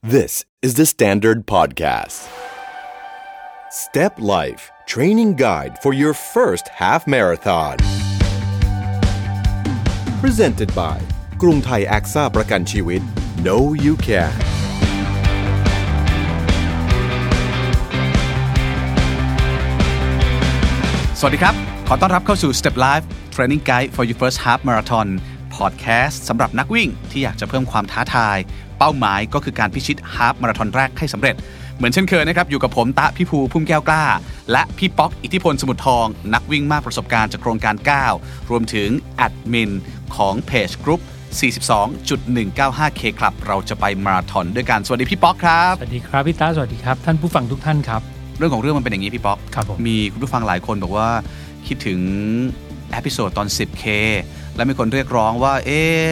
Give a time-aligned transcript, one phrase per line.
[0.00, 2.27] This is the Standard Podcast.
[3.69, 7.77] Step Life Training Guide for your first half marathon.
[10.23, 10.97] Presented by
[11.41, 13.01] กรุงไทยแอคซ่าประกันชีวิต
[13.47, 14.33] No You Can
[21.19, 21.55] สวัสดีครับ
[21.87, 23.05] ขอต้อนรับเข้าสู่ Step Life
[23.35, 25.07] Training Guide for your first half marathon
[25.57, 28.37] podcast สำหรับนักวิ่งที่อยากจะเพิ่มความท้าทาย
[28.83, 31.35] เป้าหมายก็คือการพิชิตฮาล์ฟมาราธอนแรกให้สำเร็จ
[31.77, 34.03] เหมือนเช่นเคยนะครับ อยู่กับผมต้า พิภูพุ่มแก้วกล้า
[34.51, 37.75] และพี่ป๊อกอิทธิพลสมุทรทอง นักวิ่งมากประสบการณ์จากโครงการ
[38.13, 39.71] ก้าว รวมถึงแอดมิน
[40.15, 41.01] ของเพจกรุ๊ป
[41.39, 48.01] 42.195K ครับเราจะไปมาราธอนด้วยกัน สวัสดีพี่ป๊อกครับ สวัสดีครับพี่ต้าสวัสดีครับ ท่านผู้ฟังทุกท่านครับ
[48.37, 51.09] เรื่องของเรื่องมันเป็นอย่างนี้พี่ป๊อกครับผมมีคุณผู้ฟังหลายคนบอกว่า
[51.67, 51.99] คิดถึง
[52.93, 53.85] episode ตอน 10K
[54.55, 56.03] แล้วมีคนเรียกร้องว่า เอ๊ะ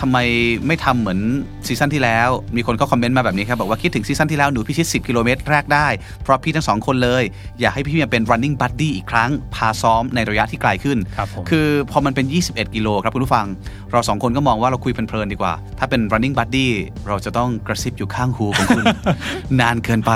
[0.00, 0.18] ทำไม
[0.66, 1.20] ไม่ทำเหมือน
[1.66, 5.86] ซีซั่นที่แล้ว มีคนก็คอมเมนต์มาแบบนี้ครับ บอกว่าคิดถึงซีซั่นที่แล้วหนูพิชิต 10 กิโลเมตรแรกได้
[6.22, 7.22] เพราะพี่ทั้งสองคนเลย
[7.60, 13.46] อยากให้พี่มาเป็น running buddy อีกครั้ง พาซ้อมในระยะที่ไกลขึ้นครับผมคือพอมันเป็น 21 กิโลครับคุณผู้ฟัง
[13.92, 16.68] เราสองคนก็มองว่าเราคุยเพลินๆดีกว่า ถ้าเป็น running buddy
[17.08, 18.84] เราจะต้องกระซิบอยู่ข้างหูของคุณ
[19.60, 20.12] นานเกินไป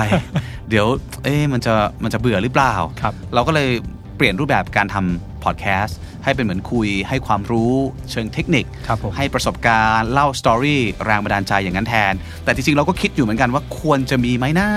[0.69, 0.87] เดี๋ยว
[1.23, 3.69] เอ๊ะมันจะมันจะเบื่อหรือเปล่าครับเราก็เลย
[4.17, 7.73] เปลี่ยนรูปแบบการทำพอดแคสต์ ให้เป็นเหมือนคุย ให้ความรู้
[8.11, 14.67] เชิงเทคนิคครับผมให้ประสบการณ์เล่า story แรงบันดาลใจอย่างนั้นแทน แต่จริงๆเราก็คิดอยู่เหมือนกันว่าควรจะมีไหมนะ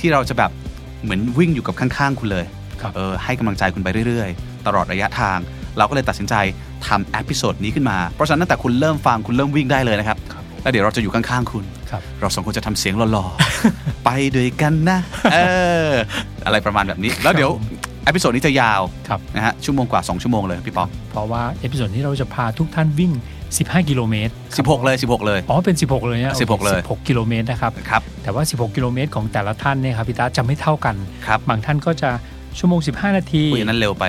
[0.00, 0.50] ที่เราจะแบบ
[1.02, 2.44] เหมือนวิ่งอยู่กับข้างๆ คุณเลย
[2.80, 5.38] ครับเออให้กำลังใจคุณไปเรื่อยๆ ตลอดระยะทาง
[5.78, 6.34] เราก็เลยตัดสินใจ
[6.86, 14.98] ทำ episode นี้ขึ้นมาเพราะฉะนั้นตั้งแต่คุณเริ่มฟังคุณเริ่มวิ่งได้เลยนะครับครับผมแล้วเดี๋ยวเราจะอยู่ข้างๆคุณครับเราสองคนจะทำเสียงหล่อๆ ไปด้วยกันนะ
[15.32, 15.38] เอ
[15.88, 15.90] อ
[16.46, 17.50] อะไรประมาณแบบนี้ แล้วเดี๋ยว
[17.93, 23.12] episode นี้จะยาวครับ นะฮะชั่วโมงกว่า 2 ชั่วโมงเลยพี่ป๊อกเพราะว่า episode นี้เราจะพาทุกท่านวิ่ง
[23.50, 32.10] 15 กิโลเมตร16 เลย 16 เลย อ๋อเป็น 16 เลยนะ16เลย 16 กิโลเมตรนะครับ ครับ แต่ว่า 16 กิโลเมตรของแต่ละท่านเนี่ยครับพี่ต้าจะไม่เท่ากัน ครับบางท่านก็จะ
[32.58, 34.04] ชั่วโมง 15 นาทีคุยอย่างนั้นเร็วไป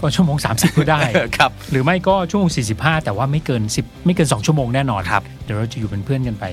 [0.00, 1.00] ก็ชั่วโมง 30 ก็ได้
[1.38, 6.44] ครับ หรือไม่ก็ชั่วโมง 45 แต่ว่าไม่เกิน 10 ไม่เกิน 2 ชั่วโมงแน่นอน ครับ เดี๋ยวเราจะอยู่เป็นเพื่อนกันไป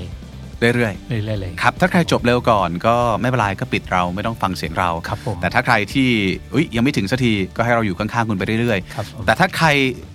[0.59, 6.07] เรื่อยเรื่อยๆเลยๆครับถ้าใครจบเร็วก่อนก็ไม่เป็นไรก็ปิดเราไม่ต้องฟังเสียงเราครับผมแต่ถ้าใครที่
[6.53, 9.67] อุยยังไม่ถึงสักทีก็ให้เราอยู่ข้างๆคุณไปเรื่อยครับผมๆแต่ถ้าใคร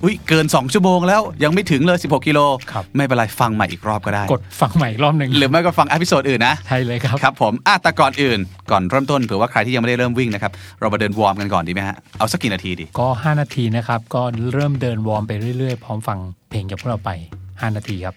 [0.02, 2.40] อุยเกิน 2 ชั่วโมงแล้วยังไม่ถึงเลย 16 กิโล
[2.72, 8.38] ครับไม่เป็นไรฟังใหม่อีกรอบก็ได้ กดฟังใหม่อีกรอบหนึ่งหรือไม่ก็ฟัง episode อื่นนะใช่เลยครับครับผมอะแต่ก่อนอื่น
[8.70, 14.22] ก่อนเริ่มต้นเผื่อว่าใครที่ยังไม่ได้เริ่มวิ่งนะครับเรามาเดินวอร์มกันก่อนดีไหมฮะเอาสักกี่นาทีดีก็ 5 นาทีนะครับก็
[14.54, 16.18] เริ่มเดินวอร์มไปเรื่อยๆ พร้อมฟัง
[16.50, 17.10] เพลงจากพวกเราไป
[17.46, 18.16] 5 นาทีครับ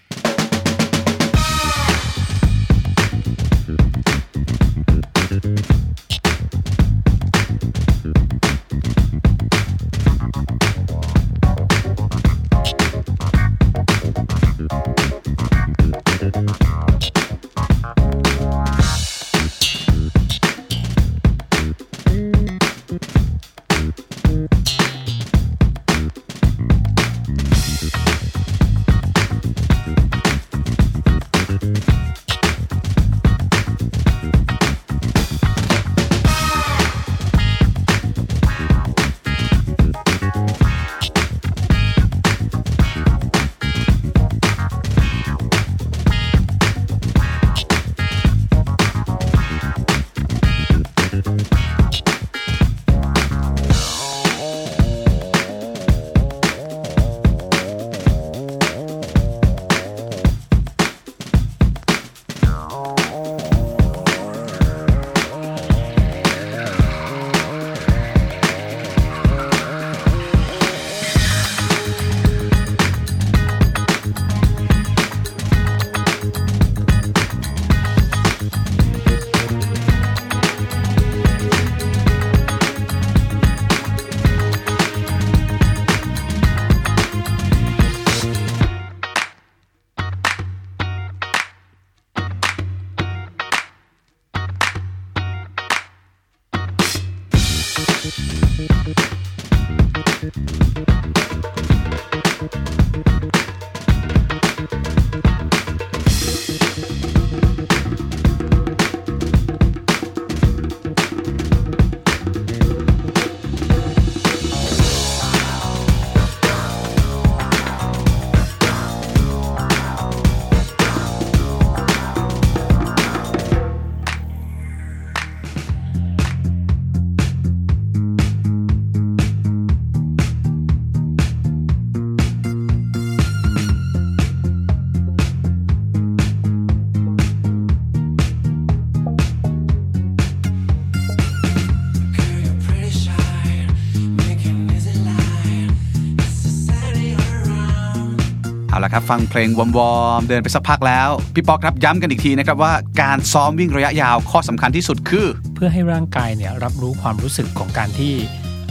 [148.94, 158.14] ครับฟังเพลงวอร์มๆเดินไปสักพักแล้ว พี่ป๊อกครับย้ำกันอีกทีนะครับว่าการซ้อมวิ่งระยะยาวข้อสำคัญที่สุดคือ เพื่อให้ร่างกายเนี่ยรับรู้ความรู้สึกของการที่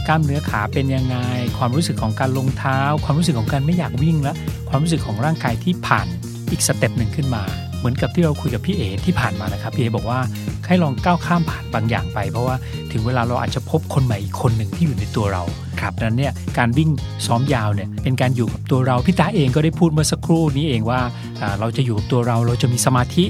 [0.08, 1.18] กล้ามเนื้อขาเป็นยังไง
[1.58, 4.34] ความรู้สึกของการลงเท้า ความรู้สึกของการไม่อยากวิ่งและ
[4.70, 6.08] ความรู้สึกของร่างกายที่ผ่าน
[6.52, 7.44] อีกสเต็ปหนึ่งขึ้นมา
[7.80, 10.20] เหมือนกับที่เราคุยกับพี่เอที่ผ่านมานะครับพี่เอบอกว่า
[10.68, 12.56] ให้ลองก้าวข้ามผ่านบางอย่างไป เพราะว่า
[12.92, 15.44] ถึงเวลาเราอาจจะพบคนใหม่อีกคนหนึ่งที่อยู่ในตัวเรา
[15.84, 16.90] ครับดังนั้นเนี่ยการวิ่ง
[17.26, 21.00] ซ้อมยาวเนี่ยเป็นการอยู่กับตัวเราพี่ตาเองก็ได้พูดเมื่อสักครู่นี้เองว่า
[21.42, 23.26] อ่าเราจะอยู่กับตัวเราเราจะมีสมาธิ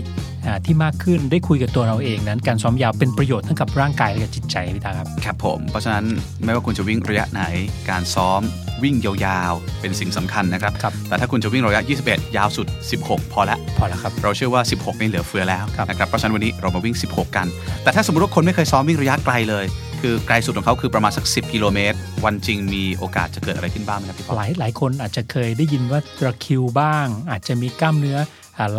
[0.45, 6.05] อ่าที่มากขึ้นได้คุยกับตัวเราเองนั้น การซ้อมยาวเป็นประโยชน์ทั้งกับร่างกายและกับจิตใจพี่ตาครับครับผมเพราะฉะนั้น
[6.44, 7.41] ไม่ว่าคุณจะวิ่งระยะไหน
[7.89, 8.41] การซ้อม
[8.83, 12.67] วิ่งยาวๆ เป็นสิ่งสำคัญนะครับครับแต่ถ้าคุณจะวิ่งระยะ 21 ยาวสุด
[13.01, 17.47] 16 พอละพอแล้วครับ เราเชื่อว่า 16 นี่เหลือเฟือแล้วครับนะครับ เพราะฉะนั้นวันนี้เรามาวิ่ง 16 กัน
[17.83, 19.65] แต่ถ้าสมมติว่าคนไม่เคยซ้อมวิ่งระยะไกลเลย
[20.03, 28.17] คือไกลสุดของเขาคือประมาณสัก 10 กิโลเมตร วันจริงมีโอกาสจะเกิดอะไรขึ้นบ้างไหมครับพี่ปอหลายหลายคนอาจจะเคยได้ยินว่าตะคิวบ้าง อาจจะมีกล้ามเนื้อ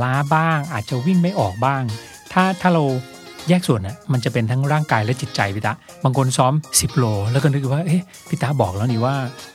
[0.02, 1.82] ล้าบ้าง อาจจะวิ่งไม่ออกบ้าง
[2.32, 2.82] ถ้าถ้าเรา
[3.48, 5.72] แยกส่วนน่ะมันจะเป็นทั้งร่างกายและจิตใจพี่ตา
[6.04, 9.14] บางคนซ้อม 10 โล แล้วก็นึกว่าเอ๊ะพี่ตาบอกแล้วนี่ว่า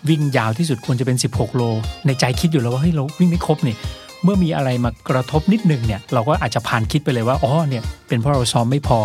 [0.10, 1.64] วิ่งยาวที่สุดควรจะเป็น 16 โล
[2.06, 3.76] ในใจคิดอยู่แล้วว่าเฮ้ยเราวิ่งไม่ครบนี่
[4.24, 9.00] เมื่อมีอะไรมากระทบนิดนึงเนี่ยเราก็อาจจะผ่านคิดไปเลยว่าอ๋อเนี่ยเป็นเพราะเราซ้อมไม่พอ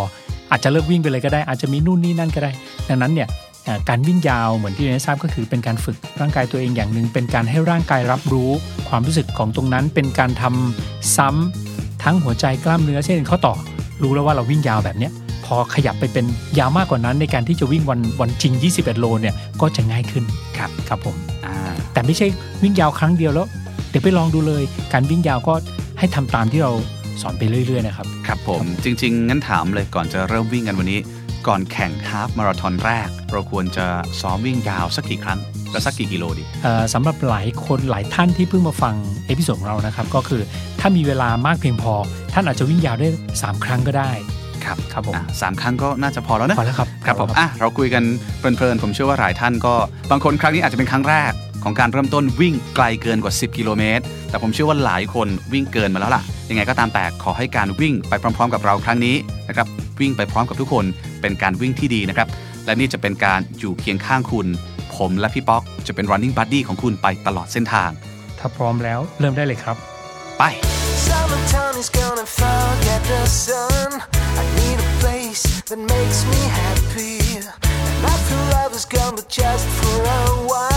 [0.51, 2.51] อาจจะเลิกวิ่งไปเลยก็ได้ อาจจะมีนู่นนี่นั่นก็ได้
[2.89, 3.29] ดังนั้นเนี่ย
[3.65, 8.51] เอ่อการวิ่งยาวเหมือนที่เรนทราบก็คือเป็นการฝึกร่างกายตัวเองอย่างหนึ่งเป็นการให้ร่างกายรับรู้
[8.89, 13.55] ความรู้สึกของตรงนั้นเป็นการทำซ้ำทั้งหัวใจกล้ามเนื้อเช่นข้อต่อ
[14.03, 15.13] รู้แล้วว่าเราวิ่งยาวแบบเนี้ย
[15.47, 16.25] พอขยับไปเป็น
[16.59, 20.25] ยาวมากกว่านั้นในการที่จะวิ่งวันวันจริง 21 โลเนี่ยก็จะง่ายขึ้น
[20.59, 21.55] ครับครับผมอ่า
[21.93, 22.27] แต่ไม่ใช่
[22.63, 24.63] วิ่งยาวครั้งเดียวแล้วเดี๋ยวไปลองดูเลย
[24.93, 25.55] การวิ่งยาวก็
[25.99, 26.73] ให้ทำตามที่เรา
[27.23, 31.01] สอนไปเรื่อยๆนะครับ ครับผม จริง ๆ งั้นถามเลยก่อนจะเริ่มวิ่งกันวันนี้
[31.49, 33.87] ก่อนแข่ง half marathon แรก เราควรจะ
[34.21, 35.39] ซ้อมวิ่งยาวสักกี่ครั้ง
[35.73, 38.95] และสักกี่กิโลดีเอ่อสำหรับหลายคนหลายท่านที่เพิ่งมาฟัง
[39.27, 40.43] episode ของเรานะครับ ก็คือ
[40.81, 41.93] ถ้ามีเวลามากเพียงพอ
[42.35, 43.09] ท่านอาจจะวิ่งยาวได้
[43.39, 44.11] 3 ครั้งก็ได้
[44.65, 48.05] ครับครับผมอะสามครั้งก็น่าจะพอแล้วนะพอแล้วครับครับผมอะเราคุยกัน
[48.39, 49.75] เพลินๆผมเชื่อว่าหลายท่านก็
[50.11, 51.33] บางคนครั้งนี้อาจจะเป็นครั้งแรก
[51.65, 59.17] ของการเริ่มต้นวิ่งไกลเกินกว่า 10 กิโลเมตร แต่ผมเชื่อว่าหลายคนวิ่งเกินมาแล้วล่ะ ยังไงก็ตามแต่ขอให้การวิ่งไปพร้อม ๆ กับเราครั้งนี้
[59.49, 59.67] นะครับ
[60.01, 60.85] วิ่งไปพร้อมกับทุกคน
[61.21, 62.29] เป็นการวิ่งที่ดีนะครับ
[62.65, 64.47] และนี่จะเป็นการอยู่เคียงข้างคุณ
[64.97, 67.91] ผมและพี่ป๊อกจะเป็น running buddy ของคุณไปตลอดเส้นทาง
[68.39, 69.77] ถ้าพร้อมแล้วเริ่มได้เลยครับ
[70.39, 70.45] ไป
[71.07, 73.91] Summertime is gonna forget the sun.
[74.43, 77.17] I need a place that makes me happy.
[77.99, 80.74] And I feel love is gone, but just for a while.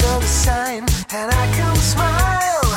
[0.00, 0.84] So the sign,
[1.18, 2.68] and I can smile.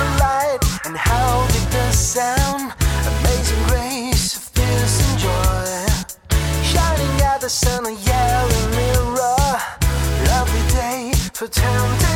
[0.00, 2.72] The light, and how big the sound.
[3.12, 4.44] Amazing grace of
[5.06, 5.70] and joy.
[6.62, 9.50] Shining at the sun, a yellow mirror.
[10.28, 12.09] Lovely day for.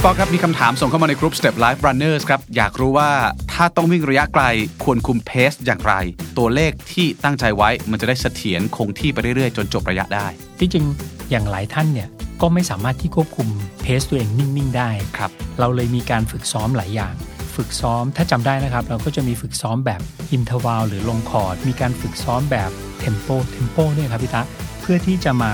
[0.00, 3.10] พี่ป๊อกครับ มีคำถามส่งเข้ามาในกลุ่ม Step Life Runners ครับ อยากรู้ว่า
[3.52, 4.44] ถ้าต้องวิ่งระยะไกล
[4.84, 5.94] ควรคุม pace อย่างไร
[6.38, 10.26] ตัวเลขที่ตั้งใจไว้มันจะได้เสถียรคงที่ไปเรื่อยๆ จนจบระยะได้
[10.60, 10.84] ที่จริง
[11.30, 12.08] อย่างหลายท่านเนี่ย
[12.42, 13.48] ก็ไม่สามารถที่ควบคุม
[13.82, 15.30] pace ตัวเองนิ่งๆ ได้ครับ
[15.60, 17.14] เราเลยมีการฝึกซ้อมหลายอย่าง
[17.56, 20.00] ฝึกซ้อมถ้าจำได้นะครับ เราก็จะมีฝึกซ้อมแบบ
[20.32, 24.42] interval หรือลงคอร์ดมีการฝึกซ้อมแบบ tempo tempo เนี่ยครับพี่ตะ
[24.80, 25.52] เพื่อที่จะมา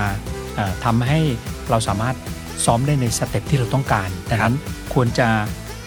[0.55, 1.19] เอ่อทำให้
[1.69, 2.15] เราสามารถ
[2.65, 4.55] ซ้อมได้ใน step ที่เราต้องการดังนั้น
[4.93, 5.27] ควรจะ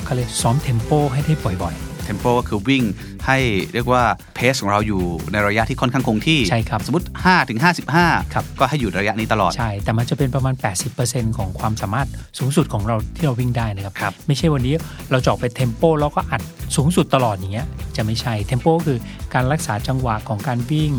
[0.04, 2.84] เขาเรียกซ้อม tempo ให้ได้บ่อย tempo ก็คือวิ่ง
[3.26, 3.38] ให้
[3.74, 4.02] เรียกว่า
[4.34, 7.60] pace ของเราอยู่ในระยะที่ค่อนข้างคงที่ใช่ครับสมมติ 5 ถึง
[7.96, 10.54] 55ครับก็ให้อยู่ระยะนี้ตลอดๆใช่ แต่มันจะเป็นประมาณ
[10.96, 12.08] 80%ของความสามารถ
[12.38, 14.74] สูงสุดของเราที่เราวิ่งได้นะครับครับไม่ใช่วันนี้
[15.10, 16.42] เราจะออกไป tempo แล้วก็อัด
[16.76, 18.98] สูงสุดตลอดอย่างเงี้ยจะไม่ใช่ tempo คือ
[19.34, 20.92] การรักษาจังหวะของการวิ่ง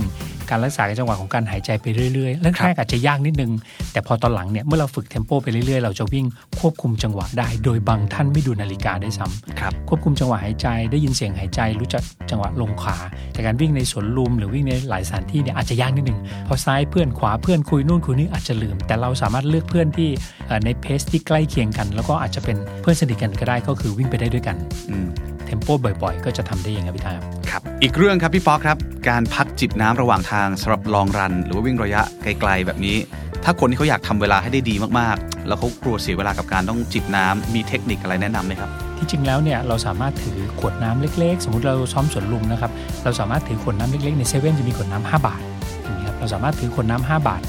[0.51, 3.51] การรักษาจังหวะของการหายใจไปเรื่อยๆแรกๆอาจจะยากนิดนึง
[3.91, 6.25] แต่พอตอนหลังเนี่ยเมื่อเราฝึกเทมโปไปเรื่อยๆ เราจะวิ่ง
[6.59, 12.97] ควบคุมจังหวะได้ โดยบางท่านไม่ดูนาฬิกาได้วยซ้ำครับควบคุมจังหวะหายใจได้ยินเสียงหายใจรู้จักจังหวะลงขา
[13.33, 20.09] แต่การวิ่งในสวนลุมหรือวิ่งในหลายสถานที่เนี่ยอาจจะยากนิดหนึ่งพอซ้ายเพื่อนขวาเพื่อนคุยนู่นคุยนี่อาจจะลืม แต่เราสามารถเลือกเพื่อนที่
[20.47, 24.55] เอ่อในเพสที่ใกล้เคียงกัน แล้วก็อาจจะเป็นเพื่อนสนิทกันก็ได้ก็คือวิ่งไปได้ด้วยกัน
[24.89, 25.69] อืมเทมโป
[26.03, 28.77] บ่อยๆ ก็จะทำได้อย่างครับพี่ทาครับครับ อีกเรื่องครับพี่ป๊อกครับ
[29.09, 32.97] การพักจิบน้ำระหว่างทางสำหรับลองรัน หรือว่าวิ่งระยะไกลๆแบบนี้
[33.43, 42.71] ถ้าคนที่เขาอยากทำเวลาให้ได้ดีมากๆ แล้วเขากลัวเสียเวลากับการต้องจิบน้ำมีเทคนิคอะไรแนะนำไหมครับที่จริงแล้วเนี่ยเราสามารถถือขวดน้ำเล็กๆ สมมติเราซ้อมสวนลุมนะครับ
[43.03, 45.41] เราสามารถถือขวดน้ำเล็กๆในเซเว่นจะมีขวดน้ำ5บาท
[45.83, 47.41] อย่างนี้ครับเราสามารถถือขวดน้ำ5บาท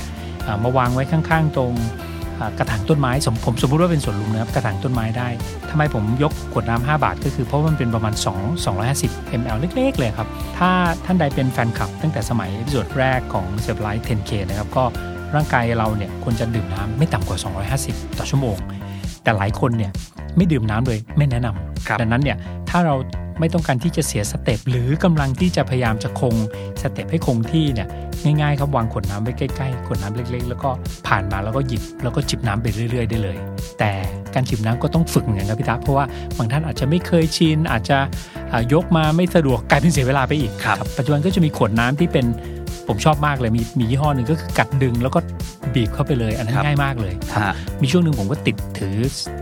[0.47, 2.12] อ่ามาวางไว้ข้างๆ ตรงอ่า
[2.59, 5.29] กระถางต้นไม้สมผมสมมติว่าเป็นสวนลุมนะครับกระถางต้นไม้ได้
[5.71, 10.71] ทำไมผมยกขวดน้ำ5บาท ก็คือเพราะมันเป็นประมาณ 2 250 ml เล็ก ๆ เลยครับ ถ้า
[11.05, 14.85] ท่านใดเป็นแฟนคลับ ตั้งแต่สมัย episode แรกของ Step Life 10K นะครับก็
[15.35, 17.39] ร่างกายเราเนี่ยควรจะดื่มน้ำไม่ต่ำกว่า
[17.79, 18.57] 250 ต่อชั่วโมง
[19.23, 19.93] แต่หลายคนเนี่ย
[20.37, 22.37] ไม่ดื่มน้ำเลยไม่แนะนำครับดังนั้นเนี่ย
[22.71, 22.95] ถ้าเรา
[23.41, 26.35] ไม่ต้องการที่จะเสีย step หรือกำลังที่จะพยายามจะคง
[26.83, 27.89] step ให้คงที่เนี่ย
[28.25, 30.71] ง่ายๆครับวางขวดน้ำไว้ใกล้ๆขวดน้ำเล็ก ๆ แล้วก็
[31.07, 33.37] ผ่านมาแล้วก็หยิบแล้วก็จิบน้ำไปเรื่อย ๆ ได้เลย
[33.79, 33.91] แต่
[34.35, 36.05] การจิบน้ำก็ต้องฝึกเหมือนกันครับพี่ตาเพราะว่า
[36.37, 37.99] บางท่านอาจจะไม่เคยชินอาจจะ
[38.53, 42.27] อ่ายกมาไม่สะดวกกลายเป็นเสียเวลาไปอีกครับปัจจุบันก็จะมีขวดน้ำที่เป็น
[42.89, 45.19] ผมชอบมากเลยมีมียี่ห้อหนึ่งก็คือกัดดึงแล้วก็
[45.75, 48.97] บีบเข้าไปเลย อันนั้นครับง่ายมากเลยครับฮะมีช่วงหนึ่งผมก็ติดถือ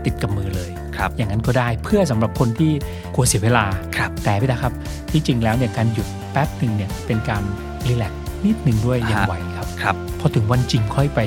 [0.05, 2.71] ติดกับมือเลยครับอย่างนั้นก็ได้เพื่อสำหรับคนที่
[3.15, 3.65] กลัวเสียเวลา
[3.97, 4.73] ครับแต่พี่ตาครับ
[5.11, 7.43] ที่จริงแล้วเนี่ยการหยุดแป๊บหนึ่งเนี่ยเป็นการ
[7.87, 11.19] รีแลกซ์นิดหนึ่งด้วยยังฮะไหวครับครับพอถึงวันจริงค่อยไป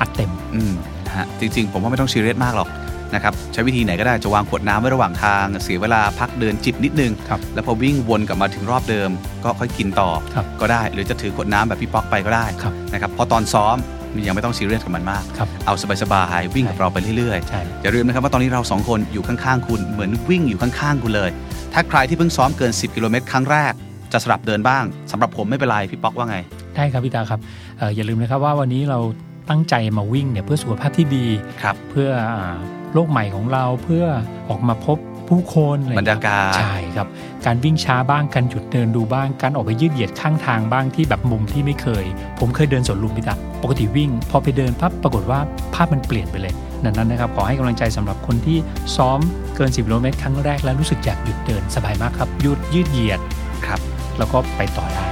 [0.00, 0.72] อัดเต็มอืม
[1.06, 2.68] นะฮะจริง ๆ ผมว่าไม่ต้องซีเรียสมากหรอก
[3.14, 9.10] นะครับใช้วิธีไหนก็ได้จะวางขวดน้ำไว้ระหว่างทาง เสียเวลาพักเดินจิบนิดนึงครับแล้วพอวิ่งวนกลับมาถึงรอบเดิม
[9.44, 13.76] ก็ค่อยกินต่อครับก็ได้ หรือจะถือขวดน้ำแบบพี่ป๊อกไปก็ได้ครับนะครับเพราะตอนซ้อม
[14.14, 21.30] มันยังไม่ต้องซีเรียสกับมันมากครับเอาสบายๆวิ่งกับใช่เราไปเรื่อยใช่ๆอย่าลืมนะครับว่าตอนนี้เราสองคนอยู่ข้างๆคุณเหมือนวิ่งอยู่ข้างๆคุณเลย
[21.74, 23.72] ถ้าใครที่เพิ่งซ้อมเกิน 10 กิโลเมตรครั้งแรก
[24.12, 26.36] จะสลับเดินบ้างสำหรับผมไม่เป็นไรพี่ป๊อกว่าไง
[26.76, 27.40] ได้ครับพี่ตาครับ
[27.78, 28.98] เอ่ออย่าลืมนะครับว่าวันนี้เรา
[29.50, 31.26] ตั้งใจมาวิ่งเนี่ยเพื่อสุขภาพที่ดี
[31.62, 32.08] ครับเพื่อ
[32.38, 32.56] อ่า
[32.96, 34.04] โลกใหม่ของเราเพื่อ
[34.50, 34.98] ออกมาพบ
[35.28, 37.08] ผู้คนอะไรบรรยากาศใช่ครับ
[37.46, 42.04] การวิ่งช้าบ้างการหยุดเดินดูบ้าง การออกไปยืดเหยียดข้างทางบ้างที่แบบมุมที่ไม่เคย
[42.40, 45.40] ผมเคยเดินสวนลุมพิตาปกติวิ่ง พอไปเดินปั๊บปรากฏว่า
[45.74, 48.58] ภาพมันเปลี่ยนไปเลยดังนั้นนะครับขอให้กำลังใจสำหรับคนที่
[48.96, 49.18] ซ้อม
[49.56, 53.20] เกิน 10กิโลเมตรครั้งแรกแล้วรู้สึกอยากหยุดเดินสบายมากครับยืดยืดเหยียด
[53.66, 53.80] ครับ
[54.18, 55.06] แล้วก็ไปต่อได้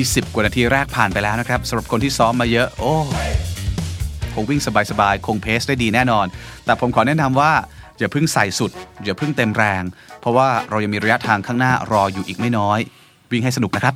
[0.00, 2.94] นี้ 10 กว่านาทีแรกผ่านไปแล้วนะครับสำหรับคนที่ซ้อมมาเยอะ โอ้
[4.34, 4.60] คงวิ่ง
[4.90, 6.26] สบายๆ คงเพสได้ดีแน่นอน
[6.64, 7.52] แต่ผมขอแนะนำว่า
[7.98, 8.70] อย่าเพิ่งใส่สุด
[9.04, 9.82] อย่าเพิ่งเต็มแรง
[10.20, 12.78] เพราะว่าเรายังมีระยะทางข้างหน้ารออยู่อีกไม่น้อย
[13.30, 13.94] วิ่งให้สนุกนะครับ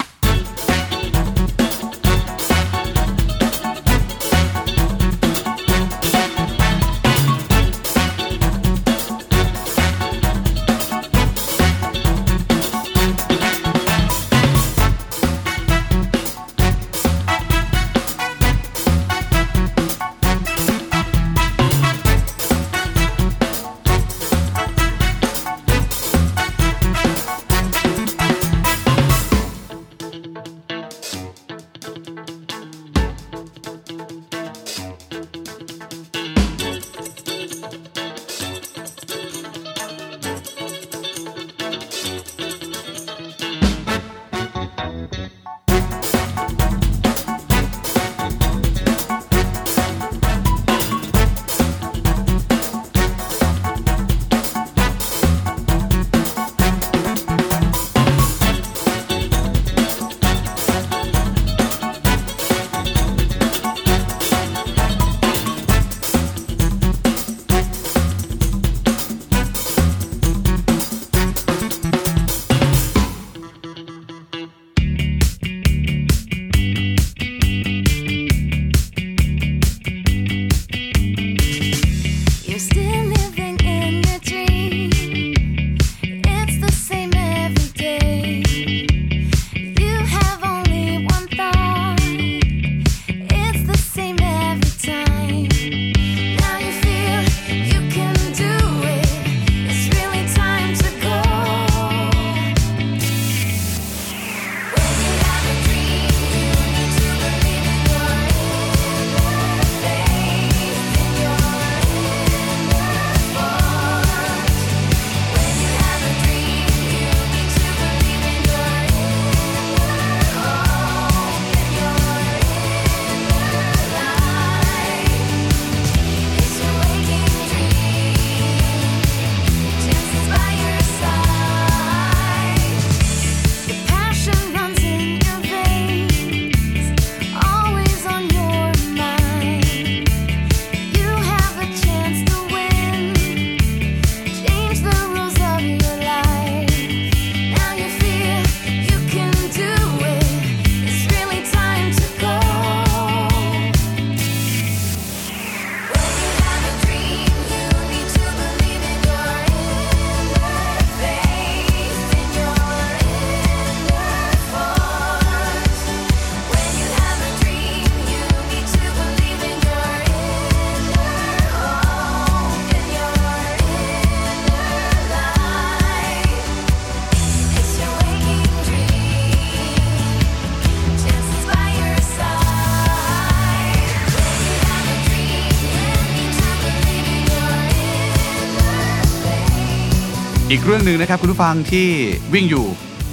[190.67, 191.89] เรื่องหนึ่งนะครับคุณผู้ฟังที่
[192.35, 192.67] วิ่งอยู่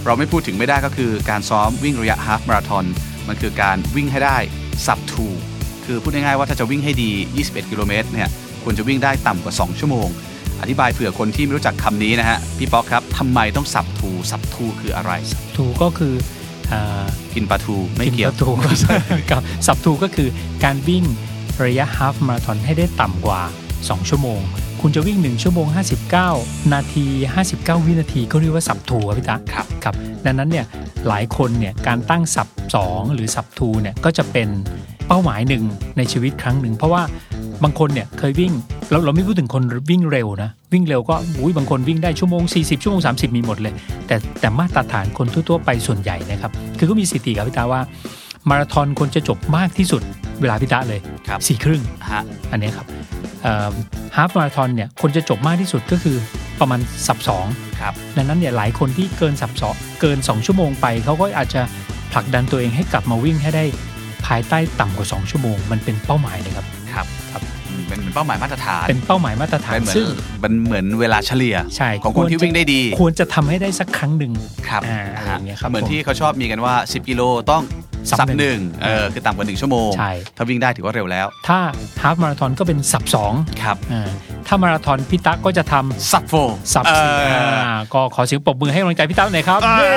[0.06, 2.86] เราไม่พูดถึงไม่ได้ก็คือการซ้อมวิ่งระยะฮาฟมาราทอน
[3.28, 4.38] มันคือการวิ่งให้ได้
[4.86, 5.28] สับทู
[5.86, 7.12] คือพูดง่ายๆว่าถ้าจะวิ่งให้ดี
[7.42, 8.30] 21 กิโลเมตรเนี่ย
[8.64, 10.08] ควรจะวิ่งได้ต่ำกว่า 2 ชั่วโมง
[10.62, 15.12] อธิบายเผื่อคนที่ไม่รู้จักคำนี้นะฮะพี่ป๊อกครับทำไมต้องสับทูสับทูคืออะไร
[15.58, 16.14] ทูก็คือ
[17.34, 18.50] กินปลาทูไม่เกี่ยวทู
[19.32, 20.30] กับสับทูก็คือ
[20.64, 21.04] การวิ่ง
[21.66, 23.42] ระยะฮาฟมาราธอนให้ได้ต่ำกว่า
[23.76, 24.42] 2 ชั่วโมง
[24.82, 25.68] คุณจะวิ่ง 1 ชั่วโมง
[26.20, 27.06] 59 นาที
[27.46, 30.66] 59 วินาทีก็เรียกว่าสับทูครับพี่ตาครับครับดังนั้นเนี่ย
[31.08, 32.48] หลายคนเนี่ยการตั้งสับ
[32.82, 34.48] 2 หรือสับทูเนี่ยก็จะเป็น
[35.08, 35.64] เป้าหมายหนึ่ง
[35.98, 37.04] ในชีวิตครั้งหนึ่ง เพราะว่า
[37.64, 38.54] บางคนเนี่ยเคยวิ่ง
[38.90, 43.74] เราเราไม่พูดถึงคนวิ่งเร็วนะ วิ่งเร็วก็อุ้ยบางคนวิ่งได้ชั่วโมง 40 ชั่วโมง 30 มีหมดเลย
[44.08, 47.82] แต่แต่มาตรฐานคนทั่วๆไปส่วนใหญ่นะครับคือก็มีสถิติครับพี่ตาว่า
[48.50, 50.02] มาราธอนคนจะจบมากที่สุด
[50.42, 52.88] เวลาพี่ตาเลยครับสี่ครึ่งฮะอันเนี้ยครับ
[54.18, 56.18] ฮาฟมาราธอนเนี่ยคนจะจบมากที่สุดก็คือ
[56.60, 57.46] ประมาณสับสอง
[57.82, 61.62] ครับดังนั้นเนี่ยหลายคนที่เกินสับสองเกิน 2 ชั่วโมงไปเขาก็อาจจะ
[62.12, 63.66] ผลักดันตัวเองให้กลับมาวิ่งให้ได้
[64.28, 70.08] ภายใต้ต่ำกว่า 2 ชั่วโมง มันเป็นเป้าหมายเลยครับครับครับอืมเป็นเป็นเป้าหมายมาตรฐานเป็นเป้าหมายมาตรฐานเป็นเหมือนซึ่ง
[70.44, 74.32] มันเหมือนเวลาเฉลี่ยใช่ของคนที่วิ่งได้ดี ควรจะทำให้ได้สักครั้งหนึ่ง
[74.70, 77.22] ครับอ่าอะไรอย่างเงี้ยครับเหมือนผมที่เขาชอบมีกันว่า 10 กิโล
[77.52, 77.64] ต้อง
[78.10, 81.60] สับสับหนึ่งหนึ่งเออคือต่ำกว่าหนึ่งชั่วโมง ใช่ ถ้าวิ่งได้ถือว่าเร็วแล้ว ถ้า
[82.02, 83.34] ฮาล์ฟมาราธอนก็เป็นสับสอง
[83.64, 84.10] ครับ อ่า
[84.48, 86.34] ถ้ามาราธอนพี่ตั๊กก็จะทำสับโฟ
[86.74, 89.96] สับเอสี่ออ่าก็ขอเสียงปรบมือให้กำลังใจพี่ตั๊กหน่อยครับอ่าเย้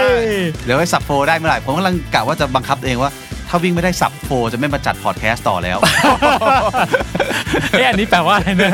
[0.65, 3.13] เดี๋ยวให้สับโฟได้เมื่อไหร่ ผมกำลังกะว่าจะบังคับตัวเองว่า
[3.49, 5.79] ถ้าวิ่งไม่ได้สับโฟจะไม่มาจัดพอดแคสต์ต่อแล้ว
[7.71, 8.73] เอ๊ะอันนี้แปลว่าอะไรนะ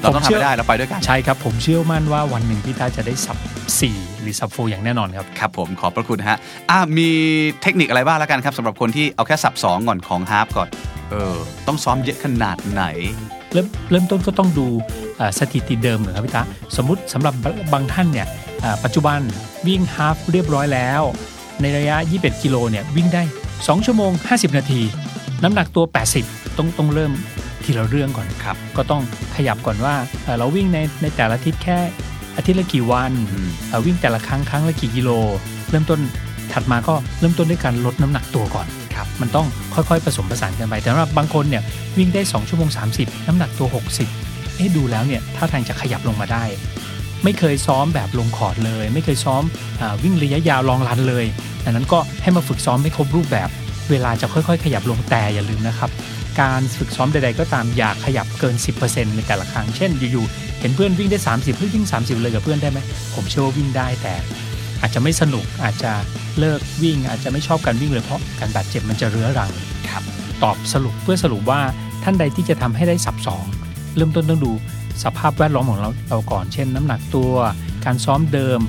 [0.00, 3.38] เราต้องผมเชื่ทำอไม่ได้เราไปด้วยกัน ใช่ครับ ผมเชื่อมั่นว่าวันหนึ่งพี่ตั๊กจะได้สับ
[3.80, 6.36] สี่หรือ sub four อย่างแน่นอนครับ ครับผมขอบพระคุณฮะ
[6.70, 7.08] อะมี
[7.62, 10.68] เทคนิคอะไรบ้างแล้วกันครับสำหรับคนที่เอาแค่ sub สองก่อนของ half ก่อน
[11.10, 11.34] เออ
[11.66, 12.84] ต้องซ้อมเยอะขนาดไหน
[13.52, 14.66] เริ่มเริ่มต้นก็ต้องดู
[15.16, 16.42] เอ่อสถิติเดิมเหรอครับพี่ตา
[16.76, 17.34] สมมติสำหรับ
[17.72, 18.26] บางท่านเนี่ย
[18.60, 19.18] เอ่อปัจจุบัน
[19.66, 21.02] วิ่ง half เรียบร้อยแล้ว
[21.60, 23.22] ในระยะ 21 กิโลเนี่ยวิ่งได้
[23.56, 24.82] 2 ชั่วโมง 50 นาที
[25.42, 25.84] น้ำหนักตัว
[26.22, 27.12] 80 ต้องต้องเริ่ม
[27.66, 29.02] ทีละเรื่องก่อนครับ ก็ต้อง
[29.36, 29.94] ขยับก่อนว่า
[30.24, 31.78] เอ่อเราวิ่งในในแต่ละอาทิตย์แค่
[32.36, 35.10] อาทิตย์ละกี่วันอืมเอ่อวิ่งแต่ละครั้งครั้งละกี่กิโล
[35.70, 36.00] เริ่มต้น
[36.52, 41.62] ถัดมาก็เริ่มต้นด้วยการลดน้ำหนักตัวก่อนครับมันต้องค่อยๆผสมผสานกันไป แต่สำหรับบางคนเนี่ย
[41.98, 43.68] วิ่งได้ 2 ชั่วโมง 30 น้ำหนักตัว
[44.12, 46.44] 60เอ๊ะดูแล้วเนี่ยท่าทางจะขยับลงมาได้
[47.24, 49.42] ไม่เคยซ้อมแบบลงคอร์ดเลย ไม่เคยซ้อม
[49.80, 51.24] อาวิ่งระยะยาวลองรันเลย
[51.64, 53.48] ดังนั้นก็ให้มาฝึกซ้อมให้ครบรูปแบบ
[53.90, 55.90] เวลาจะค่อยๆ ขยับลงแต่อย่าลืมนะครับ
[56.40, 62.78] การฝึกซ้อมใดๆก็ตามอย่าขยับเกิน 10%ในแต่ละครั้ง เช่นอยู่ๆเห็นเพื่อนวิ่งได้ 30เฮ้ยวิ่ง 30 เลยกับเพื่อนได้ไหม
[63.14, 64.14] ผมเชื่อว่าวิ่งได้แต่
[64.80, 65.92] อาจจะไม่สนุกอาจจะ
[66.38, 69.50] เลิกวิ่ง อาจจะไม่ชอบการวิ่งเลยเพราะการบาดเจ็บมันจะเรื้อรัง
[69.90, 70.02] ครับ
[70.42, 71.60] ตอบสรุปเพื่อสรุปว่า
[72.02, 73.44] ท่านใดที่จะทำให้ได้สับสอง
[73.96, 74.52] เริ่มต้นต้องดู
[75.04, 77.32] สภาพแวดล้อมของเราเราก่อนเช่น น้ำหนักตัว
[77.84, 78.60] การซ้อมเดิม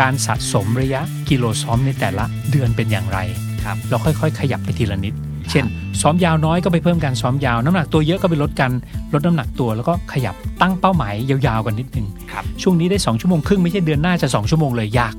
[0.00, 3.18] การสะสมระยะกิโลซ้อมในแต่ละเดือนเป็นอย่างไร
[3.64, 5.14] ครับเราค่อยๆ ขยับไปทีละนิด
[5.50, 5.64] เช่น
[6.00, 8.70] ซ้อมยาวน้อยก็ไปเพิ่มการซ้อมยาว น้ำหนักตัวเยอะก็ไปลดกัน
[9.12, 15.14] ลดน้ำหนักตัวแล้วก็ขยับตั้งเป้าหมายยาวๆกันนิดนึงครับช่วงนี้ได้ 2 ชั่วโมงครึ่งไม่ใช่เดือนหน้าจะ 2 ชั่วโมงเลยยาก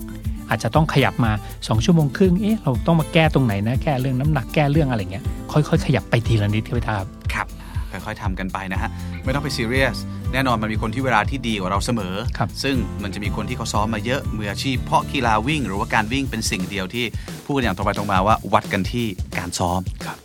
[0.49, 6.97] อาจจะต้องขยับมา 2 ชั่วโมงครึ่งเอ๊ะเราต้องมาแก้ตรงไหนนะแก้เรื่องน้ำหนักแก้เรื่องอะไรเงี้ยค่อยๆ ขยับไปทีละนิดครับพี่ตา
[7.33, 7.47] ครับ
[7.95, 8.89] ครับค่อยๆทำกันไปนะฮะ
[9.23, 9.97] ไม่ต้องไปซีเรียส
[10.33, 17.05] แน่นอนมันมีคนที่เวลาที่ดีกว่าเราเสมอครับซึ่งมันจะมีคนที่เขาซ้อมมาเยอะมืออาชีพเพราะกีฬาวิ่ง หรือว่าการวิ่งเป็นสิ่งเดียวที่
[17.45, 19.05] พูดกันอย่างตรงไปตรงมาว่าวัดกันที่
[19.37, 19.79] การซ้อม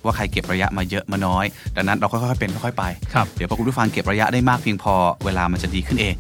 [0.04, 1.44] ว่าใครเก็บระยะมาเยอะมาน้อย
[1.76, 6.14] ดังนั้นเราค่อยๆเป็นค่อยๆไปครับเดี๋ยวพอคุณผู้ฟังเก็บระยะได้มากเพียงพอเวลามันจะดีขึ้นเอง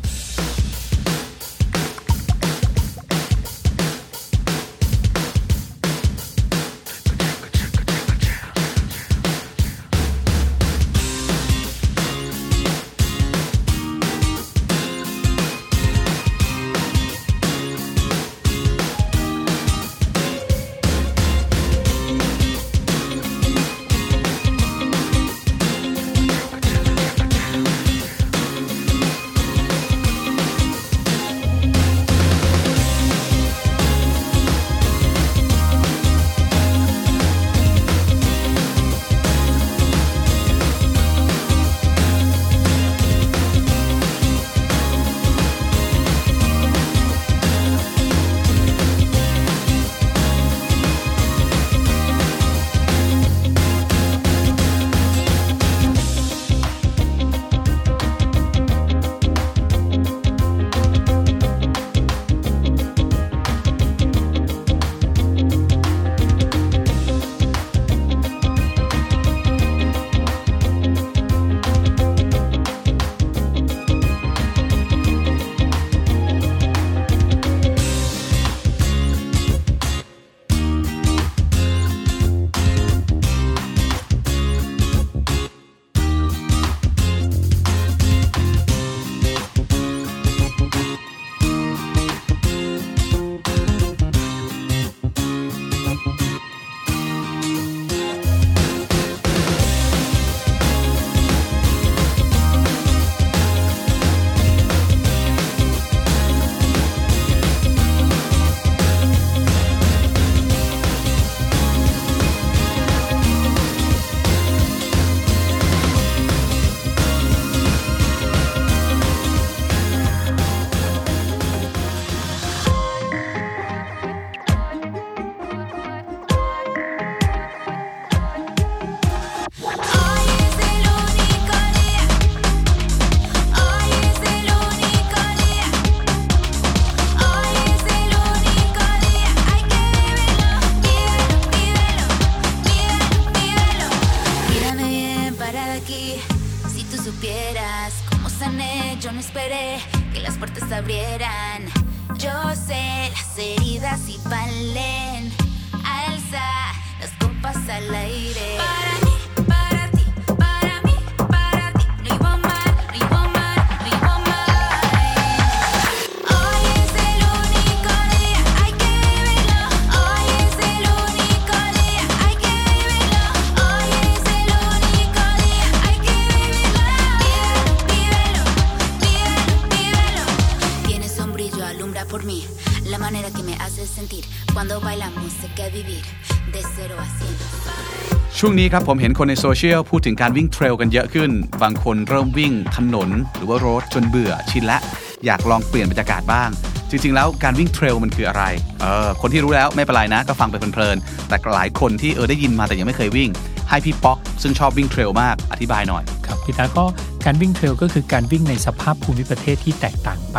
[188.42, 191.30] ช่วงนี้ครับผมเห็นคนในโซเชียลพูดถึงการวิ่งเทรลกันเยอะขึ้น
[191.62, 194.78] บางคนเริ่มวิ่งถนน หรือว่ารดจนเบื่อชินละ
[195.26, 196.50] อยากลองเปลี่ยนบรรยากาศบ้าง
[196.90, 198.44] จริง ๆ แล้วการวิ่งเทรลมันคืออะไร
[198.80, 203.30] เออ คนที่รู้แล้วไม่เป็นไรนะ ก็ฟังไปเพลินๆ แต่หลายคนที่เออได้ยินมาแต่ยังไม่เคยวิ่ง
[203.68, 206.84] ให้พี่ป๊อก ซึ่งชอบวิ่งเทรลมากอธิบายหน่อย ครับพี่ตาก็
[207.26, 210.38] การวิ่งเทรลก็คือการวิ่งในสภาพภูมิประเทศที่แตกต่างไป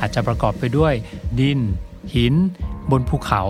[0.00, 0.94] อาจจะประกอบไปด้วย
[1.40, 1.60] ดิน
[2.14, 2.34] หิน
[2.90, 3.42] บนภูเขา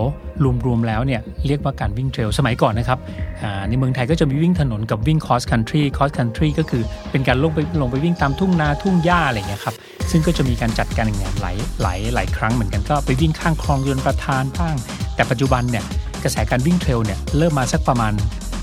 [0.66, 2.98] รวมๆแล้วเนี่ยเรียกว่าการวิ่งเทรลสมัยก่อนนะครับ
[3.42, 9.74] อ่าในเมืองไทยก็จะมีวิ่งถนนกับวิ่งคอสคันทรีคอสคันทรีก็คือเป็นการลงไปลงไปวิ่งตามทุ่งนาทุ่งหญ้าอะไรอย่างเงี้ยครับ
[10.10, 14.76] ซึ่งก็จะมีการจัดการแข่งขันหลายหลายหลายครั้งเหมือนกันก็ไปวิ่งข้างคลองยนต์ประทานบ้าง
[15.14, 15.84] แต่ปัจจุบันเนี่ย
[16.22, 18.12] กระแสการวิ่งเทรลเนี่ยเริ่มมาสักประมาณ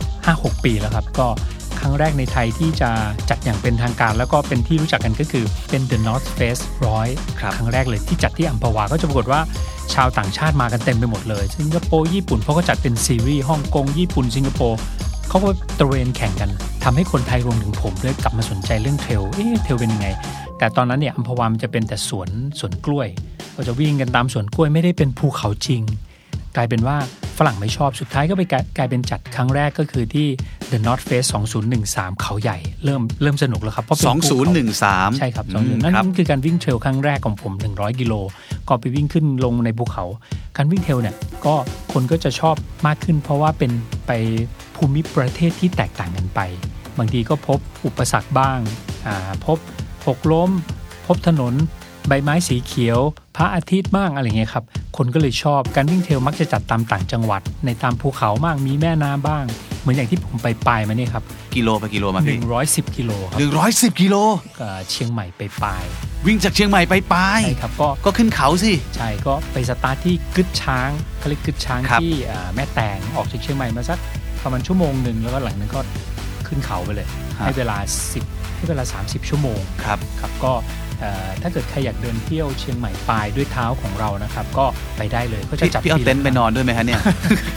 [0.08, 1.28] 5-6 ปีแล้วครับก็
[1.80, 2.90] ครั้งแรกในไทยที่จะ
[3.30, 6.64] จัดอย่างเป็นทางการ แล้วก็เป็นที่รู้จักกันก็คือเป็น The North Face
[7.02, 9.42] 100ครับครั้งแรกเลยที่จัดที่อัมพวาก็จะปรากฏว่า
[9.96, 14.80] ชาวต่างชาติมากันเต็มไปหมดเลย สิงคโปร์ญี่ปุ่นเขาก็จัดเป็นซีรีส์ฮ่องกงญี่ปุ่น สิงคโปร์
[15.30, 15.50] เขาก็
[15.80, 16.50] ตระเวนแข่งกัน
[16.84, 20.08] ทำให้คนไทยรวมถึงผมด้วยกลับมาสนใจเรื่องเทรลเอ๊ะเทรลเป็นยังไง
[20.58, 23.08] แต่ตอนนั้นเนี่ยอัมพวามันจะเป็นแต่สวนสวนกล้วย
[23.54, 25.82] เราจะวิ่งกันตามสวนกล้วยไม่ได้เป็นภูเขาจริง
[26.56, 26.98] กลายเป็นว่า
[27.38, 30.28] ฝรั่งไม่ชอบสุดท้ายก็ไปกลายกลายเป็นจัดครั้งแรกก็คือที่
[30.72, 31.28] The North Face
[31.74, 34.32] 2013 เขาใหญ่เริ่มเริ่มสนุกแล้วครับเพราะเป็นภูเขา
[34.76, 38.14] 2013 ใช่ครับอืม20นั่นครับคือการวิ่งเทรลครั้งแรกของผม 100 กิโล
[38.68, 40.06] ก็ไปวิ่งขึ้นลงในภูเขา
[40.58, 41.56] การวิ่งเทรลเนี่ยก็
[41.94, 42.56] คนก็จะชอบ
[42.88, 43.72] มากขึ้น เพราะว่าเป็น
[44.08, 44.12] ไป
[44.76, 46.40] ภูมิประเทศที่แตกต่างกันไป
[46.98, 48.60] บางทีก็พบอุปสรรคบ้าง
[49.08, 49.58] อ่าพบ
[50.08, 50.52] หกล้ม
[51.08, 51.54] พบถนน
[52.08, 53.00] ใบไม้สีเขียว
[53.38, 54.64] พระอาทิตย์บ้างอะไรเงี้ยครับ
[54.98, 59.46] คนก็เลยชอบการวิ่งเทรลมักจะจัดตามต่างจังหวัด ในตามภูเขาบ้างมีแม่น้ำบ้าง
[59.82, 61.24] เหมือนอย่างที่ผมไปปลายมาเนี่ยครับ
[61.56, 63.40] กิโลไปกิโลมาพี่110กิโลครับ
[63.96, 64.16] 110กิโล
[64.60, 65.84] เอ่อเชียงใหม่ไปปลาย
[66.26, 74.00] วิ่งจากเชียงใหม่ไปปลายใช่ครับก็ก็ขึ้นเขาสิใช่ก็ไปสตาร์ทที่กึดช้างเขาเรียกกึดช้างครับที่อ่าแม่แตงออกจากเชียงใหม่มาสัก
[74.44, 75.80] ประมาณชั่วโมงหนึ่งแล้วก็หลังนั้นก็
[76.48, 77.08] ขึ้นเขาไปเลย
[77.38, 77.78] ให้เวลา
[78.20, 80.89] 10 ให้เวลา 30 ชั่วโมงครับครับก็เอ่อ
[81.42, 84.66] ถ้าเกิดใครอยากเดินเที่ยวเชียงใหม่ปลายด้วยเท้าของเรานะครับ ก็
[84.98, 87.02] ไปได้เลยเขาจะพี่จัดพี่เอาทีละเต็นท์ไปนอนด้วยไหมฮะเนี่ย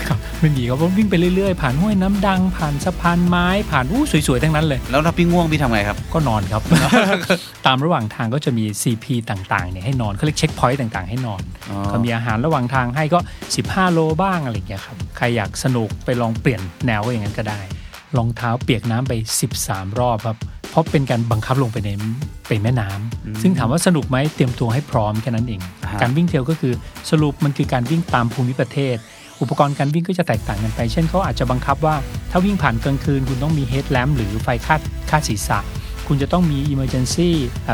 [0.09, 6.63] ครับไม่มีครับเพราะวิ่งไปเรื่อยๆ ผ่านห้วยน้ำดัง ผ่านสะพานไม้ผ่านอู้สวยๆทั้งนั้นเลย แล้วถ้าพี่ง่วงพี่ทำไงครับ ก็นอนครับ
[7.67, 13.19] ตามระหว่างทางก็จะมี CP ต่างๆเนี่ยให้นอนเขาเรียกเช็คพอยต์ต่างๆ ให้นอนอ๋อก็มีอาหารระหว่างทางให้ก็
[13.57, 17.61] 15 โลบ้างอะไรอย่างเงี้ยครับใครอยากสนุกไปลองเปลี่ยนแนวก็อย่างนั้นก็ได้
[18.17, 19.13] รองเท้าเปียกน้ำไป
[19.57, 20.37] 13 รอบครับ
[20.71, 21.91] เพราะเป็นการบังคับลงไปใน
[22.53, 25.61] ไปแม่น้ำซึ่งถามว่าสนุกไหมเตรียมตัวให้พร้อมแค่นั้นเอง
[25.91, 26.73] ฮะการวิ่งเทรลก็คือ
[27.11, 28.97] สรุปมันคือการวิ่งตามภูมิประเทศ
[29.41, 31.97] อุปกรณ์การวิ่งก็จะแตกต่างกันไป เช่นเขาอาจจะบังคับว่า
[32.31, 35.59] ถ้าวิ่งผ่านกลางคืนคุณต้องมีเฮดแลมหรือไฟคาดคาดศีรษะ
[36.15, 37.31] คุณจะต้องมี emergency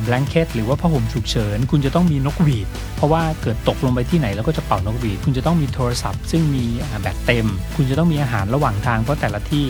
[0.07, 7.46] blanket หรือว่าผ้าห่มฉุกเฉิน คุณจะต้องมีนกหวีด เพราะว่าเกิดตกลงไปที่ไหนแล้วก็จะเป่านกหวีด คุณจะต้องมีโทรศัพท์ ซึ่งมีอ่าแบตเต็ม
[7.77, 9.66] คุณจะต้องมีอาหารระหว่างทางเพราะแต่ละที่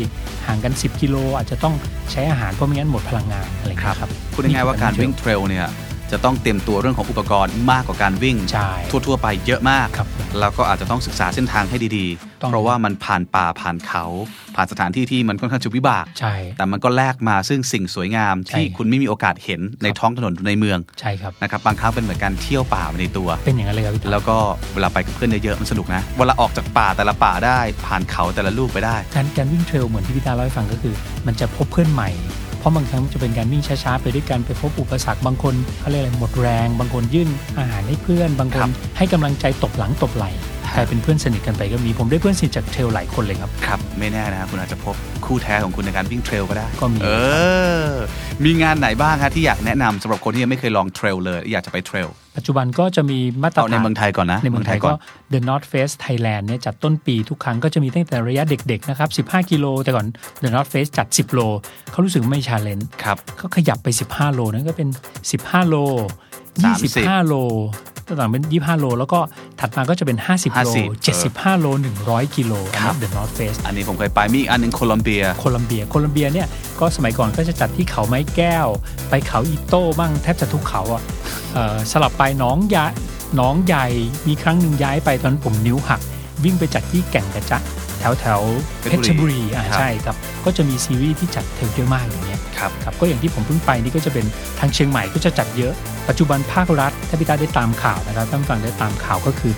[0.46, 1.74] ห่างกัน 10 กิโล อาจจะต้อง
[2.12, 5.66] ใช้อาหารเพราะไม่งั้นหมดพลังงานอะไรอย่างเงี้ยครับพูดง่ายๆว่าการวิ่งเทรลเนี่ย
[6.12, 8.70] จะต้องเตรียมตัวเรื่องของอุปกรณ์มากกว่าการวิ่งใช่
[9.06, 10.08] ทั่วๆไปเยอะมากครับ
[10.40, 14.04] แล้วก็อาจจะต้องศึกษาเส้นทางให้ดีต้องๆ เพราะว่ามันผ่านป่าผ่านเขา
[14.56, 24.36] ผ่านสถานที่ที่มันค่อนข้างจะวิบากใช่แต่มันก็แลกมาซึ่งสิ่งสวยงามใช่ที่คุณไม่มีโอกาสเห็นในท้องถนนในเมืองใช่ครับนะครับบางครั้งเป็นเหมือนการเที่ยวป่าไปในตัวเป็นอย่างนั้นเลยครับพี่ตุ๊กแล้วก็
[24.74, 30.94] เวลาไปกับเพื่อนเยอะๆมันสนุกนะเวลาออกจากป่าแต่ละป่าได้ผ่านเขาแต่ละลูกไปได้ การการวิ่งเทรลเหมือนที่พี่ตาเล่าให้ฟังก็คือ
[31.26, 32.10] มันจะพบเพื่อนใหม่
[32.58, 40.30] เพราะบางครั้งมันจะเป็นการวิ่งช้าๆไปด้วยกันไปพบอุปสรรคบางคนเขาเรียกอะไรหมดแรง บางคนยื่นอาหารให้เพื่อน บางคครันบให้กำลังใจตบหลังตบไหล่
[40.74, 44.94] กลายเป็นเพื่อนสนิทกันไปก็มีผมได้เพื่อนสนิทจากเทรลหลายคนเลยครับ ครับ ไม่แน่นะครับคุณอาจจะพบ
[45.26, 47.08] คู่แท้ของคุณในการวิ่งเทรลก็ได้ ก็มี เอ
[47.88, 47.92] อ
[48.44, 54.98] มีงานไหนบ้างฮะที่อยากแนะนำสำหรับคนที่ยังไม่เคยลองเทรลเลยอยากจะไปเทรล ปัจจุบันก็จะมีมาตรเอาฐานในเมืองไทยก่อนนะในเมืองไทยก่ก็ อน
[55.32, 60.06] The North Face Thailand เนี่ยจัดต้นปีทุกครั้งก็จะมีตั้งแต่ระยะเด็กๆนะครับ15 กิโล แต่ก่อน
[60.42, 61.40] The North Face จัด 10 โล
[61.90, 64.88] เขารู้สึกไม่ challenge ครับก็ขยับไป 15 โลนั่นก็เป็น
[65.28, 65.76] 15 โล
[66.62, 67.34] 30 25 โล
[68.08, 69.18] ต่างๆเป็น 25 โล แล้วก็
[69.60, 71.66] ถัดมาก็จะเป็น 50 โล50 75 โล
[72.04, 76.48] 100 กิโลอันนั้นครับ The North Face อันนี้ผมเคยไปมีอีกอันหนึ่งโคลอมเบีย Columbia Columbia เนี่ย
[76.80, 78.66] ก็สมัยก่อนก็จะจัดที่เขาไม้แก้ว
[79.08, 81.02] ไปเขาอีโต้บ้างแทบจะทุกเขาอะ
[81.52, 82.86] เอ่อสลับไปหน้องยะ
[83.36, 83.86] หน้องใหญ่
[84.26, 86.00] มีครั้งหนึ่งย้ายไปตอนนั้นผมนิ้วหัก
[86.44, 87.58] วิ่งไปจัดที่แก่งกระจะ
[88.00, 94.26] แถวแถวๆเพเพชรบุรีชรบุรีอ่าครับใช่ครับก็จะมีซีรีส์ที่จัดเทรลเยอะมากอย่างเงี้ยครับครับก็อย่างที่ผมเพิ่งไปนี่ก็จะเป็น
[94.58, 95.72] ทางเชียงใหม่ก็จะจัดเยอะ
[96.08, 99.52] ปัจจุบันภาครัฐถ้าพี่ตาได้ตามข่าวนะครับท่านฟังได้ตามข่าวก็คือ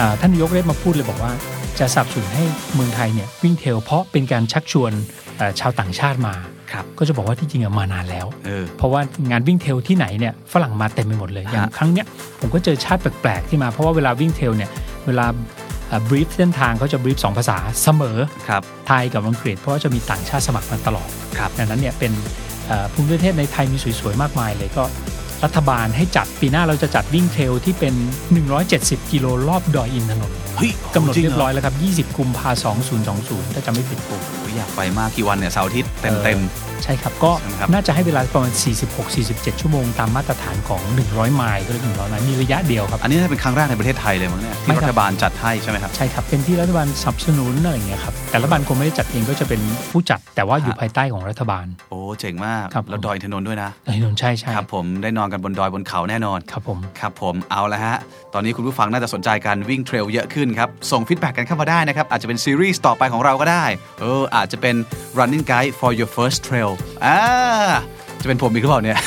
[0.00, 1.32] อาท่านนายกได้มาพูดเลยบอกว่า
[1.78, 4.92] จะสนับสนุนให้เมืองไทยเนี่ยวิ่งเทรลเพราะเป็นการชักชวน
[5.38, 6.34] เอ่อชาวต่างชาติมา
[6.72, 12.06] ครับก็จะบอกว่าที่จริงอะมานานแล้วเออเพราะว่างานวิ่งเทรลที่ไหนเนี่ยฝรั่งมาเต็มไปหมดเลยอย่างฮะครั้งเนี้ย
[12.40, 14.70] ผมก็เจอชาติแปลกๆที่มาเพราะว่าเวลาวิ่งเทรลเนี่ย
[15.06, 15.26] เวลา
[16.08, 18.18] บรีฟเส้นทางเขาจะบรีฟสองภาษาเสมอ
[18.48, 22.12] ครับไทยกับอังกฤษเพราะว่าจะมีต่างชาติสมัครมาตลอดครับดังนั้นเนี่ยเป็น
[22.66, 24.84] เอ่อภูมิประเทศในไทยมีสวยๆ มากมายเลยก็
[25.44, 27.94] รัฐบาลให้จัดปีหน้าเราจะจัดวิ่งเทรลที่เป็น
[28.52, 31.74] 170 กิโลรอบดอยอินทนนท์เฮ้ยกำหนดจงเรียบร้อยหแล้วครับ
[32.10, 32.50] 20 กุมภา
[33.02, 36.40] 2020 ถ้าจำไม่ผิดผมโอ้ยอยากไปมากกี่วันเนี่ยเสาร์อาทิตย์เต็มเต็ม
[36.84, 38.52] ใช่ครับ ก็ใช่ไหมครับ น่าจะให้เวลาประมาณ
[39.06, 57.96] 46-47 ชั่วโมงตามมาตรฐานของ 100 ไมล์ก็เรียก100ไมล์มีระยะเดียวครับอันนี้น่าจะเป็นครั้งแรกในประเทศไทยเลยมั้งเนี่ยไม่ที่ครับ รัฐบาลจัดให้ใช่ไหมครับ ใช่ครับ เป็นที่รัฐบาลสนับสนุนอะไรอย่างเงี้ยครับ แต่รัฐบาลคงไม่ได้จัดเองก็จะเป็นผู้จัด แต่ว่าอยู่ฮะภายใต้ของรัฐบาล โอ้เจ๋งมาก ครับ แล้วดอยอินทนนท์ด้วยนะในนนท์ใช่ใช่ครับผมได้นอนกันบนดอยบนเขาแน่นอน ครับผม ครับผมเอาละฮะ
[58.34, 63.64] ตอนนี้คุณผู้ฟังน่าจะสนใจการวิ่งเทรลเยอะขึ้นครับ ส่งฟีดแบ็กกันเข้ามาได้นะครับ อาจจะเป็นซีรีส์ต่อไปของเราก็ได้
[64.00, 64.76] เออ อาจจะเป็น
[65.18, 66.70] running guide for your first trail
[67.04, 67.18] อ่า
[68.22, 68.98] จะเป็นผมอีกหรือเปล่าเนี่ย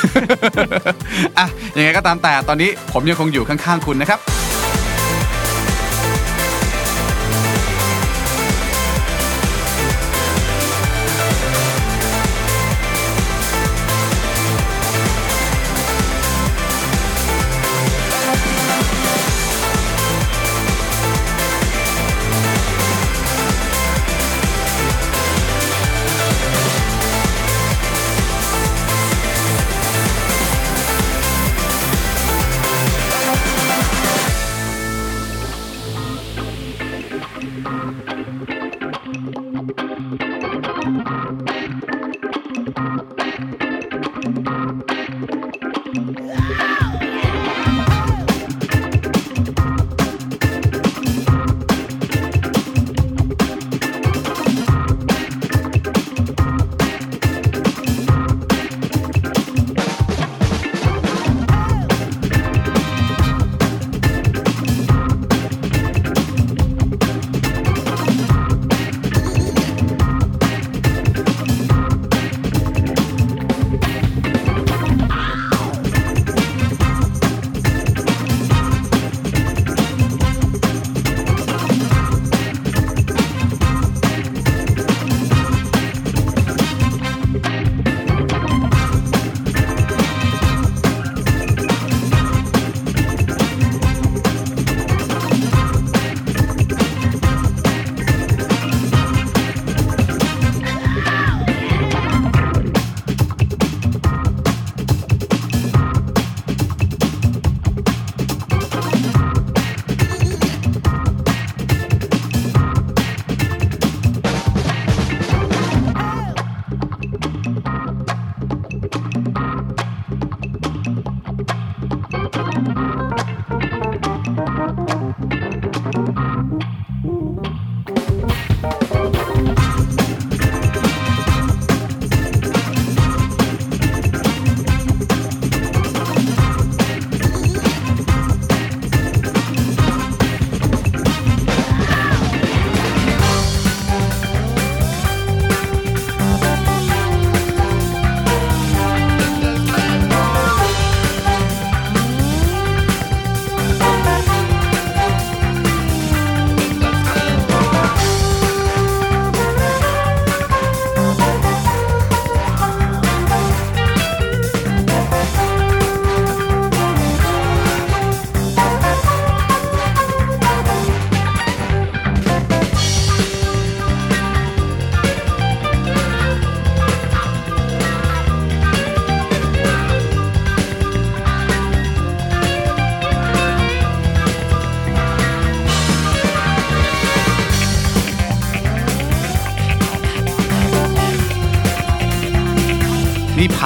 [1.37, 4.19] อะยังไงก็ตามแต่ตอนนี้ผมยังคงอยู่ข้างๆคุณนะครับ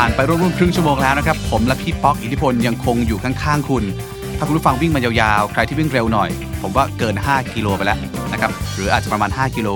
[0.02, 3.84] ผ่านไปร่วมๆครึ่งชั่วโมงแล้วนะครับ ผมและพี่ป๊อกอิทธิพลยังคงอยู่ข้างๆคุณ
[4.38, 6.30] ถ้าคุณผู้ฟังวิ่งมายาวๆ ใครที่วิ่งเร็วหน่อย
[6.62, 8.00] ผมว่าเกิน 5 กิโลไปแล้ว
[8.32, 9.70] นะครับ หรืออาจจะประมาณ 5 กิโล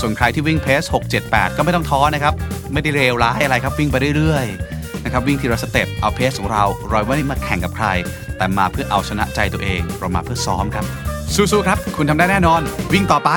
[0.00, 2.34] ส่วนใครที่วิ่งเพส6 7 8 ก็ไม่ต้องท้อนะครับ
[2.72, 7.86] ไม่ได้เร็วร้ายอะไรครับวิ่งไปเรื่อยๆนะครับวิ่งทีละสเต็ปเอาเพสของเราเราไม่ได้มาแข่งกับใคร
[8.38, 10.84] แต่มาเพื่อเอาชนะใจตัวเองเรามาเพื่อซ้อมครับ
[11.34, 12.60] สู้ๆครับ คุณทำได้แน่นอน
[12.92, 13.30] วิ่งต่อไป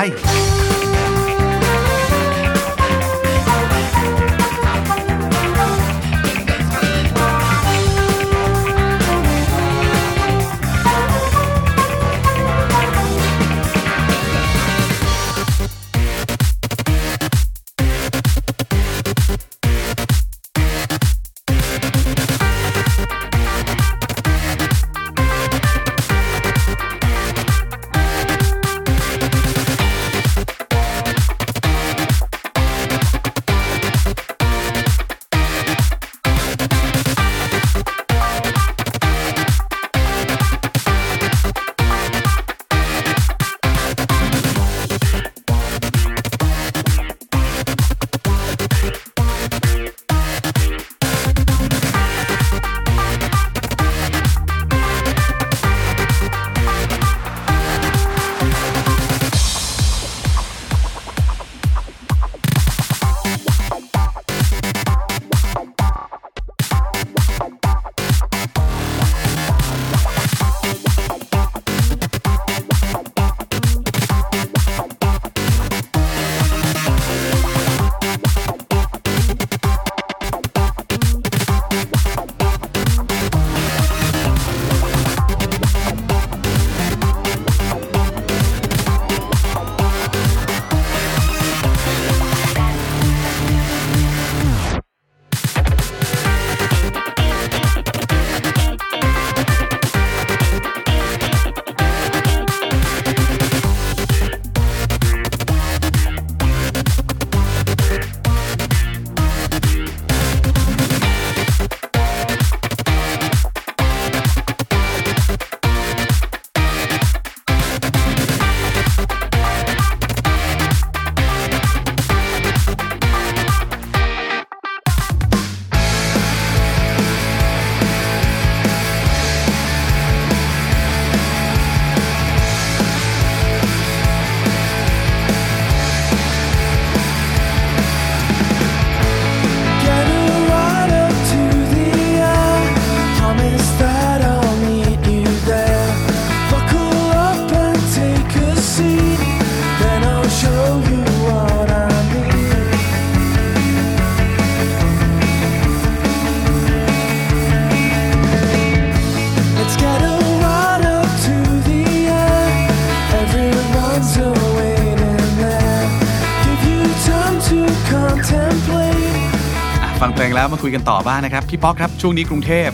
[170.56, 172.68] มาคุยกันต่อบ้างนะครับ พี่ป๊อกครับ ช่วงนี้กรุงเทพ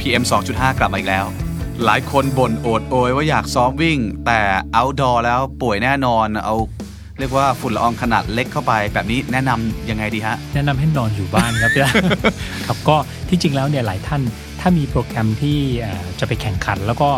[0.00, 1.24] PM 2.5 กลับมาอีกแล้ว
[1.84, 4.40] หลายคนบ่นโอดโอยว่าอยากซ้อมวิ่ง แต่
[4.76, 6.54] outdoor แล้วป่วยแน่นอนเอา
[7.18, 11.70] เรียกว่าฝุ่นละอองขนาดเล็กเข้าไป แบบนี้แนะนำยังไงดีฮะ แนะนำให้นอนอยู่บ้านครับ
[12.66, 12.96] ครับก็
[13.28, 14.22] ที่จริงแล้วเนี่ยหลายท่าน
[14.60, 15.58] ถ้ามีโปรแกรมที่
[16.20, 17.10] จะไปแข่งขัน แล้วก็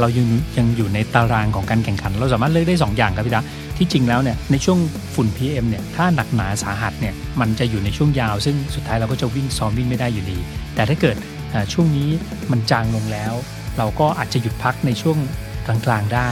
[0.00, 0.26] เรายัง
[0.58, 3.42] ยังอยู่ในตารางของการแข่งขัน เราสามารถเลือกได้ 2 อย่างครับพี่ดา
[3.82, 4.78] ที่จริงแล้วเนี่ยในช่วง
[5.14, 10.38] ฝุ่น PM เนี่ยถ้าหนักหนาสาหัสเนี่ยมันจะอยู่ในช่วงยาว ซึ่งสุดท้ายเราก็จะวิ่งซ้อมวิ่งไม่ได้อยู่ดี
[10.74, 11.16] แต่ถ้าเกิด
[11.50, 12.08] เอ่อช่วงนี้
[12.50, 13.32] มันจางลงแล้ว
[13.78, 15.16] เราก็อาจจะหยุดพักในช่วง
[15.66, 16.30] กลางๆได้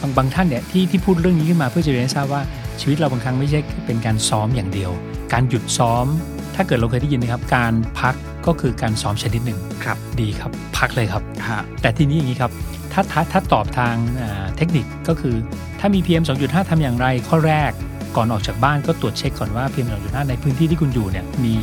[0.00, 2.42] บางบางท่านเนี่ยที่ที่พูดเรื่องนี้ขึ้นมาเพื่อจะเรียนให้ทราบว่า
[2.80, 4.90] ชีวิตเราบางครั้งไม่ใช่เป็นการซ้อมอย่างเดียว
[5.32, 6.06] การหยุดซ้อม
[6.54, 8.14] ถ้าเกิดเราเคยได้ยินนะครับ การพัก
[8.46, 12.52] ก็คือการซ้อมชนิดหนึ่งครับดีครับ พักเลยครับฮะแต่ทีนี้อย่างนี้ครับ
[12.92, 15.34] ถ้าถ้าถ้าตอบทางอ่าเทคนิคก็คือ
[15.75, 17.70] ถ้ามี PM 2.5ทำอย่างไร ข้อแรก
[18.16, 21.54] ก่อนออกจากบ้านก็ตรวจเช็คก่อนว่า PM 2.5 ในพื้นที่ที่คุณอยู่เนี่ยมี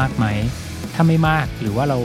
[0.00, 0.24] มากไหม
[0.94, 1.98] ถ้าไม่มากหรือว่าเรา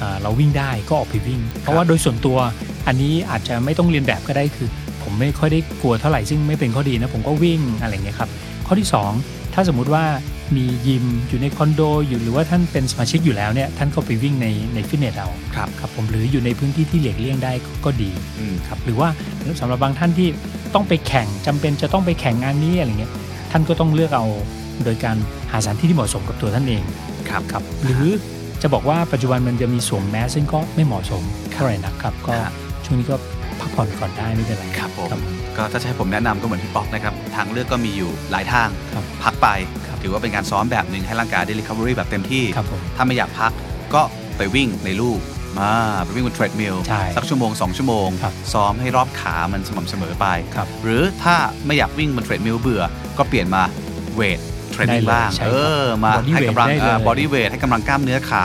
[0.00, 2.38] อ่าเราวิ่งได้ก็ออกไปวิ่ง เพราะว่าโดยส่วนตัว
[2.86, 4.68] อันนี้อาจจะไม่ต้องเรียนแบบก็ได้คือ
[5.02, 8.30] ผมไม่ค่อยได้กลัวเท่าไหร่ซึ่งไม่เป็นข้อดีนะผมก็วิ่งอะไรอย่างเงี้ยครับ
[8.66, 8.88] ข้อที่
[9.22, 10.04] 2 ถ้าสมมุติว่า
[10.56, 19.08] มียิมอยู่ในคอนโดอยู่หรือว่าท่านเป็นสมาชิกอยู่แล้วเนี่ยท่านก็ไปวิ่งในในฟิตเนสเอาครับครับผมหรืออยู่ในพื้นที่ที่หลีกเลี่ยงได้ก็ก็ดีอืมครับหรือว่า
[19.60, 20.28] สำหรับบางท่านที่
[20.74, 23.12] ต้องไปแข่งจำเป็นจะต้องไปแข่งงานนี้อะไรเงี้ย
[23.50, 24.26] ท่านก็ต้องเลือกเอา
[24.84, 25.16] โดยการ
[25.50, 26.82] หาสถานที่ที่เหมาะสมกับตัวท่านเอง
[27.28, 28.06] ครับครับหรือ
[28.62, 32.52] จะบอกว่าปัจจุบันมันจะมีสวมแมสซึ่งก็ไม่เหมาะสมเท่าไหร่นักครับ ก็ครับ
[32.84, 33.16] ช่วงนี้ก็
[33.60, 35.20] พักผ่อนก่อนได้ไม่เป็นไรครับผมครับ
[35.56, 39.48] ก็ถ้าจะให้ผมแนะนำก็เหมือนพี่ป๊อกนะครับ ทางเลือกก็มีอยู่หลายทางครับพักไป
[39.86, 43.52] ครับถือว่าเป็นการซ้อมแบบหนึ่งให้ร่างกายได้ recovery แบบเต็มที่ครับผมถ้าไม่อยากพัก
[43.94, 44.02] ก็
[44.36, 45.14] ไปวิ่งในลู่
[45.58, 45.72] มา
[46.04, 51.36] ไปวิ่งบน treadmill ใช่สักชั่วโมง 2 ชั่วโมง ครับซ้อมให้รอบขามันสม่ำเสมอไป ครับหรือถ้า
[51.66, 52.82] ไม่อยากวิ่งบน treadmill เบื่อ
[53.18, 53.62] ก็เปลี่ยนมา
[54.14, 54.40] weight
[54.72, 58.44] training ได้เลยบ้าง ใช่เอครับอมา Body ให้กำลัง weight ได้เลย body weight ให้กำลังกล้ามเนื้อขา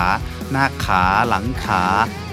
[0.51, 1.83] หน้าขาหลังขา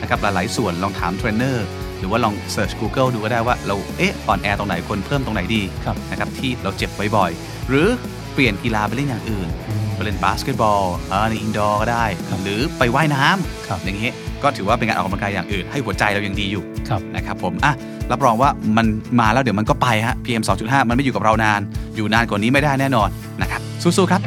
[0.00, 1.66] นะครับหลายๆ ส่วนลองถามเทรนเนอร์
[1.98, 7.88] หรือว่าลองเ e ิร์ช Google ดูก็ได้ว่าเราเอ๊ะอ่อนแอตรงไหนควรเพิ่มตรงไหนดีครับ นะครับที่เราเจ็บบ่อยๆหรือ
[8.34, 13.24] เปลี่ยนกีฬาไปเล่นอย่างอื่นอืมไปเล่นบาสเกตบอลเออใน indoor ก็ได้ครับหรือไปว่ายน้ำ
[13.66, 17.72] ครับอย่างเงี้ย ก็ถือว่าเป็นการออกกำลังกายอย่างอื่น ให้หัวใจเรายังดีอยู่ครับนะครับผมอะ
[18.12, 18.86] รับรองว่ามัน
[19.20, 21.60] มาแล้วเดี๋ยวมันก็ไปฮะ PM 2.5 มันไม่อยู่กับเรานาน
[21.96, 23.08] อยู่นานกว่านี้ไม่ได้แน่นอน
[23.40, 24.22] นะครับสู้ๆครับ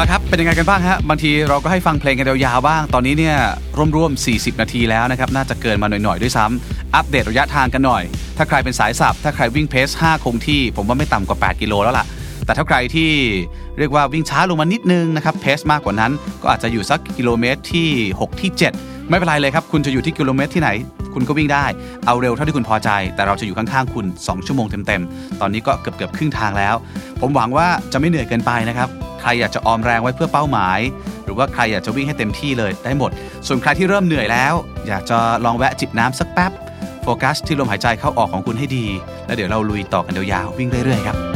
[0.00, 3.36] ละครับ เป็นยังไงกันบ้างฮะ บางทีเราก็ให้ฟังเพลงกันยาวๆบ้าง ตอนนี้เนี่ย
[3.96, 8.02] ร่วมๆ 40 นาทีแล้วนะครับ น่าจะเกินมาหน่อยๆ ด้วยซ้ำอัปเดตระยะทางกันหน่อย
[8.36, 12.06] ถ้าใครเป็นสายสับ ถ้าใครวิ่งเพส 5 คงที่ ผมว่าไม่ต่ำกว่า 8 กิโลแล้วล่ะ
[12.46, 13.10] แต่ถ้าใครที่
[13.78, 17.88] เรียกว่าวิ่งช้าลงมานิดนึงนะครับ เพสมากกว่านั้น ก็อาจจะอยู่สักกิโลเมตรที่
[18.20, 20.70] 6 ที่ 7 ไม่เป็นไรเลยครับ คุณจะอยู่ที่กิโลเมตรที่ไหน
[21.14, 21.64] คุณก็วิ่งได้
[22.06, 26.74] เอาเร็วเท่าที่คุณพอใจ แต่เราจะอยู่ข้างๆ คุณ 2 ชั่วโมงเต็มๆ ตอนนี้ก็เกือบๆ ครึ่งทางแล้ว
[27.20, 28.88] ผมหวังว่าจะไม่เหนื่อยเกินไปนะครับ
[29.20, 30.78] ใครอยากจะออมแรงไว้เพื่อเป้าหมาย
[31.24, 33.10] หรือว่าใครอยากจะวิ่งให้เต็มที่เลยได้หมด
[33.46, 34.54] ส่วนใครที่เริ่มเหนื่อยแล้ว
[34.88, 36.52] อยากจะลองแวะจิบน้ำสักแป๊บ
[37.02, 38.86] โฟกัสที่ลมหายใจเข้าออกของคุณให้ดี
[39.26, 41.29] แล้วเดี๋ยวเราลุยต่อกันยาวๆวิ่งเรื่อยๆครับ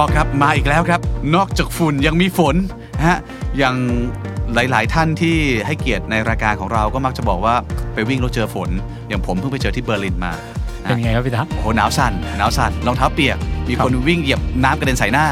[0.00, 1.00] ปอครับมาอีกแล้วครับ
[1.36, 2.54] นอกจากฝุ่นยังมีฝน
[2.96, 3.18] นะฮะ
[3.58, 3.76] อย่าง
[4.54, 5.36] หลาย ๆ ท่านที่
[5.66, 7.54] ให้เกียรติในรายการของเราก็มักจะบอกว่า
[7.94, 8.70] ไปวิ่งแล้วเจอฝน
[9.08, 10.36] อย่างผมเพิ่งไปเจอที่เบอร์ลินมาะ
[10.82, 13.38] เป็นไงครับพี่ตะโอ้โหหนาวสั่นหนาวสั่นรองเท้าเปียก
[13.68, 15.26] มีคนวิ่งเหยียบน้ำกระเด็นใส่หน้า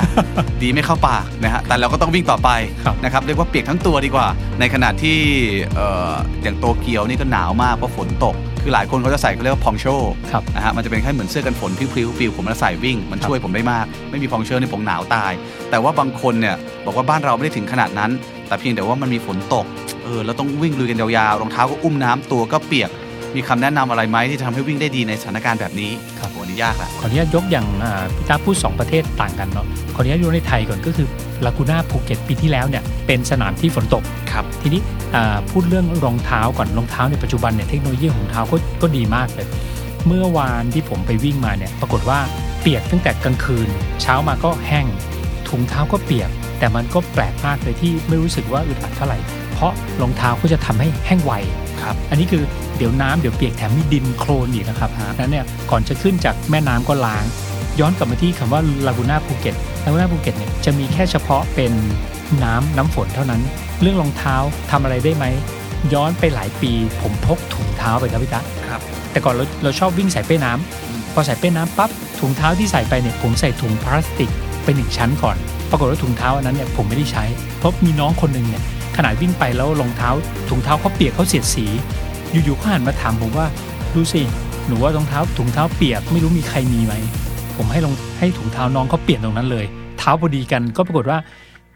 [0.63, 2.51] ดีไม่เข้าปากนะฮะแต่เราก็ต้องวิ่งต่อไป
[2.85, 4.27] ครับนะครับเรียกว่าเปียกทั้งตัวดีกว่า
[4.61, 5.19] ในขณะที่
[5.75, 6.13] เอ่อ
[6.43, 8.35] อย่างโตเกียวนี่ก็หนาวมากเพราะฝนตก
[8.69, 9.87] คือหลายคนเขาจะใส่เขาเรียกว่าพองโช
[10.33, 15.33] ครับนะฮะมันจะเป็นแค่เหมือนเสื้อกันฝนพลิ้วๆปิวผมมาใส่วิ่ง มันช่วยผมได้มาก ไม่มีพองโชนี่ผมหนาวตาย
[15.71, 16.57] แต่ว่าบางคนเนี่ย
[16.87, 18.11] บอกว่าบ้านเราไม่ได้ถึงขนาดนั้น
[18.49, 19.67] แต่เพียงแต่ว่ามันมีฝนตก
[20.05, 22.91] เออแล้วต้องวิ่งลุยกันยาวๆรองเท้าก็อุ้มน้ำตัวก็เปียก
[23.37, 31.07] มีคำแนะนำอะไรไหมที่จะทำให้วิ่งได้ดีในสถานการณ์แบบนี้ครับโหนี่ยากละขออนุญาตยกอย่างอ่าพี่ตาพูดสองประเทศต่างกันเนาะขออนุญาตยกในไทยก่อนก็คือ
[31.45, 34.03] ลากูน่าภูเก็ตปีที่แล้วเนี่ยเป็นสนามที่ฝนตก
[34.33, 34.98] ครับทีนี้อ่า
[35.51, 39.47] พูดเรื่องรองเท้าก่อนรองเท้าในปัจจุบันเนี่ยเทคโนโลยีของรองเท้าก็ก็ดีมากเลย
[40.07, 42.19] เมื่อวานที่ผมไปวิ่งมาเนี่ยปรากฏว่า
[42.61, 43.69] เปียกตั้งแต่กลางคืน
[44.03, 44.87] เช้ามาก็แห้ง
[45.49, 49.19] ถุงเท้าก็เปียก แต่มันก็แปลกมากเลยที่ไม่รู้สึกว่าอึดอัดเท่าไหร่
[49.53, 51.33] เพราะรองเท้าก็จะทำให้แห้งไว
[51.83, 52.43] ครับอันนี้คือ
[52.79, 57.25] เดี๋ยวน้ำเดี๋ยวเปียกแถมมีดินโคลนอีกนะครับนั้นเนี่ยก่อนจะขึ้นจากแม่น้ำก็ล้าง
[57.81, 59.55] ย้อนกลับมาที่คำว่าลากูน่าภูเก็ต
[59.85, 61.73] ลากูน่าภูเก็ตเนี่ยจะมีแค่เฉพาะเป็น
[62.45, 63.43] น้ำน้ำฝนเท่านั้น
[63.81, 64.37] เรื่องรองเท้า
[64.71, 65.25] ทำอะไรได้ไหม
[65.93, 74.31] ย้อนไปหลายปี ผมพกถุงเท้าไปครับพี่ตะครับแต่ก่อนเราเราชอบวิ่งใส่เป้น้ำพอใส่เป้น้ำปั๊บถุงเท้าที่ใส่ไปเนี่ยผมใส่ถุงพลาสติก
[74.65, 75.37] ไปหนึ่งชั้นก่อน
[75.71, 77.25] ปรากฏว่าถุงเท้าอันนั้นเนี่ยผมไม่ได้ใช้
[77.59, 78.63] เพราะมีน้องคนหนึ่งเนี่ย
[78.97, 80.11] ขนาดวิ่งไปแล้วรองเท้า
[80.49, 81.67] ถุงเท้าเขาเปียกเขาเสียดสี
[82.45, 83.47] อยู่ๆเขาหันมาถามผมว่า
[83.95, 84.23] ดูสิ
[84.67, 86.95] หนูว่ารองเท้าถุงเท้าเปียกไม่รู้มีใครมีไหม
[87.57, 89.65] ผมให้ลองให้ถุงเท้าน้องเขาเปลี่ยนตรงนั้นเลย
[89.99, 91.19] เท้าพอดีกันก็ปรากฏว่า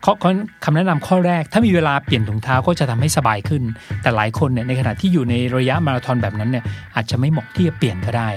[0.05, 0.31] ข้อข้อ
[0.65, 3.63] คำแนะนำข้อแรก ถ้ามีเวลาเปลี่ยนถุงเท้าก็จะทำให้สบายขึ้น
[4.03, 8.29] แต่หลายคนเนี่ยในขณะที่อยู่ในระยะมาราธอนแบบนั้นเนี่ยอาจจะไม่เหมาะที่จะเปลี่ยนก็ได้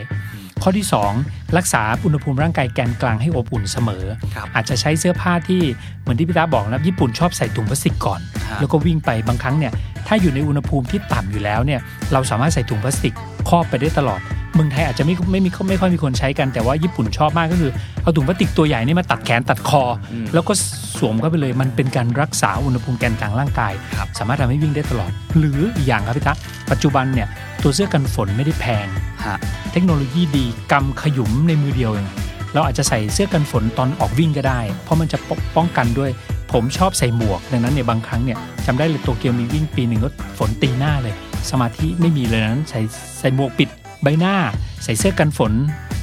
[0.61, 0.85] ข้อที่
[1.19, 4.03] 2 รักษาอุณหภูมิร่างกายแกนกลางให้อบอุ่นเสมอ
[4.35, 5.61] ครับอาจจะใช้เสื้อผ้าที่
[6.01, 9.73] เหมือนที่พี่ตาบอกนะญี่ปุ่นชอบใส่ถุงพลาสติกก่อนฮะแล้วก็วิ่งไปบางครั้งเนี่ย
[10.07, 11.79] ถ้าอยู่ในอุณหภูมิที่ต่ำอยู่แล้วเนี่ย
[12.13, 13.13] เราสามารถใส่ถุงพลาสติก
[13.49, 14.21] ครอบไปได้ตลอด
[14.53, 20.53] เมืองไทยอาจจะไม่ไม่มีไม่ค่อยมีคนใช้กันแต่ว่าญี่ปุ่นชอบมากก็คือ เอาถุงพลาสติกตัวใหญ่นี่มาตัดแขนตัดคออแล้วก็
[20.97, 26.35] สวมเข้าไปเลยมันเป็นการรักษาอุณหภูมิแกนกลางร่างกายครับสามารถทำให้วิ่งได้ตลอด หรืออีกอย่างครับพี่ตะ
[26.71, 27.27] ปัจจุบันเนี่ย
[27.63, 28.87] ตัวเสื้อกันฝนไม่ได้แพง
[29.25, 29.37] ฮะ
[29.71, 32.07] เทคโนโลยีดีกำขยุมในมือเดียวเอง
[32.53, 36.11] เราอาจจะใส่เสื้อกันฝนตอนออกวิ่งก็ได้ เพราะมันจะปกป้องกันด้วย
[36.59, 41.13] ผมชอบใส่หมวก ดังนั้นเนี่ยบางครั้งเนี่ยจำได้เลยโตเกียวมีวิ่งปีหนึ่งก็ฝนตีหน้าเลย
[41.49, 42.81] สมาธิไม่มีเลยนั้นใส่
[43.19, 43.69] ใส่หมวกปิด
[44.03, 44.35] ใบหน้า
[44.83, 45.53] ใส่เสื้อกันฝน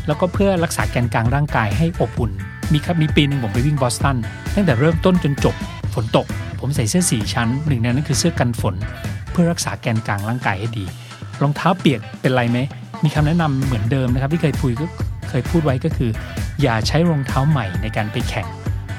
[0.06, 2.32] แล้วก็เพื่อรักษาแกนกลางร่างกายให้อบอุ่น
[2.72, 4.16] มีครับมีปีหนึ่งผมไปวิ่งบอสตัน
[4.54, 5.54] ตั้งแต่เริ่มต้นจนจบ
[5.94, 6.26] ฝนตก
[6.60, 8.74] ผมใส่เสื้อสีชั้นหนึ่งในนั้นคือเสื้อกันฝน
[9.30, 10.84] เพื่อรักษาแกนกลางร่างกายให้ดี
[11.42, 12.58] รองเท้าเปียกเป็นไรไหม
[13.04, 14.86] มีคำแนะนำเหมือนเดิมนะครับที่เคยพูดก็
[15.30, 16.10] เคยพูดไว้ก็คือ
[16.62, 18.48] อย่าใช้รองเท้าใหม่ในการไปแข่ง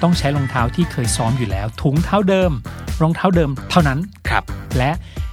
[0.03, 2.51] ต้องใช้รองเท้าที่เคยซ้อมอยู่แล้ว ถุงเท้าเดิม
[3.01, 3.99] รองเท้าเดิมเท่านั้น
[4.29, 4.43] ครับ
[4.77, 4.91] และ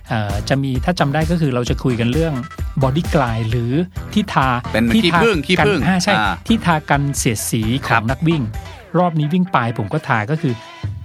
[0.09, 2.35] เอ่อจะมีถ้าจำได้ก็คือเราจะคุยกันเรื่อง
[2.83, 3.73] Body Glide หรือ
[4.13, 8.43] ที่ทาเป็นที่ขี้ทาผึ้งขี้กันผึ้งอ่าใช่อ่าที่ทากันเสียดสีของนักวิ่งครับ
[8.99, 10.55] รอบนี้วิ่ง trail ผมก็ทาก็คือ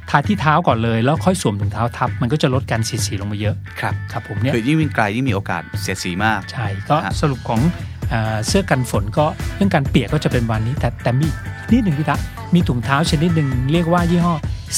[0.10, 7.62] ทาที่เท้าก่อนเลยแล้วค่อยสวมถุงเท้าทับ มันก็จะลดการเสียดสีลงมาเยอะครับครับผมเนี่ยคือยิ่งวิ่งไกลยิ่งมีโอกาสเสียดสีมากใช่ก็ฮะสรุปของ
[8.10, 11.28] เอ่อเสื้อกันฝนก็เรื่องการเปียกก็จะเป็นวันนี้แต่แต่มี
[11.72, 12.18] นิดหนึ่งพี่ตะ
[12.54, 14.36] มีถุงเท้าชนิดหนึ่งเรียกว่ายี่ห้อ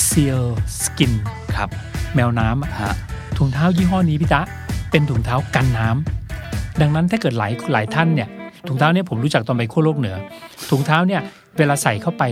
[0.08, 0.44] Seal
[0.82, 1.14] Skin
[1.56, 1.70] ครับ
[2.16, 2.94] แมวน้ำอะฮะ
[3.38, 4.42] ถุงเท้ายี่ห้อนี้พี่ตะ
[4.92, 8.30] เป็นถุงเท้ากันน้ำดังนั้นถ้าเกิดหลายหลายท่านเนี่ย
[8.68, 10.16] ถุงเท้าเนี่ยผมรู้จักตอนไปขั้วโลกเหนือ
[10.70, 11.22] ถุงเท้าเนี่ย
[11.58, 12.24] เวลาใส่เข้าไป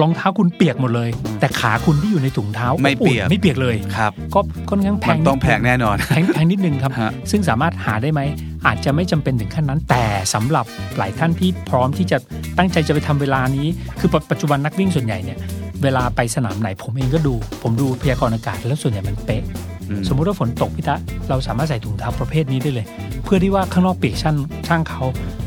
[0.00, 4.40] รองเท้าคุณเปียกหมดเลย แต่ขาคุณที่อยู่ในถุงเท้าไม่เปียกอบอุ่นไม่เปียกเลยครับก็
[4.70, 8.20] ค่อนข้างแพมันงต้องแพงแน่นอนแพงแพงนิดนึงครับฮะซึ่งสามารถหาได้ไหม
[8.66, 10.64] อาจจะไม่จำเป็นถึงขั้นนั้น แต่สำหรับ
[10.96, 12.18] หลายท่านที่พร้อมที่จะ
[12.58, 13.66] ตั้งใจจะไปทำเวลานี้
[14.00, 15.38] คือปัจจุบันนักวิ่งส่วนใหญ่เนี่ย
[15.82, 19.42] เวลาไปสนามไหนผมเองก็ดู ผมดูพยากรณ์อากาศแล้วส่วนใหญ่มันเป๊ะ
[19.88, 20.96] อืมสมมุติว่าฝนตกพี่ตะ
[21.28, 22.86] เราสามารถใส่ถุงเท้าประเภทนี้ได้เลย
[23.24, 24.36] เพื่อที่ว่าข้างนอกเปียกช่าง
[24.68, 25.02] ช่างเขา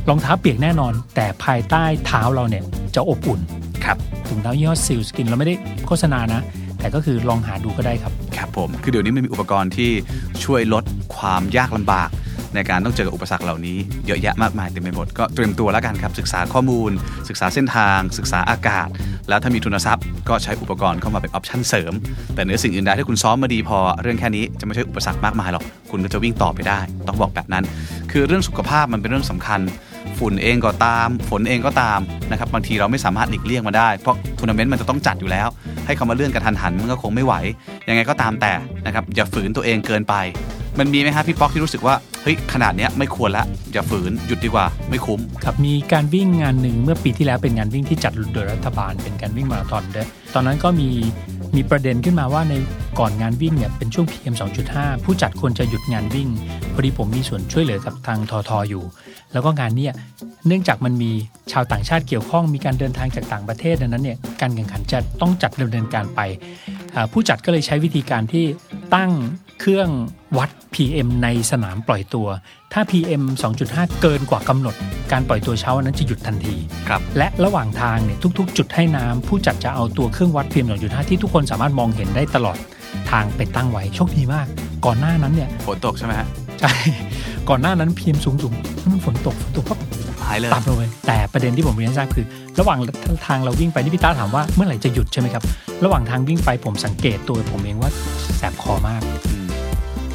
[0.10, 2.64] รองเท้าเปียกแน่นอน แต่ภายใต้เท้าเราเนี่ย
[2.95, 3.39] จะอบอุ่น
[3.86, 5.56] ครับถุงเท้ายี่ห้อซิลสกินเราไม่ได้
[5.88, 6.42] โฆษณานะ
[6.80, 9.92] แต่ก็คือลองหาดูก็ได้ครับ ครับผม คือเดี๋ยวนี้มันมีอุปกรณ์ที่
[10.44, 10.84] ช่วยลด
[11.16, 12.10] ความยากลำบาก
[12.56, 13.78] ในการต้องเจอกับอุปสรรคเหล่านี้
[14.08, 16.92] เยอะแยะมากมายเต็มไปหมด ก็เตรียมตัวแล้วกันครับ ศึกษาข้อมูล
[17.30, 18.88] ศึกษาเส้นทาง ศึกษาอากาศ
[19.30, 21.94] แล้วถ้ามีทุนทรัพย์ ก็ใช้อุปกรณ์เข้ามาเป็น option เสริม
[22.36, 27.64] แต่เหนือสิ่งอื่นใดถ้าคุณซ้อมมาดีพอ เรื่องแค่นี้จะไม่ใช่อุปสรรคมากมายหรอก คุณก็จะวิ่งต่อไปได้ ต้องบอกแบบนั้น
[28.12, 29.60] คือเรื่องสุขภาพมันเป็นเรื่องสำคัญ
[30.20, 32.00] ฝุ่นเองก็ตาม ฝนเองก็ตาม
[32.32, 35.48] นะครับบางทีเราไม่สามารถหลีกเลี่ยงมาได้ เพราะทัวร์นาเมนต์มันจะต้องจัดอยู่แล้ว
[35.86, 37.34] ให้เขามาเลื่อนกันทันหันมันก็คงไม่ไหว
[37.88, 38.54] ยังไงก็ตามแต่
[38.86, 40.16] นะครับอย่าฝืนตัวเองเกินไป
[40.80, 50.90] มันมีไหมฮะพี่ป๊อกที่รู้สึกว่าเฮ้ยขนาดเนี้ยไม่ควรละอย่าฝืนหยุดดีกว่าไม่คุ้มครับมีการวิ่งงานหนึ่งเมื่อปีที่แล้วเป็นงานวิ่งที่จัดโดยรัฐบาลเป็นการวิ่งมาราธอนด้วยตอนนั้นก็มี
[51.56, 52.54] มีประเด็นขึ้นมาว่าใน
[53.00, 54.36] ก่อนงานวิ่งเนี่ยเป็นช่วง PM
[54.70, 56.30] 2.5 ผู้จัดควรจะหยุดงานวิ่ง
[56.74, 58.84] พอดีผมมีส่วนช่วยเหลือกับทางทอทออยู่
[59.34, 59.93] แล้วก็งานเนี่ย
[60.47, 61.12] เนื่องจากมันมี
[61.52, 66.20] ชาวต่างชาติเกี่ยวข้องมีการเดินทางจากต่างประเทศดังนั้นเนี่ยการแข่งขันจะต้องจัดดำเนินการไป
[67.12, 68.45] ผู้จัดก็เลยใช้วิธีการที่
[68.95, 69.12] ตั้ง
[69.60, 69.89] เครื่อง
[70.38, 72.28] วัด PM ในสนามปล่อยตัว
[72.74, 73.24] ถ้า PM
[73.62, 74.76] 2.5 เกินกว่ากำหนด
[75.12, 76.55] การปล่อยตัวเช้าวันนั้นจะหยุดทันที
[76.89, 82.57] ครับและระหว่างทางเนี่ยทุกๆ จุดให้น้ำผู้จัดจะเอาตัวเครื่องวัด PM 2.5 ที่ทุกคนสามารถมองเห็นได้ตลอด
[83.12, 84.47] ทางไปตั้งไว้โชคดีมาก
[84.86, 86.28] ก่อนหน้านั้นเนี่ยฝนตกใช่ไหมฮะ
[86.60, 86.72] ใช่
[87.49, 89.80] ก่อนหน้านั้น PM สูงสูงๆมันฝนตกฝนตกปั๊บ
[90.22, 92.26] หายเลยต่ำลงไปแต่ประเด็นที่ผมเรียนให้ทราบคือ
[92.60, 92.80] ระหว่าง
[93.28, 95.43] ทางเราวิ่งไปที่พี่ต้าถามว่าเมื่อไหร่จะหยุดใช่ไหมครับ
[95.84, 97.91] ระหว่างทางวิ่งไปผมสังเกตตัวผมเองว่า
[98.38, 99.39] แสบคอมากอืม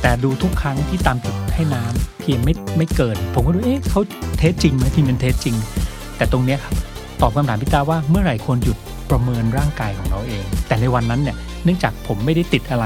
[0.05, 4.01] แต่ดูทุกครั้งที่ตามจุดให้น้ำเพียงไม่ไม่เกิน ผมก็ดูเอ๊ะเขา
[4.39, 5.57] test จริงไหมทีมเป็น test จริง
[6.17, 6.75] แต่ตรงเนี้ยครับ
[7.21, 8.77] ตอบคำถามพี่ตาว่าเมื่อไหร่ควรหยุด
[9.11, 12.85] ประเมินร่างกายของเราเอง แต่ในวันนั้นเนี่ยเนื่องจากผมไม่ได้ติดอะไร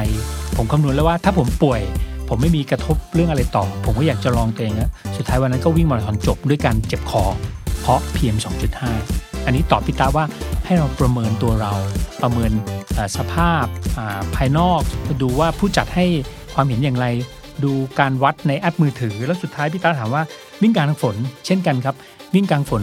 [0.57, 1.81] ผมคำนวณแล้วว่าถ้าผมป่วย
[2.29, 7.23] ผมไม่มีกระทบเรื่องอะไรต่อ ผมก็อยากจะลองตัวเองอะสุดท้ายวันนั้นก็วิ่งมาราธอนจบด้วยการเจ็บคอ
[7.81, 8.37] เพราะ PM
[8.91, 10.25] 2.5 อันนี้ตอบพี่ตาว่า
[10.65, 11.73] ให้เราประเมินตัวเรา
[12.23, 12.53] ประเมิน
[13.17, 13.65] สภาพ
[14.35, 14.81] ภายนอก
[15.23, 16.07] ดูว่าผู้จัดให้
[16.61, 17.07] ความเห็นอย่างไร
[17.65, 20.23] ดูการวัดในแอปมือถือ แล้วสุดท้ายพี่ตาถามว่า
[20.63, 21.95] วิ่งกลางฝน เช่นกันครับ
[22.35, 22.83] วิ่งกลางฝน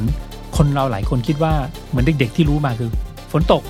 [0.57, 1.53] คนเราหลายคนคิดว่า
[1.89, 2.89] เหมือนเด็ก ๆ ที่รู้มาคือ
[3.32, 3.61] ฝนตก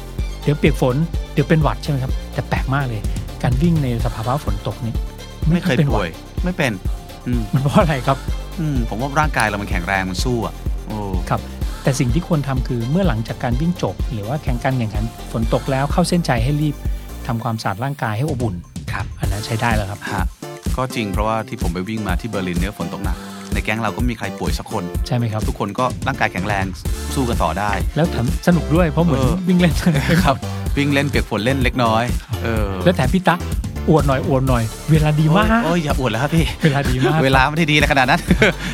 [0.44, 0.96] เดี๋ยวเปียกฝน
[1.34, 3.02] เดี๋ยวเป็นหวัดใช่ไหมครับ แต่แปลกมากเลย
[3.44, 4.94] การวิ่งในสภาวะฝนตกนี่
[5.52, 6.12] ไม่เคยเป็นหป่วัวดย
[6.44, 6.72] ไม่เป็น
[7.28, 8.18] อืมมันเพราะอะไรครับ
[8.60, 10.54] อืมผมว่าร่างกายเรามันแข็งแรงมันสู้อะ
[10.88, 10.98] โอ้
[11.30, 11.42] ครับ
[11.84, 16.76] แต่สิ่งที่ควรทำคือเมื่อหลังจากการวิ่งจบ หรือว่าแข่งการแข่งขันฝนตกแล้วเข้าเส้นใจให้รีบ
[17.28, 18.56] ทำความสะอาดร่างกายให้อบอุ่น
[18.96, 20.26] ครับ อันนั้นใช้ได้แล้วครับ ฮะ
[20.78, 23.18] ก็จริงเพราะว่าที่ผมไปวิ่งมาที่เบอร์ลินเนี่ยฝนตกหนัก
[23.54, 26.66] ในแก๊งเราก็ไม่มีใครป่วยสักคน ใช่ไหมครับ ทุกคนก็ร่างกายแข็งแรง
[27.14, 29.74] สู้กันต่อได้ แล้วแถมสนุกด้วยเพราะเหมือนเออ วิ่งเล่น
[30.26, 30.36] ครับ
[30.78, 32.04] วิ่งเล่นเปียกฝนเล่นเล็กน้อย
[32.44, 33.36] เออ แล้วแถมพี่ตะ
[33.90, 38.22] อวดหน่อยอวดหน่อย เวลาดีมากโอ้ยอย่าอวดแล้วครับพี่เวลาดีมากเวลาไม่ได้ดีในขนาดนั้น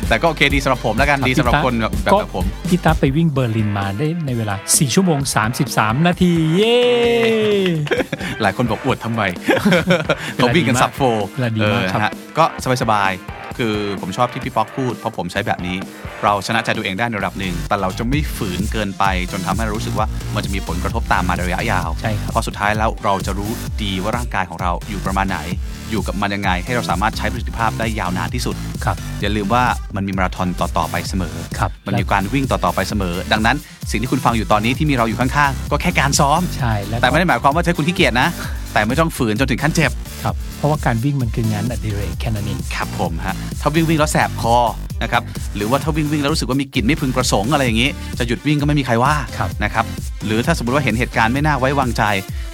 [0.08, 5.18] แต่ก็โอเคดีสำหรับผมแล้วกันครับดีสำหรับพี่ตะคนแบบแบบก็แบบผมพี่ตาไปวิ่งเบอร์ลินมาได้ในเวลา 4 ชั่วโมง
[5.62, 6.76] 33 นาทีเย้
[8.42, 9.22] หลายคนบอกอวดทำไม
[10.36, 11.00] เขาวิ่งกันสับโฟ
[11.34, 12.44] เวลาดีมากครับเออฮะก็
[12.82, 15.76] สบายๆ คือผมชอบที่พี่ป๊อกพูดเพราะผมใช้แบบนี้
[16.22, 23.50] เราชนะใจตัวเองได้ในระดับหนึ่ง แต่เราจะไม่ฝืนเกินไป จนทำให้เรารู้สึกว่ามันจะมีผลกระทบตามมาในระยะยาวใช่ครับเพราะสุดท้ายแล้วเราจะรู้
[23.82, 25.38] ดีว่าร่างกายของเราอยู่ประมาณไหน
[25.92, 29.64] อยู่กับมันยังไง ให้เราสามารถใช้ประสิทธิภาพได้ยาวนานที่สุดครับอย่าลืมว่า
[29.96, 33.56] มันมีมาราธอนต่อ ๆ ไปเสมอครับมันมีการวิ่งต่อ ๆ ไปเสมอ ดังนั้น
[33.90, 38.28] สิ่งที่คุณฟังอยู่ตอนนี้ที่มีเราอยู่ข้าง ๆ ก็แค่การซ้อมใช่แล้วก็แต่ไม่ได้หมายความว่าใช้คุณขี้เกียจนะ
[38.72, 39.90] แต่ไม่ต้องฝืนจนถึงขั้นเจ็บ
[40.24, 44.56] ครับเพราะว่าการวิ่งมันคืองานอดิเรกแค่นั้นเองครับผมฮะถ้าวิ่งวิ่งแล้วแสบคอ
[45.02, 45.22] นะครับ
[45.56, 49.84] หรือว่าถ้าวิ่งวิ่งแล้วรู้สึกว่ามีกลิ่นไม่พึงประสงค์อะไรอย่างนี้ จะหยุดวิ่งก็ไม่มีใครว่าครับนะครับ
[50.26, 52.02] หรือถ้าสมมติว่าเห็นเหตุการณ์ไม่น่าไว้วางใจ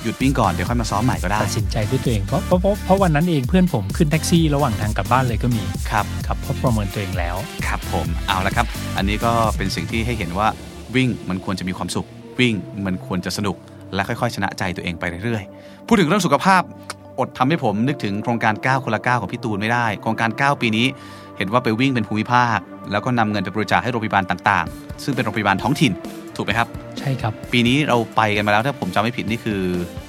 [0.02, 7.36] หยุดวิ่งก่อนเดี๋ยวค่อยมาซ้อมใหม่ก็ได้ตัดสินใจด้วยตัวเองเพราะเพราะเพราะเพราะวันนั้นเองเพื่อนผมขึ้นแท็กซี่ระหว่างทางกลับบ้านเลยก็มีครับครับเพราะประเมินตัวเองแล้ว
[7.66, 10.48] ครับผมเอาละครับ อันนี้ก็เป็นสิ่งที่ให้เห็นว่า
[10.94, 12.06] วิ่งมันควรจะมีความสุข
[12.40, 12.54] วิ่ง
[12.86, 13.56] มันควรจะสนุก
[13.94, 16.62] และค่อยๆ ชนะใจตัวเองไปเรื่อยๆ พูดถึงเรื่องสุขภาพ
[17.18, 20.86] อดทำให้ผมนึกถึงโครงการ 9 คนละ 9 ของพี่ตูนไม่ได้ โครงการ 9 ปีนี้
[21.38, 22.58] เห็นว่าไปวิ่งเป็นภูมิภาค
[22.92, 25.92] แล้วก็นำเงินไปบริจาคให้โรงพยาบาลต่างๆ ซึ่งเป็นโรงพยาบาลท้องถิ่น
[26.36, 26.68] ถูกไหมครับ
[26.98, 29.60] ใช่ครับ ปีนี้เราไปกันมาแล้วถ้าผมจำไม่ผิดนี่คือ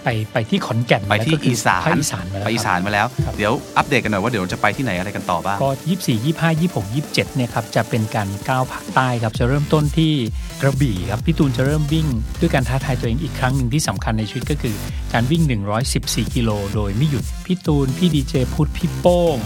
[0.06, 5.70] ไปไปที่ขอนแก่นไปที่แล้วก็คือีสานภคอีสานมาแล้วไปอีสานมาแล้วครับเดี๋ยวอัปเดตกันหน่อยว่าเดี๋ยวจะไปที่ไหนอะไรกันต่อบ้างก็
[6.00, 10.14] 24 25 26 27เนี่ยครับจะเป็นการก้าวภาคใต้ครับจะเริ่มต้นที่
[10.62, 12.08] กระบี่ครับพี่ตูนจะเริ่มวิ่ง
[12.42, 14.76] ด้วยการท้าทายตัวเองอีกครั้งหนึ่งที่สำคัญในชีวิตก็คือ
[15.14, 15.44] การวิ่ง
[15.90, 19.38] 114 กิโลโดยไม่หยุด พี่ตูน พี่ดีเจพุทธพี่โป้ง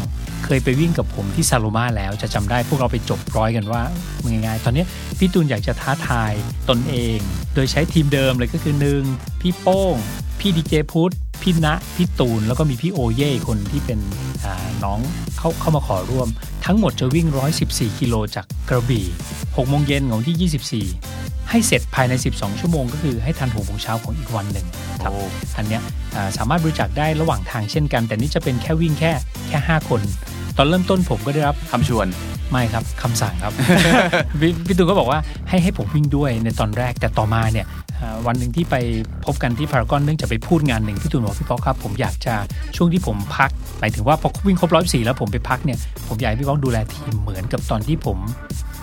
[0.46, 3.82] เคยไปวิ่งกับผมที่ซาลูมาแล้วจะจำได้พวกเราไปจบร้อยกันว่า
[4.46, 4.84] ง่ายๆตอนนี้
[5.20, 6.34] พี่ตูนอยากจะท้าทาย
[6.70, 7.18] ตนเอง
[7.54, 9.04] โดยใช้ทีมเดิมเลยก็คือหนึ่ง
[9.42, 9.96] พี่โป้ง
[10.40, 11.14] พี่ดีเจพุทธ
[11.44, 14.00] พี่ณพี่ตูน แล้วก็มีพี่โอเย่คนที่เป็น
[14.46, 15.00] อ่าน้อง
[15.38, 16.28] เข้าเข้ามาขอร่วม
[16.66, 17.28] ทั้งหมดจะวิ่ง
[17.64, 24.66] 114 กิโลจากกระบี่6โมงเย็นของที่ 24 ให้เสร็จภายใน 12 ชั่วโมง ก็คือให้ทัน6โมงเช้าของอีกวันหนึ่ง
[25.04, 25.24] ครับโอ้
[25.58, 25.82] อันเนี้ย
[26.16, 29.12] อ่าสามารถบริจาคได้ระหว่างทางเช่นกัน แต่นี่จะเป็นแค่วิ่งแค่
[29.48, 30.02] แค่ 5 คน
[30.58, 32.08] ตอนเริ่มต้นผมก็ได้รับคำชวน
[32.52, 33.54] ไม่ครับคำสั่งครับ
[34.40, 35.20] พี่พี่ตูนก็บอกว่า
[35.50, 37.83] ให้ให้ผมวิ่งด้วยในตอนแรกแต่ต่อมาเนี่ยอ่า
[38.28, 38.76] วันหนึ่งที่ไป
[39.26, 42.36] พบกันที่พารากอนเนื่องจากไปพูดงานหนึ่งพี่ตูนบอกพี่ป๊อกครับ ผมอยากจะ
[42.76, 43.50] ช่วงที่ผมพัก
[43.80, 45.78] หมายถึงว่าพอวิ่งครบร้อยสี่แล้วผมไปพักเนี่ย
[46.08, 48.18] ผมอยากให้พี่ป๊อกดูแลทีมเหมือนกับตอนที่ผม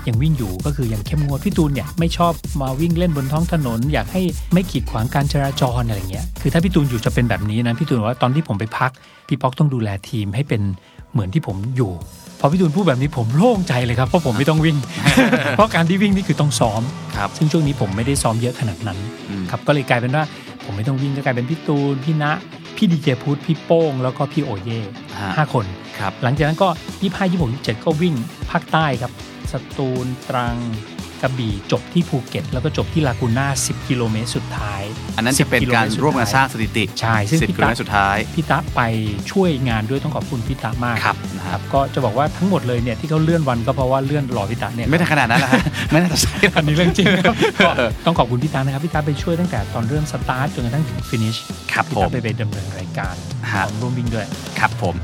[0.09, 8.91] ยังวิ่งอยู่ก็คือยังเข้มงวดพี่ตูนเนี่ยไม่ชอบมาวิ่งเล่นบนท้องถนน อยากให้ไม่ขีดขวางการจราจรอะไรเงี้ยคือถ้าพี่ตูนอยู่จะเป็นแบบนี้นะพี่ตูนว่าตอนที่ผมไปพัก
[9.29, 10.63] พี่ป๊อกต้องดูแลทีมให้เป็น
[11.13, 11.93] เหมือนที่ผมอยู่
[12.41, 14.77] พอพี่ตูนพูดแบบนี้ผมโล่งใจเลยครับเพราะผมไม่ต้องวิ่ง
[15.57, 16.83] เพราะการที่วิ่งนี่คือต้องซ้อม
[17.17, 20.25] ครับซึ่งช่วงนี้ผมไม่ได้ซ้อมเยอะขนาดนั้นอืมครับก็เลยกลายเป็นว่า
[20.65, 22.25] ผมไม่ต้องวิ่งก็กลายเป็นพี่ตูนพี่ณ
[22.77, 24.81] พี่ดีเจพุทธพี่โป้งแล้วก็พี่โอเย่
[25.19, 25.65] ฮะห้าคน
[25.99, 26.69] ครับหลังจากนั้นก็
[27.01, 28.15] 25 26 27ก็วิ่ง
[28.51, 29.13] ภาคใต้ครับ
[29.53, 30.57] สตูลตรัง
[31.23, 34.83] กระบี่จบที่ภูเก็ต แล้วก็จบที่ลากูน่า 10 กิโลเมตรสุดท้าย
[35.17, 38.81] อันนั้นจะเป็น10กิโลการมตสุดร่วมกันท้ยสร้างสถิติใช่ซึ่งสิบพี่กิโลตะเมตรสุดท้ายพี่ตะไป
[39.33, 47.71] ช่วยงานด้วยต้องขอบคุณพี่ตะมากครับนะครับก็จะบอกว่าทั้งหมดเลยเนี่ยที่เขาเลื่อนวันก็เพราะว่าเลื่อนรอพี่ตะเนี่ยไม่ได้ขนาดนั้นแหละฮะไม่น่าจะใช่อันนี้เรื่องจริงนะครับก็
[48.07, 51.37] ต้องขอบคุณพี่ตานะครับพี่ตาไปช่วยตั้งแต่ตอนเริ่มสตาร์ทจนกระทั่งถึงฟินิช
[51.73, 53.15] ครับพี่ผตามไปไปดำเนินรายการ
[53.53, 54.27] ฮะของร่วมวิ่งด้วย
[54.59, 54.95] ครับผม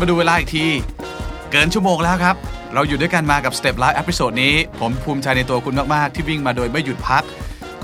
[0.00, 0.66] มาดูเวลาอีกที
[1.50, 2.36] เกินชั่วโมงแล้วครับ
[2.74, 7.24] เราอยู่ด้วยกันมากับ Step Life episode นี้ ผมภูมิใจในตัวคุณมาก ๆ ที่วิ่งมาโดยไม่หยุดพัก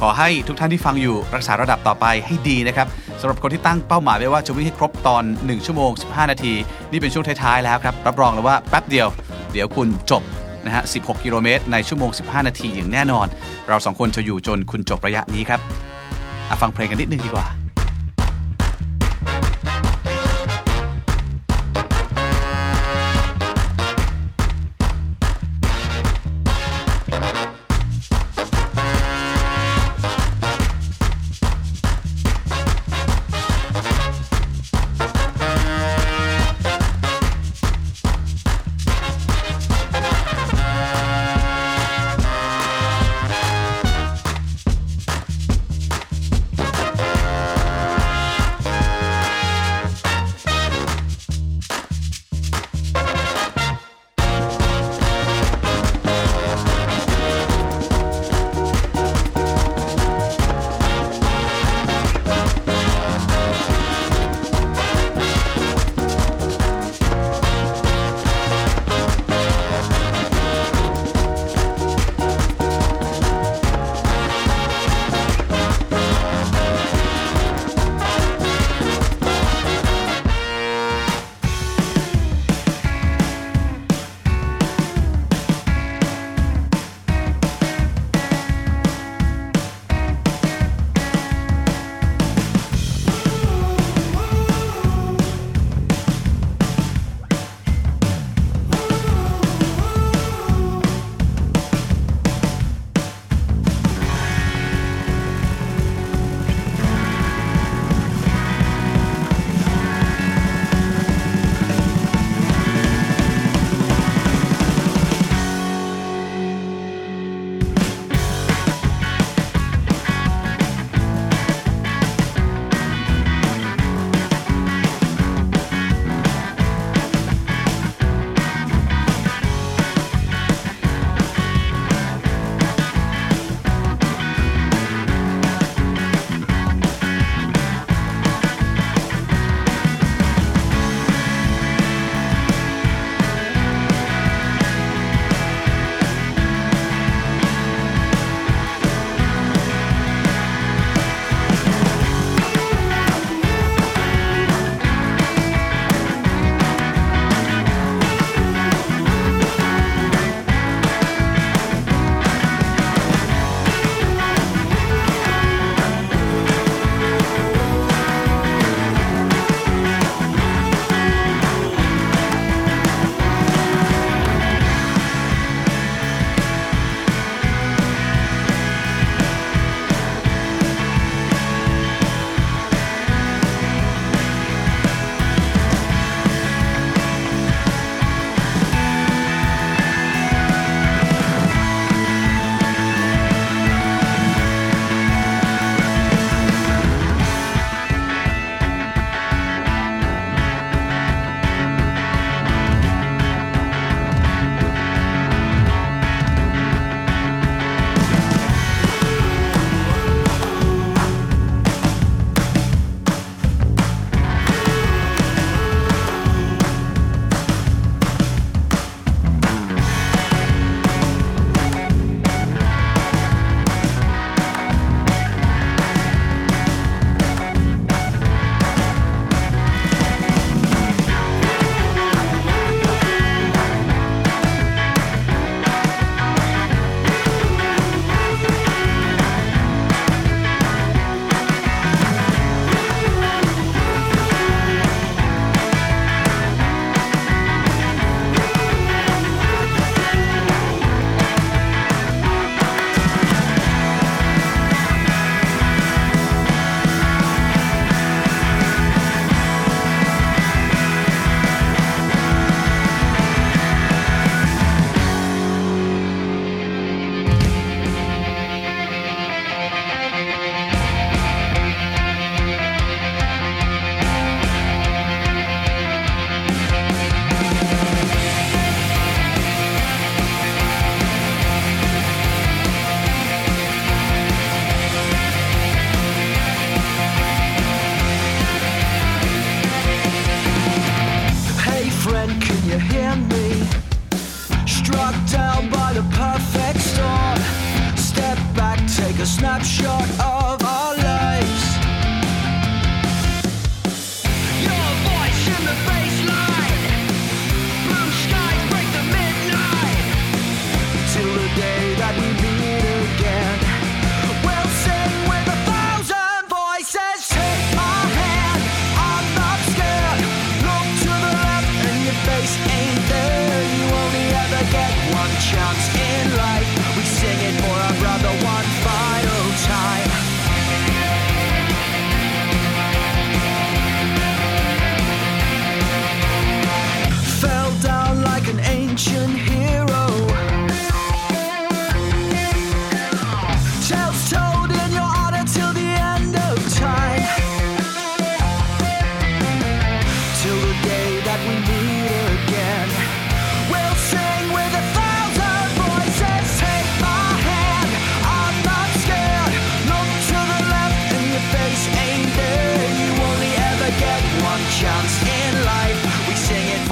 [0.00, 2.86] ขอให้ทุกท่านที่ฟังอยู่รักษาระดับต่อไปให้ดีนะครับ
[3.20, 6.52] สำหรับคนที่ตั้งเป้าหมายไว้ว่าจะวิ่งให้ครบตอน 1 ชั่วโมง 15 นาที
[6.90, 9.08] นี่เป็นช่วงท้าย ๆ แล้วครับ รับรองเลยว่าแป๊บเดียว
[9.52, 10.22] เดี๋ยวคุณจบ
[10.64, 13.26] นะฮะ 16 กิโลเมตรในชั่วโมง 15 นาทีอย่างแน่นอน
[13.68, 15.60] เราสองคนจะอยู่จนคุณจบระยะนี้ครับ
[16.48, 17.46] อะฟังเพลงกันนิดนึงดีกว่า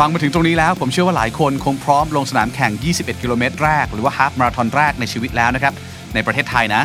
[0.07, 5.75] ฟังมาถึงตรงนี้แล้ว ผมเชื่อว่าหลายคนคงพร้อมลงสนามแข่ง 21 กิโลเมตรแรก หรือว่าฮาฟมาราธอนแรกในชีวิตแล้วนะครับ
[6.15, 6.83] ในประเทศไทยนะ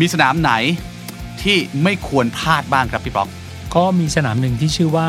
[0.00, 0.52] มีสนามไหน
[1.42, 3.28] ที่ไม่ควรพลาดบ้างครับพี่ป๊อก
[3.76, 5.08] ก็มีสนามหนึ่งที่ชื่อว่า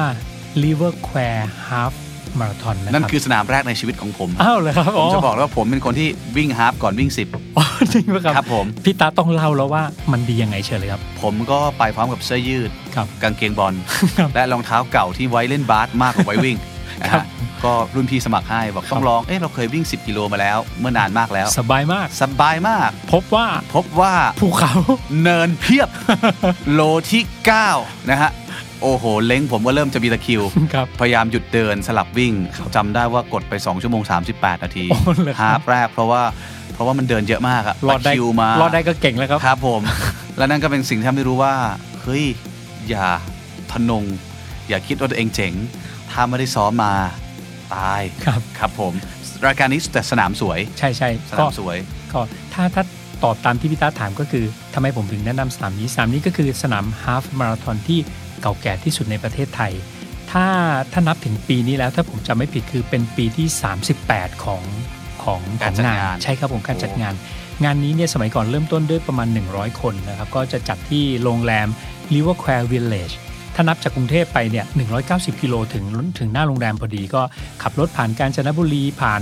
[0.64, 1.94] River Square Half
[2.40, 6.08] Marathon นะครับนั่นคือสนามแรกในชีวิตของผม อ้าวเหรอครับ ผมจะบอกเลยว่าผมเป็นคนที่
[6.38, 13.74] วิ่งฮาฟก่อนวิ่ง 10อ๋อจริงปะครับครับผมพี่ตาต้องเล่าแล้วว่ามันดียังไงเชิญเลยครับ ผมก็ไปพร้อมกับเสื้อยืดครับกางเกงบอล
[14.20, 16.58] ครับและรองเท้าเก่าที่ไว้เล่นบาสมากกว่าไว้วิ่ง
[17.02, 17.26] นะครัฮะบ
[17.64, 24.74] ก็รุ่นพี่สมัครให้บอกต้องลอง เอ๊ะเราเคยวิ่ง 10 กิโลมาแล้ว เมื่อนานมากแล้ว สบายมาก สบายมาก พบว่า พบว่าภูเขา
[25.22, 25.90] เนินเพียบ
[26.74, 27.24] โลที่
[27.68, 28.32] 9 นะฮะ
[28.82, 30.42] โอ้โห เล้งผมก็เริ่มจะมีตะคริว
[30.74, 32.34] ครับพยายามหยุดเดินสลับวิ่ง
[32.76, 34.02] จำได้ว่ากดไป 2 ชั่วโมง
[34.34, 36.22] 38 นาทีโอ้เหรอครับฮาฟแรกเพราะว่า
[36.74, 39.82] เพราะว่ามันเดินเยอะมากอะรอดได้ตะคริวมารอดได้ก็เก่งแล้วครับ ครับผม
[40.38, 41.54] แล้วนั่นก็เป็นสิ่งที่ทำให้รู้ว่า
[42.02, 42.24] เฮ้ย
[42.90, 43.08] อย่า
[43.72, 44.04] ทะนง
[44.70, 45.54] อย่าคิดว่าตัวเองเจ๋ง
[46.12, 46.94] ถ้าไม่ได้ซ้อมมา
[47.74, 48.94] ตายครับครับผม
[49.46, 51.78] รายการนี้แต่สนามสวยใช่ใช่สก็นามสวย
[52.14, 52.20] ก็
[52.54, 52.84] ถ้าถ้า
[53.24, 58.00] ตอบตามที่พี่ตาถามก็คือทำไมผมถึงแนะนำสนามนี้สนามนี้ก็คือสนามฮาฟมาราธอนที่
[58.42, 59.74] เก่าแก่ที่สุดในประเทศไทย
[60.32, 60.46] ถ้า
[60.92, 63.48] ถ้านับถึงปีนี้แล้วถ้าผมจำไม่ผิดคือเป็นปีที่
[63.96, 64.64] 38 ของ
[65.24, 67.14] ของขการองจัดงานงานใช่ครับผมการจัดงาน
[67.64, 71.68] งานนี้เนี่ยสมัยก่อนเริ่มต้นด้วยประมาณ 100 คนนะครับก็จะจัดที่โรงแรม
[72.14, 73.14] River Kwai Village
[73.60, 74.66] ถ้านับจากกรุงเทพไปเนี่ย
[75.04, 75.86] 190 กิโลถึง
[76.20, 77.22] ถึงหน้าโรงแรมพอดีก็
[77.64, 79.22] ขับรถผ่านกาญจนบุรีผ่าน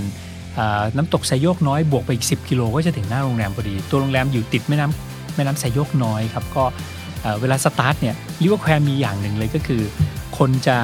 [0.58, 6.64] อ่าน้ำตกไทรโยกน้อยบวกไปอีก 10 กิโลก็จะถึงหน้าโรงแรมพอดี ตัวโรงแรมอยู่ติดแม่น้ำแม่น้ำไทรโยกน้อยครับก็
[7.22, 9.82] เอ่อเวลาสตาร์ทเนี่ย River Kwai มีอย่างหนึ่งเลยก็คือ
[10.38, 10.76] คนจะ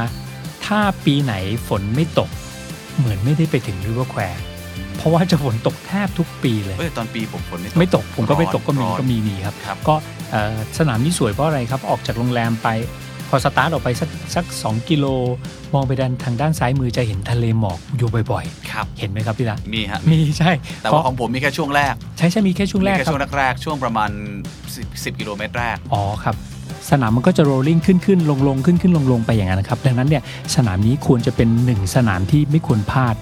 [0.67, 1.35] ถ้าปีไหน
[1.69, 2.31] ฝนไม่ตก
[2.99, 4.43] เหมือนไม่ได้ไปถึง River Kwai
[4.97, 9.95] เพราะว่าจะฝนตกแทบทุกปีเลยเอ้ยตอนปีผมฝนไม่ตกไม่ตกผมก็ไม่ตกก็มีร้อนก็มีมีครับครับก็
[10.31, 12.69] เอ่อสนามนี้สวยเพราะอะไรครับ ออกจากโรงแรมไป
[13.12, 15.07] พ อสตาร์ทออกไปสักสักสองกิโล
[15.75, 20.53] มองไปด้านทางด้านซ้ายมือจะเห็นทะเลหมอกอยู่บ่อยครับๆเห็นไหมครับพี่ละมีฮะมีใช่
[20.83, 24.11] แต่ว่าของผมมีแค่ช่วงแรก ใช่ใช่มีแค่ช่วงแรกมีแค่ครัช่วบงแรกๆช่วงประมาณ
[24.63, 26.37] 10 10 กิโลเมตรแรก อ๋อครับ
[26.91, 30.23] สนามมันก็จะ rolling ขึ้นขึ้นลงลงขึ้นขึ้นลงลงไปอย่างนั้นนะครับ ดังนั้นเนี่ย
[30.57, 33.15] สนามนี้ควรจะเป็นหนึ่งสนามที่ไม่ควรพลาด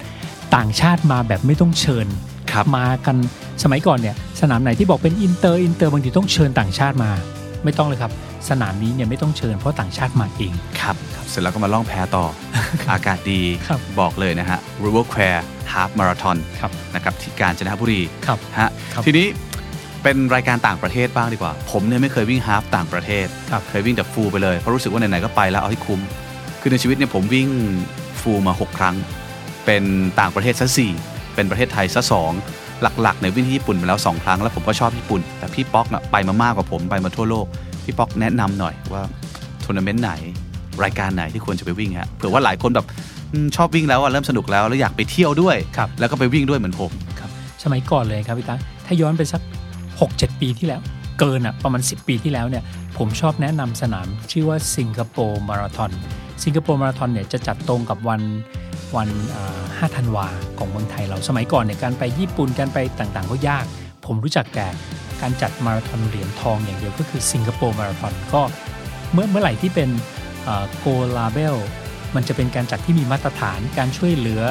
[0.56, 2.06] ต่างชาติมาแบบไม่ต้องเชิญ
[2.52, 3.16] ครับมากัน
[3.62, 7.10] สมัยก่อนเนี่ยสนามไหนที่บอกเป็นอินเตอร์อินเตอร์บางทีต้องเชิญต่างชาติมา
[7.64, 8.12] ไม่ต้องเลยครับ
[8.48, 10.96] สนามนี้เนี่ยไม่ต้องเชิญเพราะต่างชาติมาเอง ครับ
[11.30, 12.24] เสร็จแล้วก็มาล่องแพต่อ
[12.92, 15.40] อากาศดีครับบอกเลยนะฮะ River Kwai
[15.72, 19.26] Half Marathon ครับนะครับที่กาญจนบุรีครับฮะครับทีนี้
[20.02, 26.00] เป็นรายการต่างประเทศบ้างดีกว่า ผมเนี่ยไม่เคยวิ่ง half ต่างประเทศ ครับเคยวิ่งแต่ full ไปเลยเพราะรู้สึกว่าไหนๆก็ไปแล้วเอาให้คุ้ม
[26.60, 27.48] คือในชีวิตเนี่ยผมวิ่ง
[28.20, 28.94] ฟูลมา 6 ครั้ง
[29.66, 29.84] เป็น
[30.20, 30.92] ต่างประเทศซะสี่
[31.34, 32.32] เป็นประเทศไทยซะสอง
[32.82, 37.46] หลักๆในยวิ่งที่ญี่ปุ่นมาแล้ว 2 ครั้งแล้วผมก็ชอบญี่ปุ่น แต่พี่ป๊อกน่ะไปมามากกว่าผมไปมาทั่วโลก
[37.84, 39.02] พี่ป๊อกแนะนำหน่อยว่า
[39.64, 40.12] ทัวร์นาเมนต์ไหน
[40.84, 42.86] รายการไหนที่ควรจะไปวิ่งฮะเผื่อว่าหลายคนแบบ
[43.32, 46.90] อืมชอบวิ่งแล้วอะเริ่มสนุกแล้วแล้วอยากไปเที่ยวด้วยครับแล้วก็ไปวิ่งด้วยเหมือนผม
[47.20, 47.30] ครับ
[47.64, 49.42] สมัยก่อนเลยครับพี่ตาถ้าย้อนไปสัก
[49.90, 50.80] 6-7 ปีที่แล้ว
[51.18, 52.62] เกินอะประมาณ 10 ปีที่แล้วเนี่ย
[52.98, 55.90] ผมชอบแนะนำสนามชื่อว่าสิงคโปร์มาราทอน
[56.44, 58.20] สิงคโปร์มาราทอนเนี่ยจะจัดตรงกับวัน
[58.96, 60.26] วันอ่า5ธันวา
[60.58, 63.64] ของเมืองไทยเราสมัยก่อนเนี่ยการไปญี่ปุ่นการไปต่างๆ ก็ยาก
[64.06, 64.66] ผมรู้จักแต่
[65.20, 68.42] การจัดมาราธอนเหรียญทองอย่างเดียวก็คือสิงคโปร์มาราธอนก็
[69.12, 69.88] เมื่อเมื่อไหร่ที่เป็น
[70.78, 70.86] โก
[71.16, 71.56] ลาเบล
[72.14, 74.42] มันจะเป็นการจัดที่มีมาตรฐานการช่วยเหลือ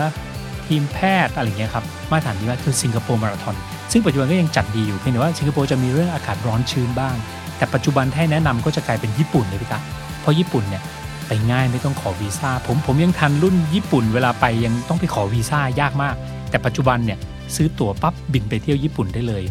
[0.68, 3.56] ทีมแพทย์อะไรเงี้ยครับมาตรฐานนี้ว่าคือสิงคโปร์มาราธอน
[3.91, 7.15] ซึ่งปัจจุบันก็ยังจัดดีอยู่เพียงแต่ว่าสิงคโปร์จะมีเรื่องอากาศร้อนชื้นบ้าง
[7.57, 9.80] แต่ปัจจุบันถ้าให้แนะนำก็จะกลายเป็นญี่ปุ่นเลยพี่ตา
[10.22, 10.81] เพราะญี่ปุ่นเนี่ย
[11.30, 16.15] ไปง่ายไม่ต้องขอวีซ่าผมผมยังทันรุ่นญี่ปุ่นเวลาไปยังต้องไปขอวีซ่ายากมาก
[16.49, 17.19] แต่ปัจจุบันเนี่ย
[17.56, 19.43] ซื้อตั๋วปั๊บบินไปเที่ยวญี่ปุ่นได้เลย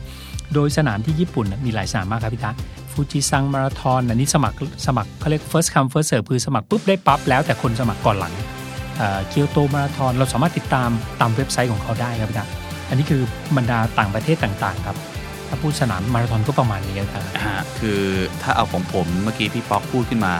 [0.55, 2.53] โดยสนามที่ญี่ปุ่นมีหลายสนามมากครับพี่ตา
[2.93, 4.57] ฟูจิซังมาราธอนอันนี้สมัคร
[4.87, 8.35] สมัครเขาเรียก first come first serve คือสมัครปุ๊บได้ปั๊บแล้วแต่คนสมัครก่อนหลัง
[9.29, 10.89] เกียวโตมาราธอนเราสามารถติดตาม
[11.21, 12.47] ตามเว็บไซต์ของเขาได้ครับพี่ตา
[12.89, 13.23] อันนี้คือ
[13.57, 14.97] บรรดาต่างประเทศต่างๆครับ
[15.49, 17.01] ถ้าพูดสนามมาราธอนก็ประมาณนี้ค
[17.47, 18.03] รับคือ
[18.43, 20.35] ถ้าเอาของผมเมื่อกี้พี่ป๊อกพูดขึ้นมา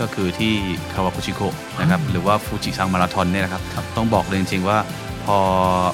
[0.00, 0.52] ก็คือที่
[0.92, 4.78] คาวากุชิโกะนะครับหรือว่าฟูจิซังมาราธอนเนี่ยนะครับครับต้องบอกเลยจริงๆว่า
[5.26, 5.38] พอ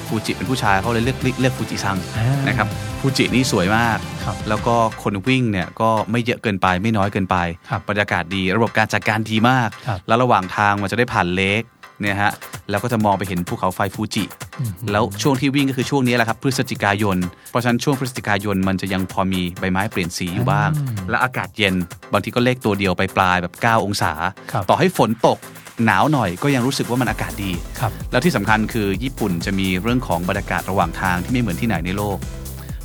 [0.07, 2.67] ฟูจิเป็นผู้ชายเขาเลยเรียกเรียกเรียกฟูจิซังอ่านะครับ
[2.99, 7.37] ฟูจินี่สวยมากครับแล้วก็คนวิ่งเนี่ยก็ไม่เยอะเกินไปไม่น้อยเกินไป
[7.69, 11.61] ครับบรรยากาศดีระบบการจัดการดีมากครับแล้วระหว่างทางมันจะได้ผ่านเลก
[12.01, 12.31] เนี่ยฮะ
[12.69, 14.23] แล้วก็จะมองไปเห็นภูเขาไฟฟูจิ
[14.59, 17.17] อืมแล้วช่วงที่วิ่งก็คือช่วงนี้แหละครับพฤศจิกายน
[17.49, 20.69] เพราะฉะนั้นช่วงพฤศจิกายนมันจะยังพอมีใบไม้เปลี่ยนสีอยู่บ้าง
[21.09, 21.75] และอากาศเย็น
[22.13, 24.13] บางทีก็เลขตัวเดียวไปปลายๆแบบ 9 องศา
[24.51, 25.37] ครับต่อให้ฝนตก
[25.85, 32.17] หนาวหน่อยก็ยังรู้สึกว่ามันอากาศดีครับแล้วที่สำคัญคือญี่ปุ่นจะมีเรื่องของบรรยากาศระหว่างทางที่ไม่เหมือนที่ไหนในโลก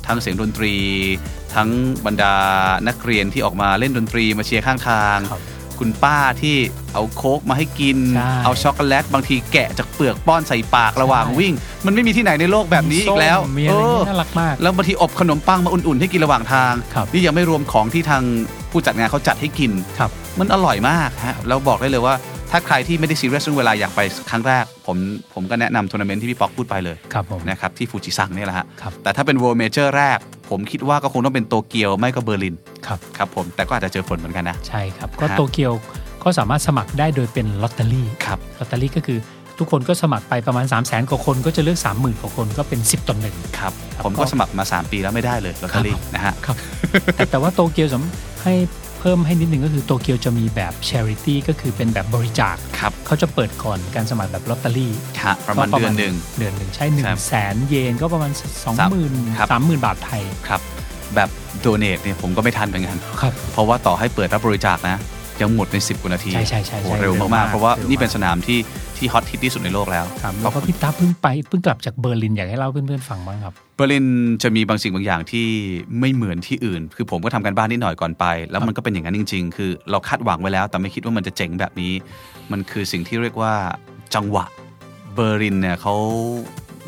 [0.07, 0.73] ทั้งเสียงดนตรี
[1.55, 1.69] ทั้ง
[2.05, 2.33] บรรดา
[2.87, 5.17] นักเรียนที่ออกมาเล่นดนตรีมาเชียร์ข้างทาง
[5.77, 6.55] ครับคุณป้าที่
[6.93, 11.53] เอาโค้กมาให้กิน ใช่เอาช็อกโกแลต บางทีแกะจากเปลือกป้อนใส่ปากระหว่างใช่ วิ่ง
[11.85, 18.23] มันไม่มีที่ไหนในโลกแบบนี้อีกแล้วส้มมีอะไรเออน่ารักมาก แล้วบางทีอบขนมปังมาอุ่นๆ ให้กินระหว่างทาง ครับนี่ยังไม่รวมของที่ทาง
[18.71, 22.15] ผู้จัดงานเขาจัดให้กิน ครับ มันอร่อยมากฮะแล้วบอกได้เลยว่า
[22.51, 24.97] ถ้าใครที่ไม่ได้ซีเรียสเรื่องเวลาอยากไปครั้งแรก ผม
[25.33, 30.17] ผมก็แนะนำทัวร์นาเมนต์ที่พี่ป๊อกพูดไปเลยครับผมนะครับที่ฟูจิซังเนี่ยแหละฮะครับแต่ถ้าเป็น World Major แรก
[30.49, 32.55] ผมคิดว่าก็คงต้องเป็นโตเกียวไม่ก็เบอร์ลิน
[32.87, 35.73] ครับครับผมแต่ก็อาจจะเจอฝนเหมือนกันนะ ใช่ครับ ก็ฮะโตเกียว
[36.23, 39.19] ก็สามารถสมัครได้โดยเป็นลอตเตอรี่ครับลอตเตอรี่ก็คือ
[39.59, 46.55] ทุกคนก็สมัครไปประมาณ 3 0 0แสนกว่าคนก็จะเลือก 30,000กว่าคนก็เป็น 10ต่อหนึ่งครับครับผมก็ก็สมัครมา 3 ปีแล้วไม่ได้เลยลอตเตอรี่นะฮะครับ
[47.15, 48.53] แต่แต่ว่าโตเกียวสำให้
[48.86, 54.91] เพิ่มให้นิดนึงก็คือโตเกียวจะมีแบบ charity ก็คือเป็นแบบบริจาคครับเขาจะเปิดก่อนการสมัครแบบลอตเตอรี่
[55.23, 58.31] ฮะประมาณก็เดือนหนึ่งเดือนหนึ่งใช่หนึ่ครังบแสนเยนก็ประมาณ
[58.63, 60.61] สองหมื่นครับสามหมื่นบาทไทยครับ
[61.15, 61.29] แบบ
[61.61, 64.97] donate เนี่ยผมก็ไม่ทันเหมือนกันครับเพราะว่าต่อให้เปิดรับบริจาคนะ
[65.41, 68.59] ยังหมดใน 10กว่านาทีใช่ใช่ใช่โอ้ใช่เร็วเร็วมามากกๆ เพราะว่าเร็วมากนี่เป็นสนามที่
[68.97, 74.05] ที่ฮอตฮิตที่สุดในโลกแล้วครับแล้วก็พี่ตาเพิ่งไปเพิ่งกลับจากเบอร์ลินอยากให้เล่าเพื่อนๆฟังบ้างครับเบอร์ลิน
[74.43, 75.45] จะมีบางสิ่งบางอย่างที่
[75.99, 81.93] ไม่เหมือนที่อื่น คือผมก็ทำการบ้านนิดหน่อยก่อนไป แล้วมันก็เป็นอย่างนั้นจริง ๆ คือเราคาดหวังไว้แล้ว แต่ไม่คิดว่ามันจะเจ๋งแบบนี้
[82.51, 83.53] มันคือสิ่งที่เรียกว่า
[84.15, 84.45] จังหวะ
[85.15, 85.95] เบอร์ลินเนี่ยเขา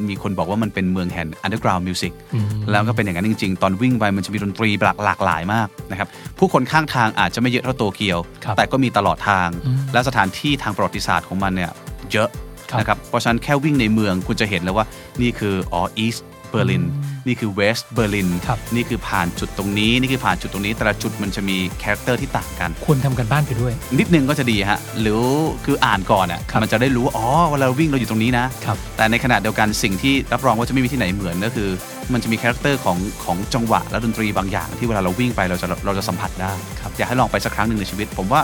[0.09, 6.07] มีคนบอกว่ามันเป็นเมืองแห่ง underground music อืมแล้วก็เป็นอย่างนั้นจริง ๆ ตอนวิ่งไปมันจะมีดนตรีหลากหลากหลายมากนะครับ
[6.37, 11.71] ผู้คนข้างทางอาจจะไม่เยอะเท่าโตเกียวครับแต่ก็มีตลอดทางอืมและสถานที่ทางประวัติศาสตร์ของมันเนี่ย
[12.11, 12.29] เยอะ
[12.71, 14.85] ครับนะครับเพราะฉะนั้นแค่วิ่งในเมืองคุณจะเห็นแล้วว่า
[15.21, 16.21] นี่คืออ๋อ East
[16.53, 16.83] Berlin
[17.27, 25.21] นี่คือ West Berlin ครับนี่คือผ่านจุดตรงนี้นี่คือผ่านจุดตรงนี้ แต่ละจุดมันจะมีคาแรคเตอร์ที่ต่างกันควรทำการบ้านไปด้วย นิดนึงก็จะดีฮะหรือ
[25.65, 31.69] คืออ่านก่อนอะครับมันจะได้รู้ว่าอ๋อเวลาเราวิ่งเราอยู่ตรงนี้นะครับแต่ในขณะเดียวกันสิ่งที่รับรองว่าจะไม่มีที่ไหนเหมือนก็คือ
[32.13, 38.41] มันจะมีคาแรคเตอร์ของของจังหวะและดนตรีบางอย่าง ที่เวลาเราวิ่งไปเราจะเราจะสัมผัสได้ครับอยากให้ลองไปสักครั้งหนึ่งในชีวิต ผมว่า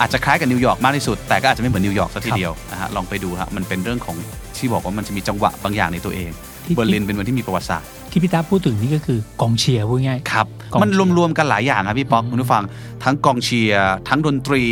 [0.00, 4.16] อาจจะคล้ายกับนิวยอร์กมากที่สุด แต่ก็อาจจะไม่เหมือนนิวยอร์กสักทีครับเดียวนะฮะลองไปดูฮะมันเป็นเรื่องของ
[4.56, 12.62] ที่บอกว่ามันจะมีจังหวะบางอย่างในตัวเองที่ เบอร์ลินเป็นเมืองที่มีประวัติศาสตร์ที่พี่ตาพูดถึงนี่ก็คือกองเชียร์พูดง่ายครับกองมันเชียร์รวมๆกันหลายอย่างครับพี่ป๊อกคุณผู้ฟัง
[13.04, 14.62] ทั้งกองเชียร์ทั้งดนตรี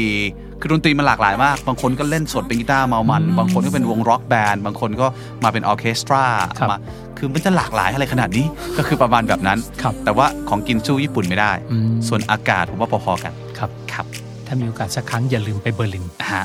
[0.60, 5.06] คือดนตรีมันหลากหลายมาก บางคนก็เล่นสดเป็นกีตาร์เมามัน บางคนก็เป็นวง rock band บางคนก็
[5.44, 6.24] มาเป็นออร์เคสตรา
[6.58, 6.78] ครับมา
[7.18, 8.46] คือมันจะหลากหลายอะไรขนาดนี้
[8.76, 14.06] ก็คือประมาณแบบนั้นครับแต่ว่าของกินสู้ญี่ปุ่นไม่ได้อืมส่วนอากาศผมว่าพอๆกันครับครับ
[14.46, 16.44] ถ้ามีโอกาสสักครั้งอย่าลืมไปเบอร์ลินฮะ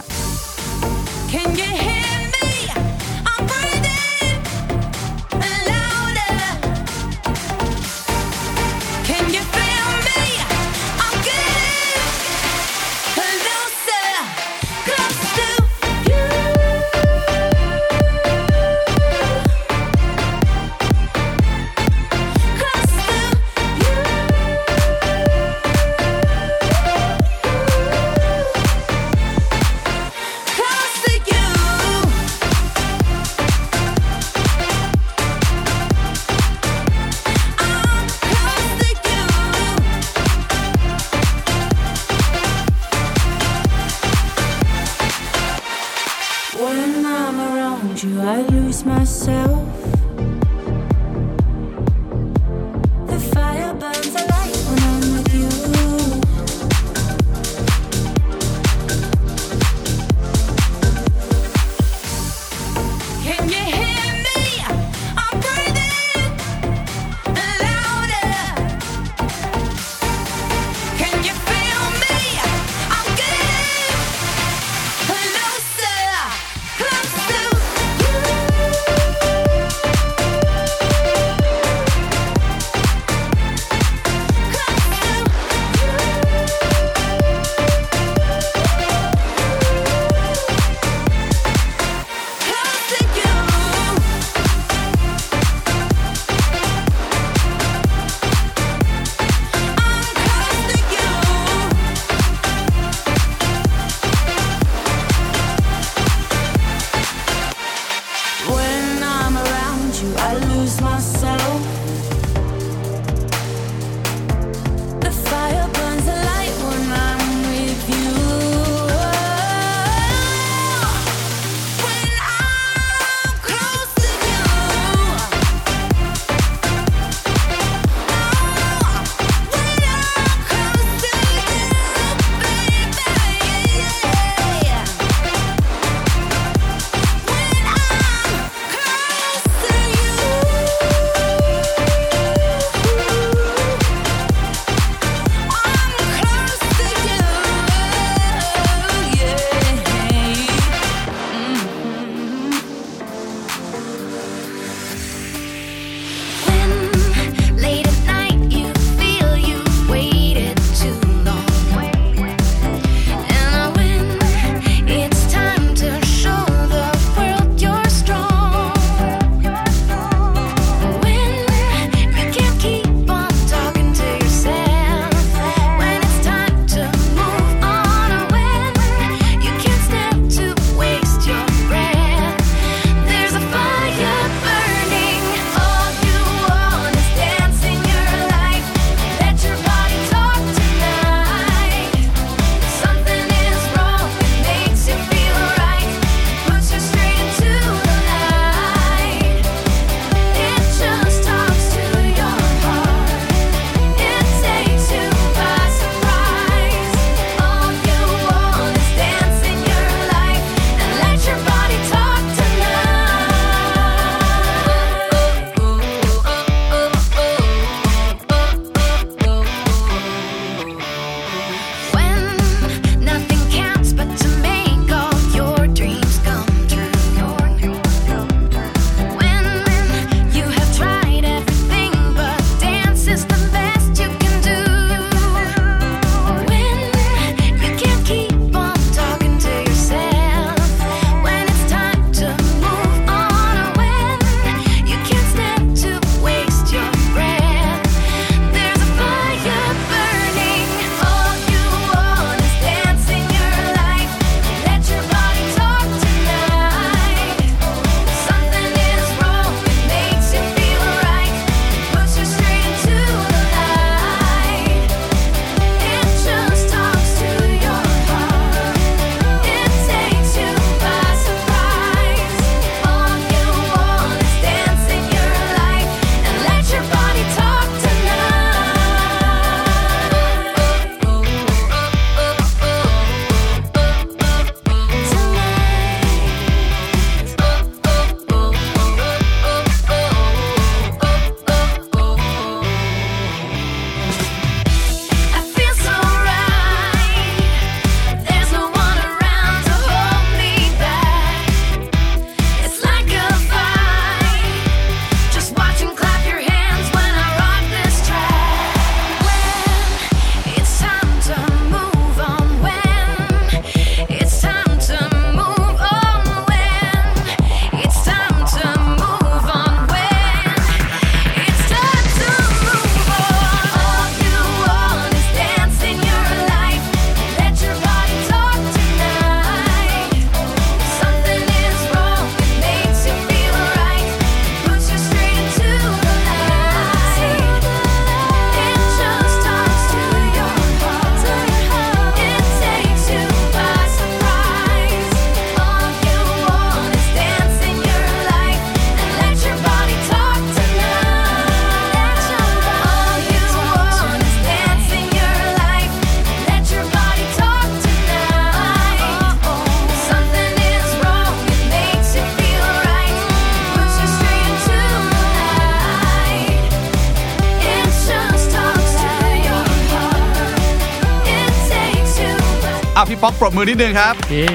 [373.58, 374.48] มือนิดนึงครับ เย้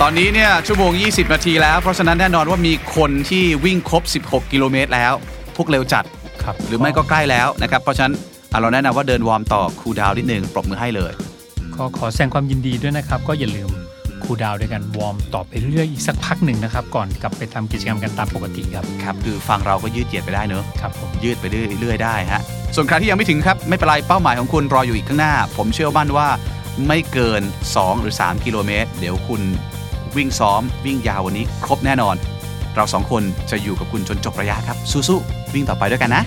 [0.00, 5.12] ตอนนี้เนี่ยชั่วโมง 20 นาทีแล้ว เพราะฉะนั้นแน่นอนว่ามีคนที่วิ่งครบ 16 กิโลเมตรแล้ว
[5.56, 6.04] พวกเร็วจัด
[6.42, 8.14] ครับหรือไม่ก็ใกล้แล้วนะครับ เพราะฉะนั้น
[8.52, 11.12] อะเราแนะนำว่าเดินวอร์มต่อ cool down นิดนึงปรบมือให้เลย
[11.76, 13.70] ก็ขอแสดงความยินดีด้วยนะครับ ก็อย่าลืม
[14.24, 22.42] cool down ด้วยกันวอร์มต่อไปเรื่อยๆอีกสักพักหนึ่งนะครับ ก่อนกลับไปทำกิจกรรมกันตามปกติครับครับคือฟังเราก็ยืดเหยียดไปได้เนอะ ครับผม ยืดไปเรื่อยๆได้ฮะ
[22.76, 26.28] ส่วนใครที่ยังไม่ถึงครับ ไม่เป็นไรเป้าหมายของคุณรออยู่อีกข้างหน้า ผมเชื่อมั่นว่า
[26.86, 27.42] ไม่เกิน
[27.72, 29.42] 2 หรือ 3 กิโลเมตร เดี๋ยวคุณ
[30.16, 32.16] วิ่งซ้อม วิ่งยาววันนี้ ครบแน่นอน
[32.74, 34.78] เราสองคนจะอยู่กับคุณจนจบระยะครับ
[35.08, 36.22] สู้ๆวิ่งต่อไปด้วยกันนะ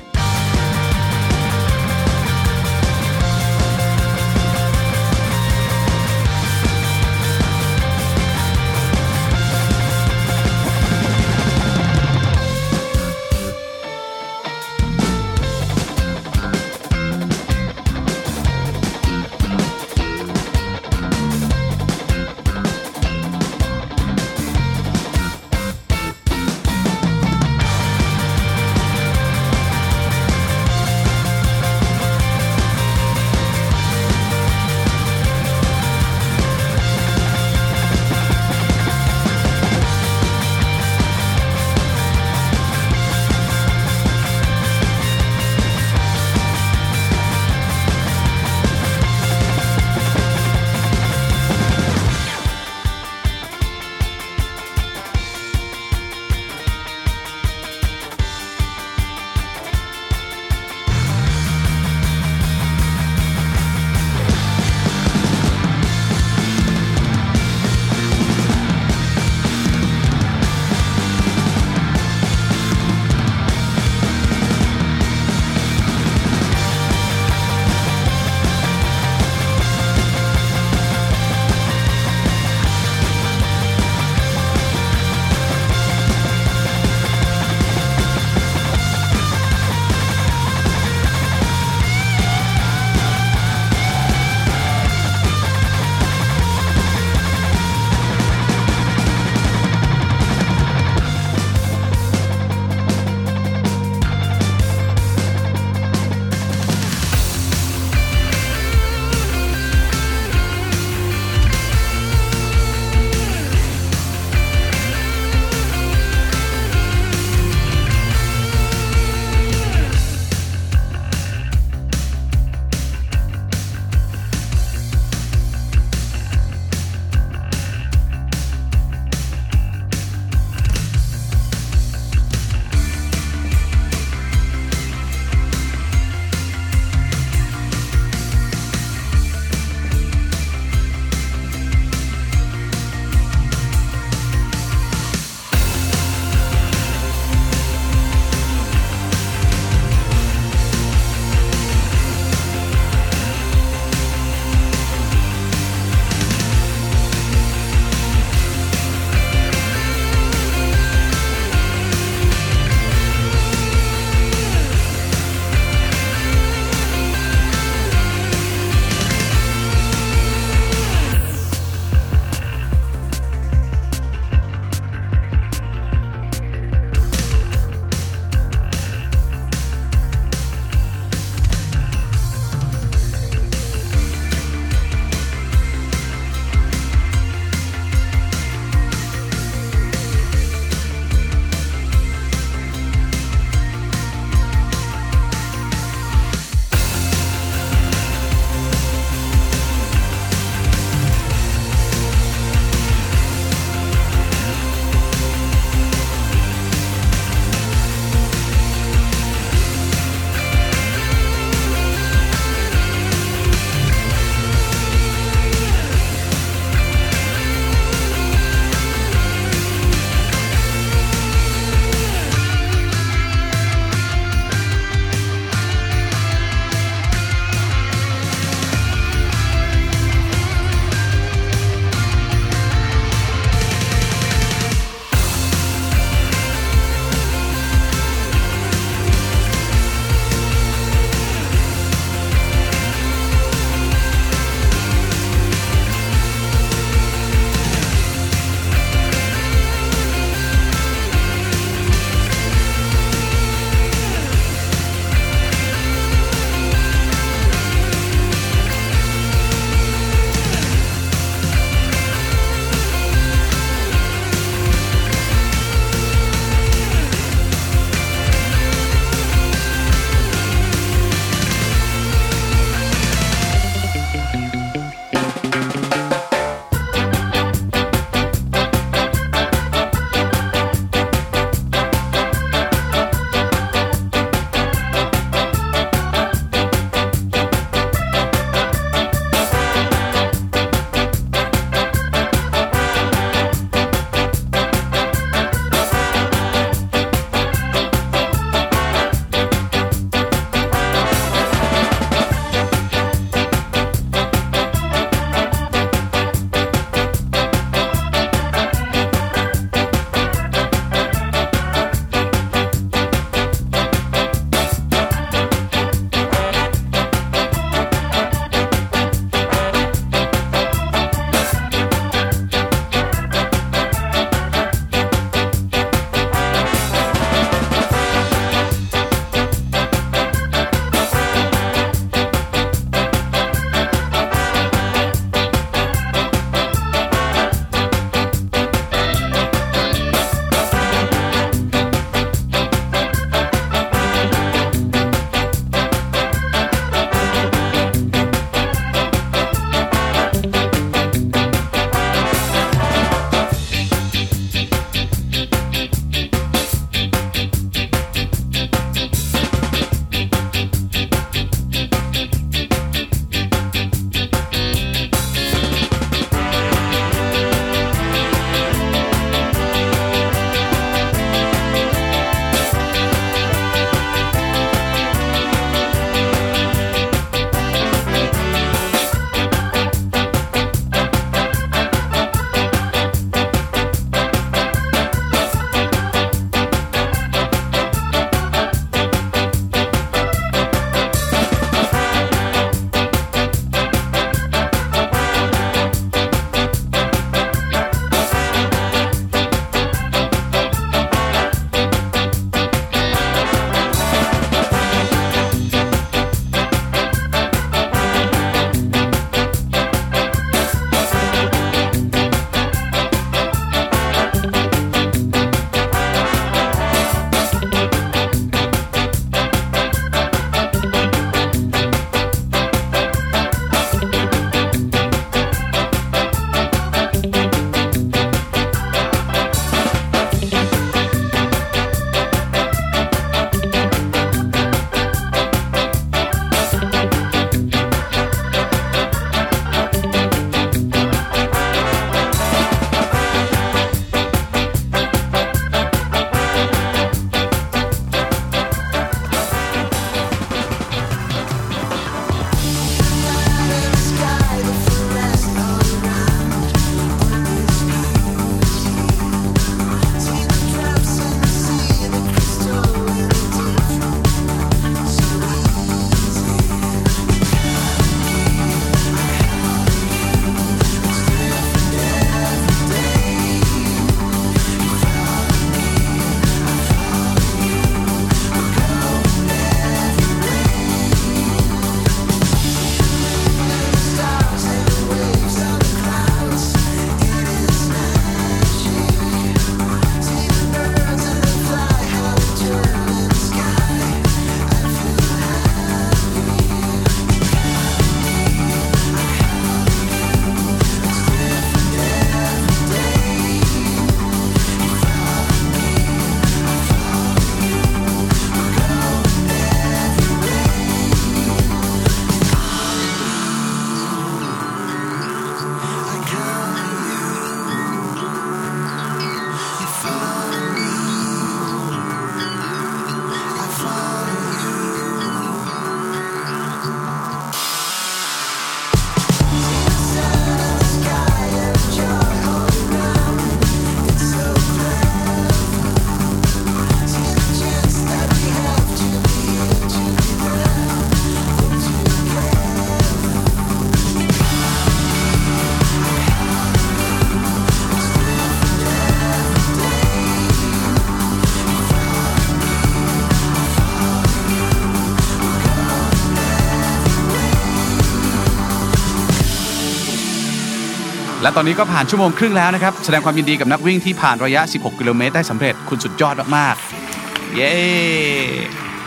[561.48, 567.74] และตอนนี้ก็ผ่านชั่วโมงครึ่งแล้วนะครับ แสดงความยินดีกับนักวิ่งที่ผ่านระยะ 16 กิโลเมตรได้สำเร็จคุณสุดยอดมากๆ เย้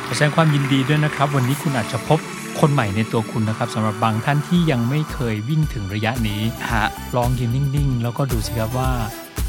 [0.07, 2.19] ขอแสดงความยินดีด้วยนะครับ วันนี้คุณอาจจะพบ
[2.61, 6.41] คนใหม่ในตัวคุณนะครับสำหรับบางท่านที่ยังไม่เคยวิ่งถึงระยะนี้
[6.73, 6.87] ฮะ
[7.17, 8.91] ลองยืนนิ่งๆ แล้วก็ดูสิครับว่า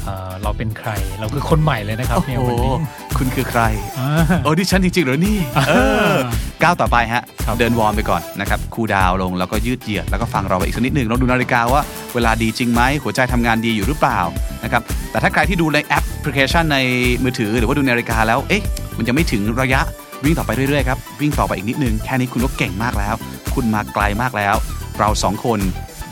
[0.04, 2.74] เอ่อเราเป็นใครเราคือคนใหม่เลยนะครับโอ้เนี่ยโหวันนี้
[3.18, 3.62] คุณคือใคร
[3.98, 4.08] อ่า
[4.44, 5.38] โอ้ดิฉันจริงๆเหรอนี่
[5.68, 5.72] เอ
[6.12, 6.14] อ
[6.62, 11.82] ก้าวต่อไปฮะครับเดินวอร์มไปก่อนนะครับคูลดาวน์ลงแล้วก็ยืดเหยียดแล้วก็ฟังเราไปอีกสักนิดหนึ่งลองดูนาฬิกาว่า
[12.14, 14.20] เวลาดีจริงไหมหัวใจทำงานดีอยู่หรือเปล่า
[14.64, 16.78] นะครับแต่ถ้าใครที่ดูในแอปพลิเคชันใน
[17.22, 18.62] มือถือหรือว่าดูนาฬิกาแล้วเอ๊ะ
[18.96, 19.80] มันยังไม่ถึงระยะ
[20.24, 23.14] วิ่งต่อไปเรื่อยๆครับวิ่งต่อไปอีกนิดนึงแค่นี้คุณก็เก่งมากแล้ว
[23.54, 24.54] คุณมาไกลมากแล้ว
[24.98, 25.60] เราสองคน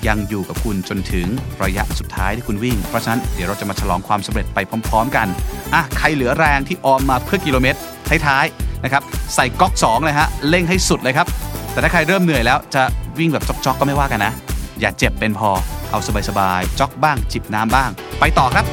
[0.06, 1.26] ยังอยู่กับคุณจนถึง
[1.62, 4.58] ระยะสุดท้ายที่คุณวิ่ง เพราะฉะนั้นเดี๋ยวเราจะมาฉลองความสำเร็จไป
[4.88, 5.26] พร้อม ๆ กัน
[5.74, 7.78] อะใครเหลือแรงที่ออมมาเพื่อกิโลเมตร
[8.26, 9.02] ท้ายๆนะครับ
[9.34, 11.26] ใส่ก๊อก2เลยฮะเร่งให้สุดเลยครับ
[11.72, 12.82] แต่ถ้าใครเริ่มเหนื่อยแล้วจะ
[13.18, 14.32] วิ่งแบบจ็อกๆก็ไม่ว่ากันนะ
[14.80, 15.50] อย่าเจ็บเป็นพอ
[15.90, 15.98] เอา
[16.28, 17.90] สบายๆจ็อกบ้างจิบน้ำบ้าง
[18.20, 18.64] ไปต่อครับ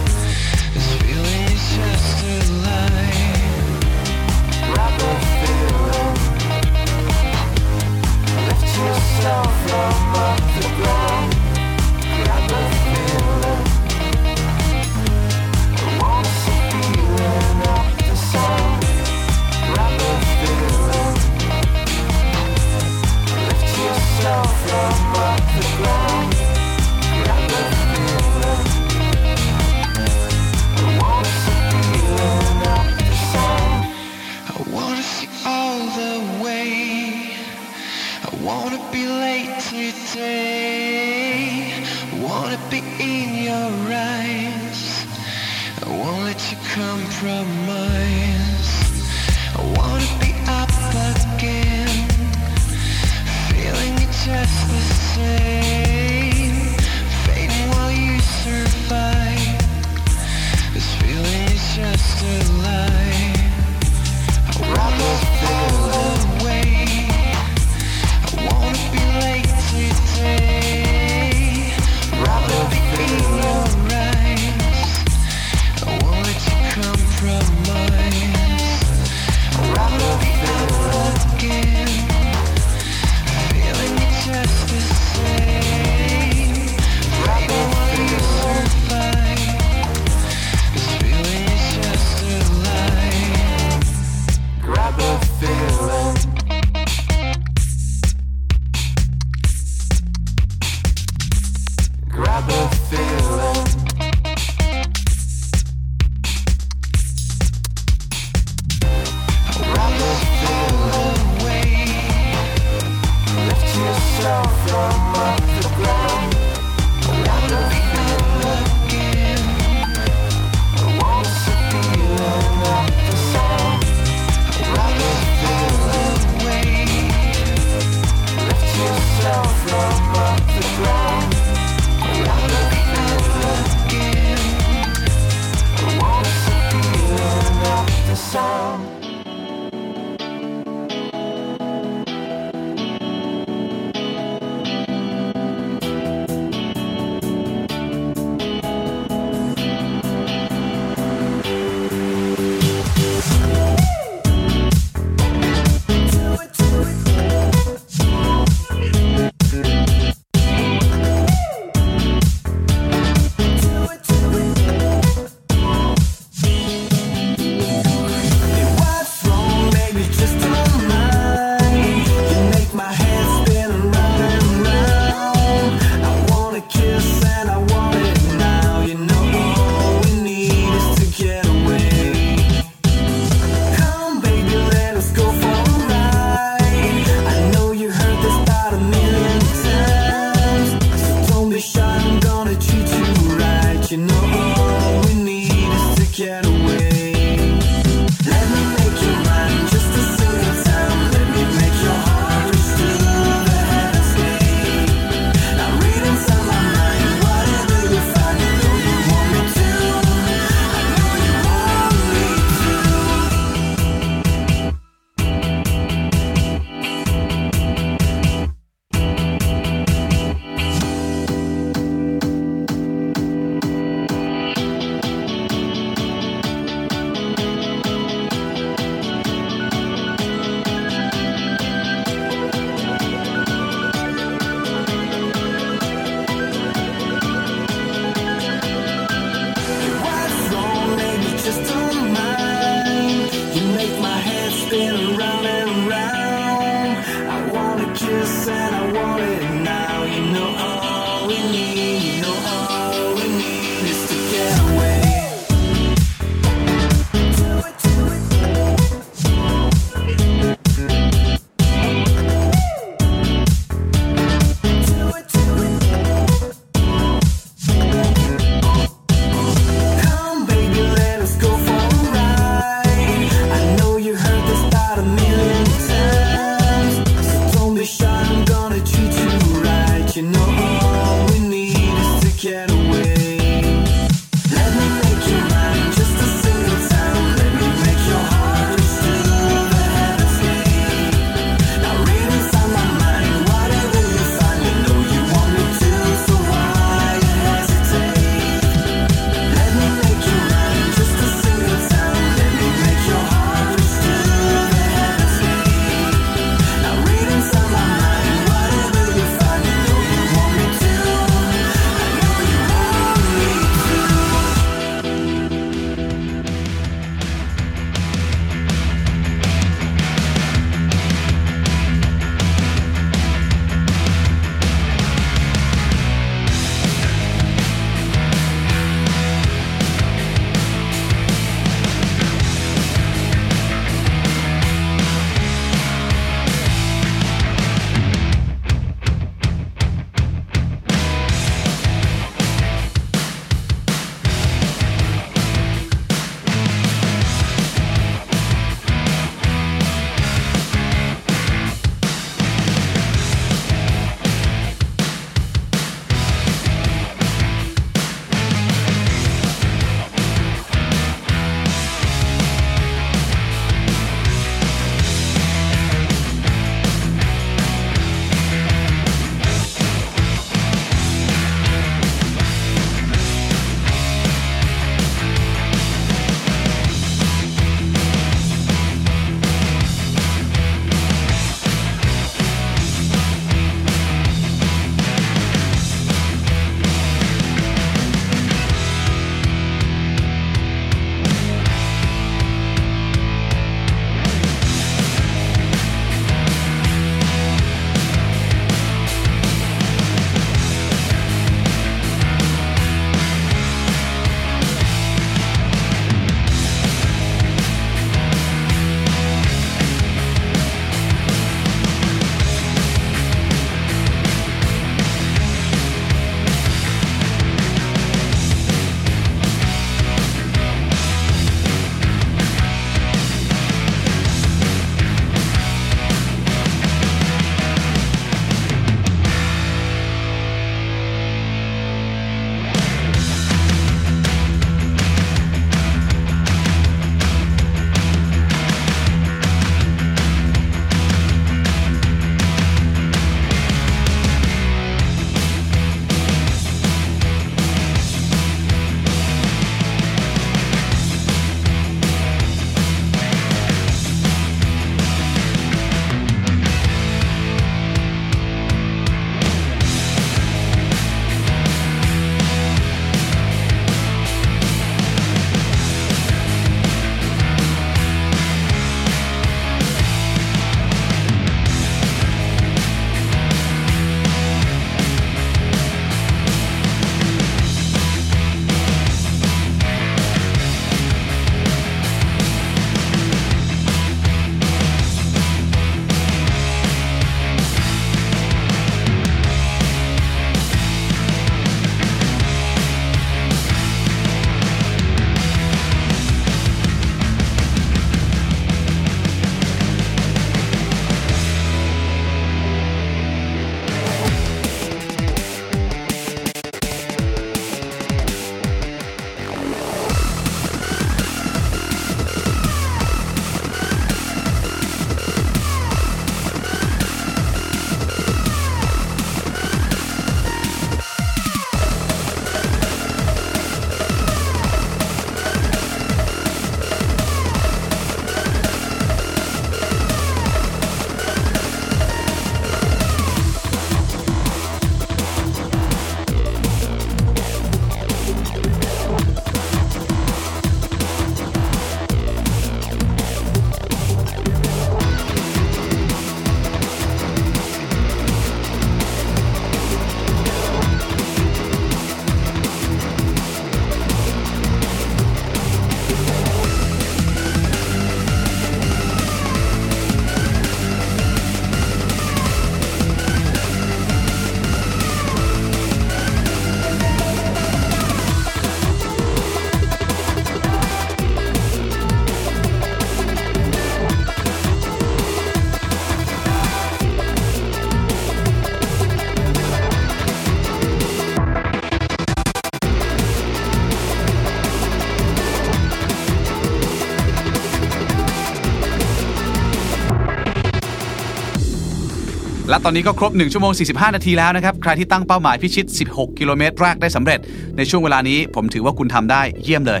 [592.88, 597.38] ตอนนี้ก็ครบ 1 ชั่วโมง 45 นาทีแล้วนะครับ ใครที่ตั้งเป้าหมายพิชิต 16 กิโลเมตรแรกได้สำเร็จ
[597.76, 600.00] ในช่วงเวลานี้ผมถือว่าคุณทำได้เยี่ยมเลย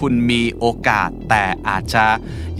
[0.00, 2.04] คุณมีโอกาสแต่อาจจะ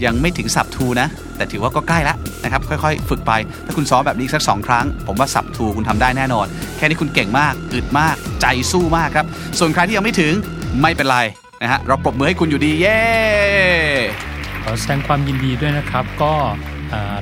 [0.05, 1.07] ยังไม่ถึงสับทูนะ
[1.37, 3.31] แต่ถือว่าก็ใกล้แล้วนะครับ ค่อยๆ ฝึกไป
[3.65, 6.47] ถ้าคุณซ้อมแบบนี้สักสองครั้ง ผมว่าสับทูคุณทำได้แน่นอน
[6.77, 9.25] แค่นี้คุณเก่งมากอึดมาก ใจสู้มากครับ
[9.59, 10.33] ส่วนใครที่ยังไม่ถึง
[10.81, 11.19] ไม่เป็นไร
[11.61, 12.99] นะฮะเราปรบมือให้คุณอยู่ดีเย้
[14.63, 16.33] ขอแสดงความยินดีด้วยนะครับก็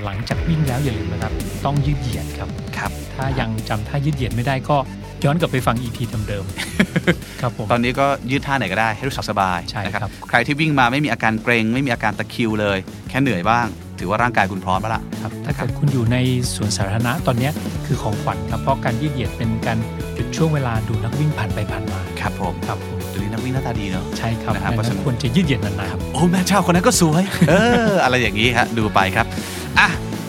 [0.05, 1.33] หลังจากวิ่งแล้วอย่าลืมนะครับ
[1.65, 4.77] ต้องยืดเหยียดครับครับ ถ้ายังจำท่ายืดเหยียดไม่ได้ก็
[5.25, 5.97] ย้อนกลับไปฟัง EP
[6.27, 12.77] เดิมๆครับผมตอนนี้ก็ยืดท่าไหนก็ได้ให้รู้สึกสบายใช่นะครับใครที่วิ่งมาไม่มีอาการเกรงไม่มีอาการตะคริวเลย
[13.09, 13.67] แค่เหนื่อยบ้าง
[13.99, 16.17] ถือว่าร่างกายคุณพร้อมแล้วล่ะครับถ้าเกิดคุณอยู่ใน
[16.55, 17.51] สวนสาธารณะตอนเนี้ย
[17.85, 19.77] คือของขวัญครับเพราะการยืดเหยียดเป็นการ
[20.15, 27.53] หยุดช่วงเวลาดูนักวิ่งผ่านไปผ่านมาครับผมครับผมเดี๋ยวนี้นักวิ่งหน้าตาดีเนาะใช่ครับนะครับดังเพราะฉะนั้นั้นนควรจะยืดเหยียดนานๆโอ้แม่เจ้าคนนั้นก็สวย เอ
[27.89, 29.52] อ อะไรอย่างนี้ฮะดูไปครับอะ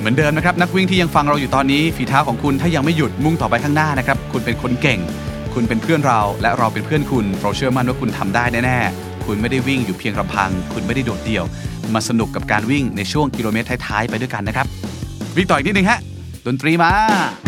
[0.04, 5.00] เหมือนเดิมนะครับนักวิ่งที่ยังฟังเราอยู่ตอนนี้ฝีเท้าของคุณถ้ายังไม่หยุดมุ่งต่อไปข้างหน้านะครับคุณเป็นคนเก่ง
[5.54, 11.44] คุณเป็นเพื่อนเรา และเราเป็นเพื่อนคุณ เราเชื่อมั่นว่าคุณทำได้แน่ๆคุณไม่ได้วิ่งอยู่เพียงลำพัง คุณไม่ได้โดดเดี่ยว
[11.94, 14.66] มาสนุกกับการวิ่งในช่วงกิโลเมตรท้ายๆไปด้วยกันนะครับ
[15.36, 15.98] วิ่งต่ออีกนิดนึงฮะ
[16.46, 16.92] ดนตรีมา「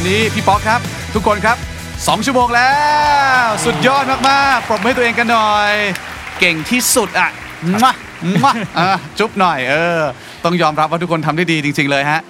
[0.00, 0.80] อนนี้พี่ป๊อกครับ
[1.14, 1.56] ทุกคนครับ
[1.90, 2.70] 2 ชั่วโมงแล้
[3.44, 5.72] ว สุดยอดมากๆปรบมือให้ตัวเองกันหน่อย
[6.40, 7.30] เก่งที่สุดอะ
[7.84, 7.92] มา
[8.44, 10.00] มาอะจุ๊บหน่อยเออ
[10.44, 12.20] ต้องยอมรับว่าทุกคนทำได้ดีจริง ๆ เลยฮะ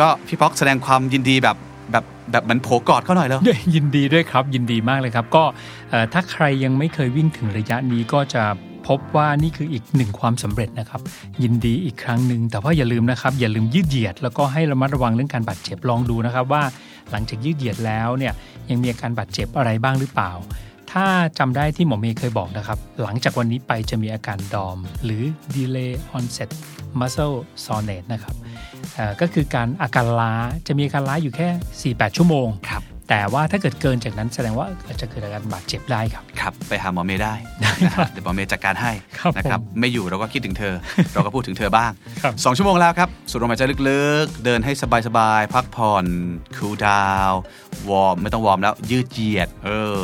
[0.00, 1.56] ก็พี่ป๊อกแสดงความยินดีแบบ
[1.92, 3.40] แบบแบบเหมันโผกอดเขาหน่อยแล้ว
[3.74, 5.44] ยินดีด้วยครับยินดีมากเลยครับ ก็
[5.90, 8.42] เอ่อถ้าใครยังไม่เคยวิ่งถึงระยะนี้ก็จะ
[8.88, 11.00] พบว่านี่คืออีกหนึ่งความสำเร็จนะครับ
[11.42, 16.62] ยินดีอีกครั้งหนึ่งแต่ว่าอย่าลืมนะครับ อย่าลืมยืดเหยียด แล้วก็ให้ระมัดระวังเรื่องการบาดเจ็บลองดูนะครับ ว่า
[17.10, 18.32] หลังจากยืดเหยียดแล้วเนี่ย
[18.70, 20.32] ยังมีอาการบาดเจ็บอะไรบ้างหรือเปล่า
[20.92, 21.06] ถ้า
[21.38, 25.22] จำได้ที่หมอเมย์เคยบอกนะครับ หลังจากวันนี้ไปจะมีอาการดอม หรือ
[25.54, 26.50] delay onset
[27.00, 28.34] muscle soreness นะครับ
[29.20, 30.32] ก็คือการอาการล้า
[30.66, 31.48] จะมีอาการล้าอยู่แค่
[31.98, 32.48] 4-8 ชั่วโมง
[33.08, 40.74] แต่ว่าถ้าเกิดเกินจากนั้นแสดงว่าอาจจะเกิดอาการบาดเจ็บได้ครับ ครับ ไปหาหมอเมย์ได้นะครับเดี๋ยวหมอเมย์จัดการให้ครับนะครับผมไม่อยู่เราก็คิดถึงเธอ
[41.14, 41.90] เราก็พูดถึงเธอบ้าง
[42.22, 44.72] ครับสองชั่วโมงแล้วครับสูดลมหายใจลึกๆ เดินให้
[45.06, 46.04] สบายๆ พักผ่อน
[46.56, 47.32] cool down
[47.90, 49.98] วอร์มไม่ต้องวอร์มแล้วยืดเหยียดเออ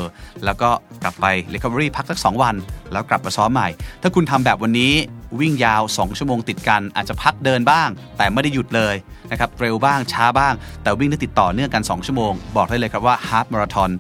[0.45, 0.70] แล้วก็
[1.03, 2.55] กลับไป recovery พักสัก2วัน
[2.93, 3.69] แล้วกลับมาซ้อมใหม่
[4.03, 4.93] ถ้าคุณทำแบบวันนี้
[5.40, 8.94] วิ่งยาว 2 ชั่วโมงติดกัน อาจจะพักเดินบ้าง แต่ไม่ได้หยุดเลย
[9.30, 13.90] นะครับเร็วบ้างช้าบ้าง แต่วิ่งได้ติดต่อเนื่องกัน 2 ชั่วโมง บอกได้เลยครับว่าฮาล์ฟมาราทอน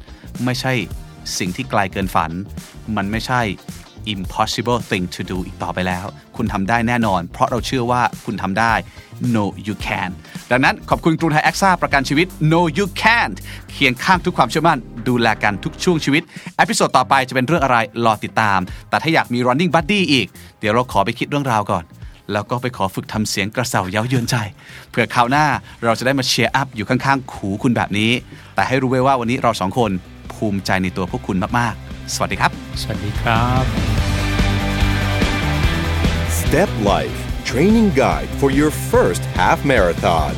[0.44, 0.72] ไม่ใช่
[1.38, 2.30] สิ่งที่ไกลเกินฝัน
[2.96, 3.40] มันไม่ใช่
[4.14, 6.06] impossible thing to do อีกต่อไปแล้ว
[6.36, 8.72] คุณทำได้แน่นอน เพราะเราเชื่อว่าคุณทำได้
[9.34, 10.10] know you can
[10.50, 13.36] ดังนั้นขอบคุณกรุงไทยแอคซ่าประกันชีวิต know you can
[13.72, 14.78] เคียงข้างทุกความเชื่อมั่น
[15.08, 16.22] ดูแลกันทุกช่วงชีวิต
[16.56, 20.26] episode ต่อไปจะเป็นเรื่องอะไรรอติดตาม แต่ถ้าอยากมี running buddy อีก
[20.60, 21.84] เดี๋ยวเราขอไปคิดเรื่องราวก่อน
[22.32, 24.36] แล้วก็ไปขอฝึกทำเสียงกระเส่าเย้ายวนใจ
[24.90, 25.46] เพื่อคราวหน้า
[25.84, 28.10] เราจะได้มา cheer up อยู่ข้างๆหูคุณแบบนี้
[28.54, 29.90] แต่ให้รู้ไว้ว่าวันนี้เราสองคน
[30.32, 33.64] ภูมิใจในตัวพวกคุณมากๆ สวัสดีครับ สวัสดีครับ
[36.40, 40.33] Step Life Training Guide for your first half marathon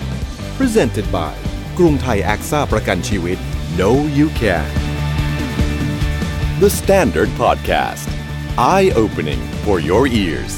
[0.59, 1.33] Presented by
[1.77, 3.37] กรุงไทยแอคซ่าประกันชีวิต
[3.81, 4.69] No You Can
[6.63, 8.07] The Standard Podcast
[8.75, 10.53] Eye Opening for your ears